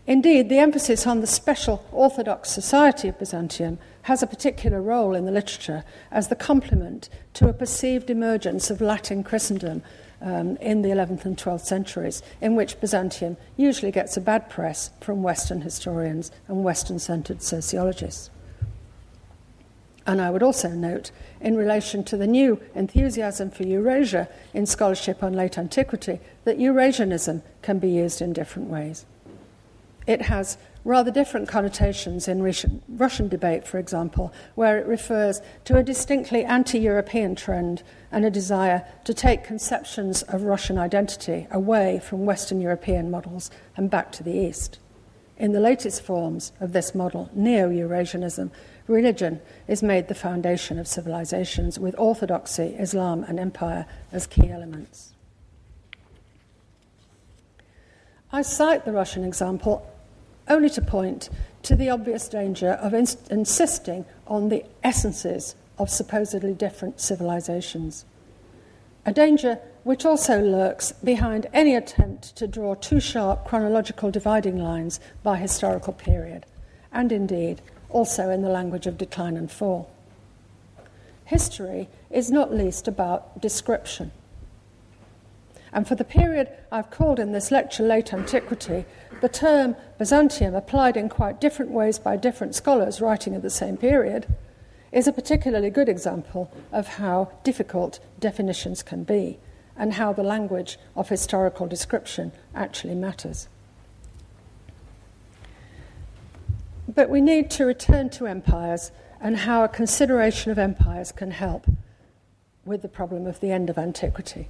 Indeed, 0.07 0.49
the 0.49 0.57
emphasis 0.57 1.05
on 1.05 1.21
the 1.21 1.27
special 1.27 1.85
Orthodox 1.91 2.49
society 2.49 3.07
of 3.07 3.19
Byzantium 3.19 3.77
has 4.03 4.23
a 4.23 4.27
particular 4.27 4.81
role 4.81 5.13
in 5.13 5.25
the 5.25 5.31
literature 5.31 5.83
as 6.09 6.27
the 6.27 6.35
complement 6.35 7.07
to 7.35 7.47
a 7.47 7.53
perceived 7.53 8.09
emergence 8.09 8.71
of 8.71 8.81
Latin 8.81 9.23
Christendom 9.23 9.83
um, 10.19 10.57
in 10.57 10.81
the 10.81 10.89
11th 10.89 11.25
and 11.25 11.37
12th 11.37 11.61
centuries, 11.61 12.23
in 12.41 12.55
which 12.55 12.79
Byzantium 12.81 13.37
usually 13.55 13.91
gets 13.91 14.17
a 14.17 14.21
bad 14.21 14.49
press 14.49 14.89
from 14.99 15.21
Western 15.21 15.61
historians 15.61 16.31
and 16.47 16.63
Western 16.63 16.97
centered 16.97 17.43
sociologists. 17.43 18.31
And 20.07 20.19
I 20.19 20.31
would 20.31 20.41
also 20.41 20.69
note, 20.69 21.11
in 21.39 21.55
relation 21.55 22.03
to 22.05 22.17
the 22.17 22.27
new 22.27 22.59
enthusiasm 22.73 23.51
for 23.51 23.63
Eurasia 23.63 24.27
in 24.53 24.65
scholarship 24.65 25.23
on 25.23 25.33
late 25.33 25.57
antiquity, 25.57 26.19
that 26.43 26.57
Eurasianism 26.57 27.43
can 27.61 27.77
be 27.77 27.89
used 27.89 28.21
in 28.21 28.33
different 28.33 28.69
ways. 28.69 29.05
It 30.07 30.23
has 30.23 30.57
rather 30.83 31.11
different 31.11 31.47
connotations 31.47 32.27
in 32.27 32.41
Russian 32.41 33.27
debate, 33.27 33.67
for 33.67 33.77
example, 33.77 34.33
where 34.55 34.79
it 34.79 34.87
refers 34.87 35.41
to 35.65 35.77
a 35.77 35.83
distinctly 35.83 36.43
anti 36.43 36.79
European 36.79 37.35
trend 37.35 37.83
and 38.11 38.25
a 38.25 38.31
desire 38.31 38.83
to 39.03 39.13
take 39.13 39.43
conceptions 39.43 40.23
of 40.23 40.41
Russian 40.41 40.79
identity 40.79 41.47
away 41.51 42.01
from 42.03 42.25
Western 42.25 42.59
European 42.59 43.11
models 43.11 43.51
and 43.77 43.91
back 43.91 44.11
to 44.13 44.23
the 44.23 44.33
East. 44.33 44.79
In 45.37 45.53
the 45.53 45.59
latest 45.59 46.03
forms 46.03 46.51
of 46.59 46.73
this 46.73 46.93
model, 46.93 47.29
Neo 47.33 47.69
Eurasianism, 47.69 48.51
religion 48.91 49.41
is 49.67 49.81
made 49.81 50.07
the 50.07 50.15
foundation 50.15 50.77
of 50.77 50.87
civilizations, 50.87 51.79
with 51.79 51.95
orthodoxy, 51.97 52.75
Islam, 52.77 53.23
and 53.23 53.39
empire 53.39 53.85
as 54.11 54.27
key 54.27 54.49
elements. 54.49 55.13
I 58.31 58.41
cite 58.43 58.85
the 58.85 58.91
Russian 58.91 59.23
example 59.23 59.85
only 60.47 60.69
to 60.69 60.81
point 60.81 61.29
to 61.63 61.75
the 61.75 61.89
obvious 61.89 62.27
danger 62.27 62.71
of 62.71 62.93
ins- 62.93 63.17
insisting 63.29 64.05
on 64.27 64.49
the 64.49 64.65
essences 64.83 65.55
of 65.77 65.89
supposedly 65.89 66.53
different 66.53 66.99
civilizations. 66.99 68.05
A 69.05 69.11
danger 69.11 69.59
which 69.83 70.05
also 70.05 70.39
lurks 70.39 70.91
behind 70.91 71.47
any 71.53 71.75
attempt 71.75 72.35
to 72.35 72.47
draw 72.47 72.75
too 72.75 72.99
sharp 72.99 73.45
chronological 73.45 74.11
dividing 74.11 74.57
lines 74.57 74.99
by 75.23 75.37
historical 75.37 75.93
period, 75.93 76.45
and 76.91 77.11
indeed 77.11 77.61
also 77.91 78.29
in 78.29 78.41
the 78.41 78.49
language 78.49 78.87
of 78.87 78.97
decline 78.97 79.37
and 79.37 79.51
fall. 79.51 79.89
History 81.25 81.87
is 82.09 82.31
not 82.31 82.53
least 82.53 82.87
about 82.87 83.39
description. 83.41 84.11
And 85.73 85.87
for 85.87 85.95
the 85.95 86.03
period 86.03 86.49
I've 86.71 86.91
called 86.91 87.19
in 87.19 87.31
this 87.31 87.51
lecture 87.51 87.83
late 87.83 88.13
antiquity, 88.13 88.85
the 89.21 89.29
term 89.29 89.75
Byzantium, 89.97 90.55
applied 90.55 90.97
in 90.97 91.07
quite 91.07 91.39
different 91.39 91.71
ways 91.71 91.99
by 91.99 92.17
different 92.17 92.55
scholars 92.55 92.99
writing 92.99 93.35
at 93.35 93.41
the 93.41 93.49
same 93.49 93.77
period, 93.77 94.27
is 94.91 95.07
a 95.07 95.13
particularly 95.13 95.69
good 95.69 95.87
example 95.87 96.51
of 96.71 96.87
how 96.87 97.31
difficult 97.43 97.99
definitions 98.19 98.83
can 98.83 99.03
be 99.03 99.37
and 99.77 99.93
how 99.93 100.11
the 100.11 100.23
language 100.23 100.77
of 100.95 101.07
historical 101.07 101.65
description 101.65 102.31
actually 102.53 102.95
matters. 102.95 103.47
But 106.93 107.09
we 107.09 107.21
need 107.21 107.49
to 107.51 107.65
return 107.65 108.09
to 108.11 108.27
empires 108.27 108.91
and 109.21 109.37
how 109.37 109.63
a 109.63 109.69
consideration 109.69 110.51
of 110.51 110.59
empires 110.59 111.11
can 111.11 111.31
help 111.31 111.65
with 112.65 112.81
the 112.81 112.89
problem 112.89 113.25
of 113.27 113.39
the 113.39 113.51
end 113.51 113.69
of 113.69 113.77
antiquity. 113.77 114.49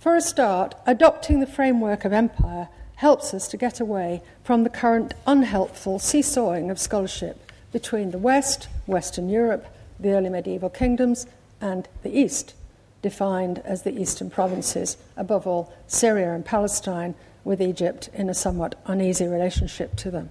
For 0.00 0.16
a 0.16 0.20
start, 0.20 0.74
adopting 0.86 1.40
the 1.40 1.46
framework 1.46 2.04
of 2.04 2.12
empire 2.12 2.68
helps 2.96 3.32
us 3.34 3.46
to 3.48 3.56
get 3.56 3.78
away 3.78 4.22
from 4.42 4.64
the 4.64 4.70
current 4.70 5.14
unhelpful 5.26 6.00
seesawing 6.00 6.70
of 6.70 6.80
scholarship 6.80 7.52
between 7.70 8.10
the 8.10 8.18
West, 8.18 8.68
Western 8.86 9.28
Europe, 9.28 9.66
the 10.00 10.10
early 10.10 10.28
medieval 10.28 10.70
kingdoms, 10.70 11.26
and 11.60 11.88
the 12.02 12.18
East, 12.18 12.54
defined 13.02 13.60
as 13.64 13.82
the 13.82 14.00
eastern 14.00 14.30
provinces, 14.30 14.96
above 15.16 15.46
all 15.46 15.72
Syria 15.86 16.32
and 16.32 16.44
Palestine, 16.44 17.14
with 17.44 17.62
Egypt 17.62 18.08
in 18.12 18.28
a 18.28 18.34
somewhat 18.34 18.74
uneasy 18.86 19.26
relationship 19.26 19.94
to 19.96 20.10
them. 20.10 20.30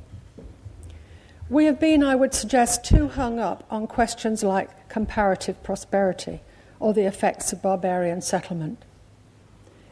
We 1.49 1.63
have 1.65 1.79
been, 1.79 2.03
I 2.03 2.13
would 2.13 2.33
suggest, 2.33 2.83
too 2.83 3.07
hung 3.07 3.39
up 3.39 3.63
on 3.69 3.87
questions 3.87 4.43
like 4.43 4.89
comparative 4.89 5.63
prosperity 5.63 6.41
or 6.77 6.93
the 6.93 7.05
effects 7.05 7.53
of 7.53 7.61
barbarian 7.61 8.21
settlement. 8.21 8.83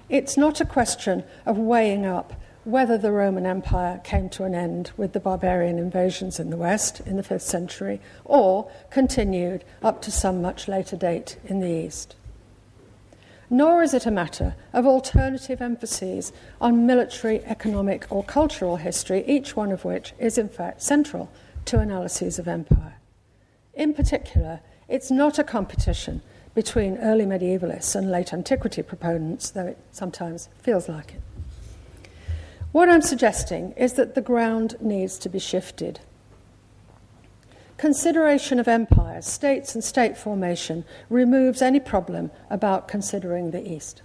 It's 0.09 0.35
not 0.35 0.59
a 0.59 0.65
question 0.65 1.23
of 1.45 1.57
weighing 1.57 2.05
up 2.05 2.33
whether 2.65 2.97
the 2.97 3.11
Roman 3.13 3.45
Empire 3.45 4.01
came 4.03 4.27
to 4.31 4.43
an 4.43 4.53
end 4.53 4.91
with 4.97 5.13
the 5.13 5.19
barbarian 5.21 5.79
invasions 5.79 6.41
in 6.41 6.49
the 6.49 6.57
West 6.57 6.99
in 7.05 7.15
the 7.15 7.23
5th 7.23 7.41
century 7.41 8.01
or 8.25 8.69
continued 8.89 9.63
up 9.81 10.01
to 10.01 10.11
some 10.11 10.41
much 10.41 10.67
later 10.67 10.97
date 10.97 11.37
in 11.45 11.61
the 11.61 11.69
East. 11.69 12.15
Nor 13.49 13.81
is 13.81 13.93
it 13.93 14.05
a 14.05 14.11
matter 14.11 14.55
of 14.73 14.85
alternative 14.85 15.61
emphases 15.61 16.33
on 16.59 16.85
military, 16.85 17.45
economic, 17.45 18.07
or 18.09 18.23
cultural 18.23 18.75
history, 18.75 19.23
each 19.25 19.55
one 19.55 19.71
of 19.71 19.85
which 19.85 20.13
is 20.19 20.37
in 20.37 20.49
fact 20.49 20.81
central 20.81 21.29
to 21.65 21.79
analyses 21.79 22.39
of 22.39 22.47
empire. 22.47 22.95
In 23.73 23.93
particular, 23.93 24.61
it's 24.87 25.11
not 25.11 25.39
a 25.39 25.43
competition 25.43 26.21
between 26.53 26.97
early 26.97 27.25
medievalists 27.25 27.95
and 27.95 28.09
late 28.09 28.33
antiquity 28.33 28.81
proponents, 28.81 29.49
though 29.49 29.67
it 29.67 29.77
sometimes 29.91 30.47
feels 30.61 30.87
like 30.87 31.15
it. 31.15 31.21
What 32.71 32.89
I'm 32.89 33.01
suggesting 33.01 33.71
is 33.73 33.93
that 33.93 34.15
the 34.15 34.21
ground 34.21 34.75
needs 34.79 35.17
to 35.19 35.29
be 35.29 35.39
shifted. 35.39 35.99
Consideration 37.77 38.59
of 38.59 38.67
empires, 38.67 39.25
states, 39.25 39.75
and 39.75 39.83
state 39.83 40.17
formation 40.17 40.85
removes 41.09 41.61
any 41.61 41.79
problem 41.79 42.31
about 42.49 42.87
considering 42.87 43.51
the 43.51 43.69
East. 43.69 44.01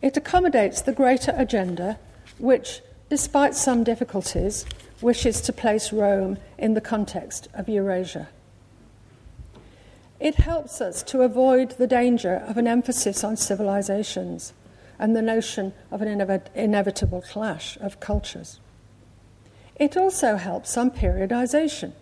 It 0.00 0.16
accommodates 0.16 0.80
the 0.80 0.92
greater 0.92 1.34
agenda, 1.36 1.98
which, 2.38 2.80
despite 3.10 3.54
some 3.54 3.84
difficulties, 3.84 4.64
wishes 5.02 5.40
to 5.42 5.52
place 5.52 5.92
Rome 5.92 6.38
in 6.58 6.74
the 6.74 6.80
context 6.80 7.48
of 7.54 7.68
Eurasia. 7.68 8.28
It 10.18 10.34
helps 10.34 10.80
us 10.80 11.02
to 11.04 11.22
avoid 11.22 11.72
the 11.72 11.86
danger 11.86 12.34
of 12.46 12.58
an 12.58 12.66
emphasis 12.66 13.24
on 13.24 13.36
civilizations 13.36 14.52
and 14.98 15.16
the 15.16 15.22
notion 15.22 15.72
of 15.90 16.02
an 16.02 16.42
inevitable 16.54 17.22
clash 17.22 17.78
of 17.78 18.00
cultures. 18.00 18.60
It 19.76 19.96
also 19.96 20.36
helps 20.36 20.76
on 20.76 20.90
periodization, 20.90 21.92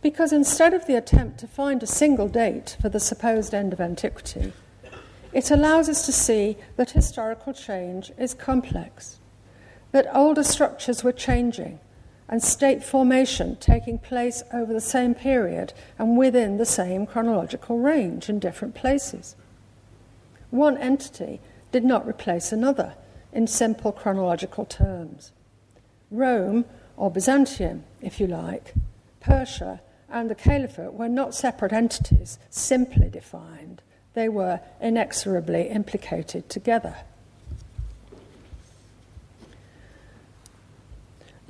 because 0.00 0.32
instead 0.32 0.72
of 0.72 0.86
the 0.86 0.96
attempt 0.96 1.38
to 1.40 1.46
find 1.46 1.82
a 1.82 1.86
single 1.86 2.28
date 2.28 2.78
for 2.80 2.88
the 2.88 2.98
supposed 2.98 3.52
end 3.52 3.74
of 3.74 3.82
antiquity, 3.82 4.54
it 5.34 5.50
allows 5.50 5.90
us 5.90 6.06
to 6.06 6.12
see 6.12 6.56
that 6.76 6.92
historical 6.92 7.52
change 7.52 8.12
is 8.16 8.32
complex, 8.32 9.18
that 9.90 10.08
older 10.14 10.42
structures 10.42 11.04
were 11.04 11.12
changing, 11.12 11.78
and 12.32 12.42
state 12.42 12.82
formation 12.82 13.56
taking 13.56 13.98
place 13.98 14.42
over 14.54 14.72
the 14.72 14.80
same 14.80 15.14
period 15.14 15.74
and 15.98 16.16
within 16.16 16.56
the 16.56 16.64
same 16.64 17.04
chronological 17.04 17.78
range 17.78 18.30
in 18.30 18.38
different 18.38 18.74
places. 18.74 19.36
One 20.48 20.78
entity 20.78 21.42
did 21.72 21.84
not 21.84 22.08
replace 22.08 22.50
another 22.50 22.94
in 23.34 23.46
simple 23.46 23.92
chronological 23.92 24.64
terms. 24.64 25.30
Rome, 26.10 26.64
or 26.96 27.10
Byzantium, 27.10 27.84
if 28.00 28.18
you 28.18 28.26
like, 28.26 28.72
Persia, 29.20 29.82
and 30.08 30.30
the 30.30 30.34
Caliphate 30.34 30.94
were 30.94 31.10
not 31.10 31.34
separate 31.34 31.74
entities, 31.74 32.38
simply 32.48 33.10
defined. 33.10 33.82
They 34.14 34.30
were 34.30 34.60
inexorably 34.80 35.68
implicated 35.68 36.48
together. 36.48 36.96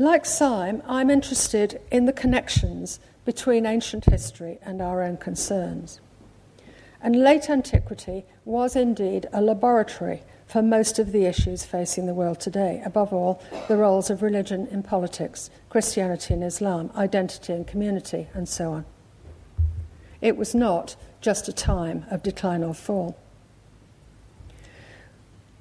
Like 0.02 0.26
Syme, 0.26 0.82
I'm 0.88 1.10
interested 1.10 1.80
in 1.92 2.06
the 2.06 2.12
connections 2.12 2.98
between 3.24 3.64
ancient 3.64 4.06
history 4.06 4.58
and 4.60 4.82
our 4.82 5.00
own 5.00 5.16
concerns. 5.16 6.00
And 7.00 7.14
late 7.14 7.48
antiquity 7.48 8.24
was 8.44 8.74
indeed 8.74 9.28
a 9.32 9.40
laboratory 9.40 10.24
for 10.44 10.60
most 10.60 10.98
of 10.98 11.12
the 11.12 11.24
issues 11.24 11.64
facing 11.64 12.06
the 12.06 12.14
world 12.14 12.40
today, 12.40 12.82
above 12.84 13.12
all, 13.12 13.40
the 13.68 13.76
roles 13.76 14.10
of 14.10 14.22
religion 14.22 14.66
in 14.72 14.82
politics, 14.82 15.50
Christianity 15.70 16.34
and 16.34 16.42
Islam, 16.42 16.90
identity 16.96 17.52
and 17.52 17.64
community, 17.64 18.26
and 18.34 18.48
so 18.48 18.72
on. 18.72 18.84
It 20.20 20.36
was 20.36 20.52
not 20.52 20.96
just 21.20 21.46
a 21.46 21.52
time 21.52 22.06
of 22.10 22.24
decline 22.24 22.64
or 22.64 22.74
fall. 22.74 23.16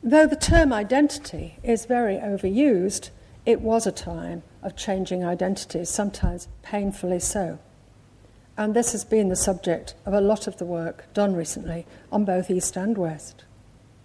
Though 0.01 0.25
the 0.25 0.35
term 0.35 0.73
identity 0.73 1.59
is 1.61 1.85
very 1.85 2.15
overused, 2.15 3.11
it 3.45 3.61
was 3.61 3.87
a 3.87 3.91
time 3.91 4.43
of 4.61 4.75
changing 4.75 5.25
identities, 5.25 5.89
sometimes 5.89 6.47
painfully 6.61 7.19
so. 7.19 7.59
And 8.57 8.73
this 8.73 8.91
has 8.91 9.03
been 9.03 9.29
the 9.29 9.35
subject 9.35 9.95
of 10.05 10.13
a 10.13 10.21
lot 10.21 10.45
of 10.45 10.57
the 10.57 10.65
work 10.65 11.11
done 11.13 11.35
recently 11.35 11.85
on 12.11 12.25
both 12.25 12.51
East 12.51 12.75
and 12.75 12.97
West. 12.97 13.43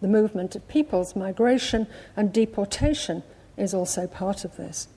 The 0.00 0.08
movement 0.08 0.54
of 0.54 0.68
peoples, 0.68 1.16
migration, 1.16 1.86
and 2.16 2.32
deportation 2.32 3.22
is 3.56 3.74
also 3.74 4.06
part 4.06 4.44
of 4.44 4.56
this. 4.56 4.88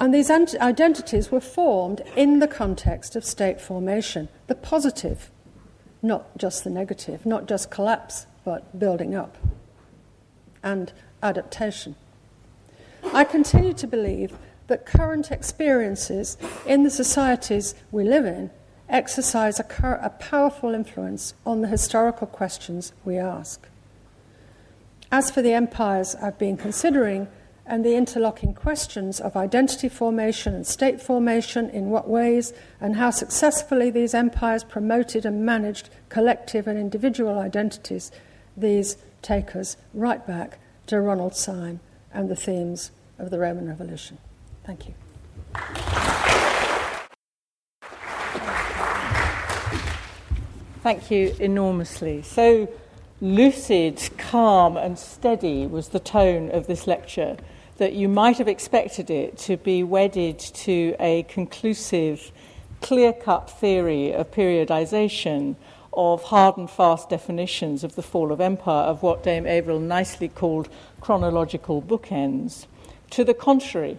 And 0.00 0.12
these 0.12 0.30
identities 0.30 1.30
were 1.30 1.40
formed 1.40 2.02
in 2.16 2.40
the 2.40 2.48
context 2.48 3.14
of 3.14 3.24
state 3.24 3.60
formation, 3.60 4.28
the 4.48 4.54
positive, 4.54 5.30
not 6.02 6.36
just 6.36 6.64
the 6.64 6.70
negative, 6.70 7.24
not 7.24 7.46
just 7.46 7.70
collapse, 7.70 8.26
but 8.44 8.78
building 8.78 9.14
up 9.14 9.38
and 10.62 10.92
adaptation. 11.22 11.94
I 13.14 13.22
continue 13.22 13.74
to 13.74 13.86
believe 13.86 14.36
that 14.66 14.86
current 14.86 15.30
experiences 15.30 16.36
in 16.66 16.82
the 16.82 16.90
societies 16.90 17.76
we 17.92 18.02
live 18.02 18.26
in 18.26 18.50
exercise 18.88 19.60
a, 19.60 19.62
cur- 19.62 20.00
a, 20.02 20.10
powerful 20.10 20.74
influence 20.74 21.32
on 21.46 21.60
the 21.60 21.68
historical 21.68 22.26
questions 22.26 22.92
we 23.04 23.16
ask. 23.16 23.68
As 25.12 25.30
for 25.30 25.42
the 25.42 25.52
empires 25.52 26.16
I've 26.16 26.38
been 26.38 26.56
considering 26.56 27.28
and 27.64 27.84
the 27.84 27.94
interlocking 27.94 28.52
questions 28.52 29.20
of 29.20 29.36
identity 29.36 29.88
formation 29.88 30.52
and 30.52 30.66
state 30.66 31.00
formation, 31.00 31.70
in 31.70 31.90
what 31.90 32.08
ways, 32.08 32.52
and 32.80 32.96
how 32.96 33.10
successfully 33.10 33.90
these 33.90 34.12
empires 34.12 34.64
promoted 34.64 35.24
and 35.24 35.46
managed 35.46 35.88
collective 36.08 36.66
and 36.66 36.76
individual 36.76 37.38
identities, 37.38 38.10
these 38.56 38.96
take 39.22 39.54
us 39.54 39.76
right 39.94 40.26
back 40.26 40.58
to 40.88 41.00
Ronald 41.00 41.36
Syme 41.36 41.78
and 42.12 42.28
the 42.28 42.36
themes 42.36 42.90
of 43.18 43.30
the 43.30 43.38
Roman 43.38 43.68
Revolution. 43.68 44.18
Thank 44.64 44.88
you. 44.88 44.94
Thank 50.82 51.10
you 51.10 51.34
enormously. 51.40 52.22
So 52.22 52.68
lucid, 53.20 54.10
calm, 54.18 54.76
and 54.76 54.98
steady 54.98 55.66
was 55.66 55.88
the 55.88 56.00
tone 56.00 56.50
of 56.50 56.66
this 56.66 56.86
lecture 56.86 57.36
that 57.78 57.94
you 57.94 58.08
might 58.08 58.38
have 58.38 58.48
expected 58.48 59.10
it 59.10 59.36
to 59.38 59.56
be 59.56 59.82
wedded 59.82 60.38
to 60.38 60.94
a 61.00 61.22
conclusive, 61.24 62.30
clear 62.80 63.12
cut 63.12 63.50
theory 63.50 64.12
of 64.12 64.30
periodization, 64.30 65.56
of 65.92 66.24
hard 66.24 66.56
and 66.56 66.70
fast 66.70 67.08
definitions 67.08 67.82
of 67.82 67.94
the 67.94 68.02
fall 68.02 68.30
of 68.30 68.40
empire, 68.40 68.84
of 68.84 69.02
what 69.02 69.22
Dame 69.22 69.46
Averil 69.46 69.80
nicely 69.80 70.28
called 70.28 70.68
chronological 71.00 71.80
bookends. 71.80 72.66
To 73.10 73.24
the 73.24 73.34
contrary, 73.34 73.98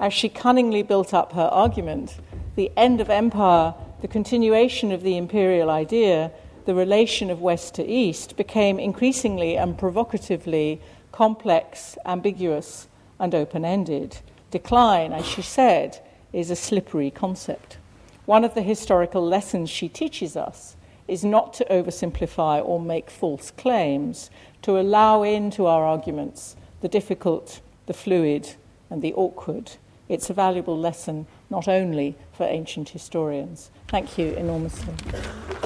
as 0.00 0.12
she 0.12 0.28
cunningly 0.28 0.82
built 0.82 1.12
up 1.12 1.32
her 1.32 1.48
argument, 1.52 2.16
the 2.56 2.70
end 2.76 3.00
of 3.00 3.10
empire, 3.10 3.74
the 4.00 4.08
continuation 4.08 4.92
of 4.92 5.02
the 5.02 5.16
imperial 5.16 5.70
idea, 5.70 6.30
the 6.64 6.74
relation 6.74 7.30
of 7.30 7.40
West 7.40 7.74
to 7.74 7.86
East 7.86 8.36
became 8.36 8.78
increasingly 8.78 9.56
and 9.56 9.78
provocatively 9.78 10.80
complex, 11.12 11.96
ambiguous, 12.04 12.88
and 13.18 13.34
open 13.34 13.64
ended. 13.64 14.18
Decline, 14.50 15.12
as 15.12 15.26
she 15.26 15.42
said, 15.42 16.00
is 16.32 16.50
a 16.50 16.56
slippery 16.56 17.10
concept. 17.10 17.78
One 18.26 18.44
of 18.44 18.54
the 18.54 18.62
historical 18.62 19.26
lessons 19.26 19.70
she 19.70 19.88
teaches 19.88 20.36
us 20.36 20.76
is 21.08 21.24
not 21.24 21.54
to 21.54 21.64
oversimplify 21.70 22.64
or 22.64 22.78
make 22.78 23.10
false 23.10 23.50
claims, 23.50 24.30
to 24.62 24.78
allow 24.78 25.22
into 25.22 25.66
our 25.66 25.84
arguments 25.84 26.54
the 26.82 26.88
difficult 26.88 27.60
the 27.88 27.94
fluid, 27.94 28.54
and 28.90 29.02
the 29.02 29.14
awkward. 29.14 29.72
It's 30.08 30.30
a 30.30 30.34
valuable 30.34 30.78
lesson 30.78 31.26
not 31.50 31.66
only 31.66 32.16
for 32.32 32.44
ancient 32.44 32.90
historians. 32.90 33.70
Thank 33.88 34.18
you 34.18 34.34
enormously. 34.34 34.94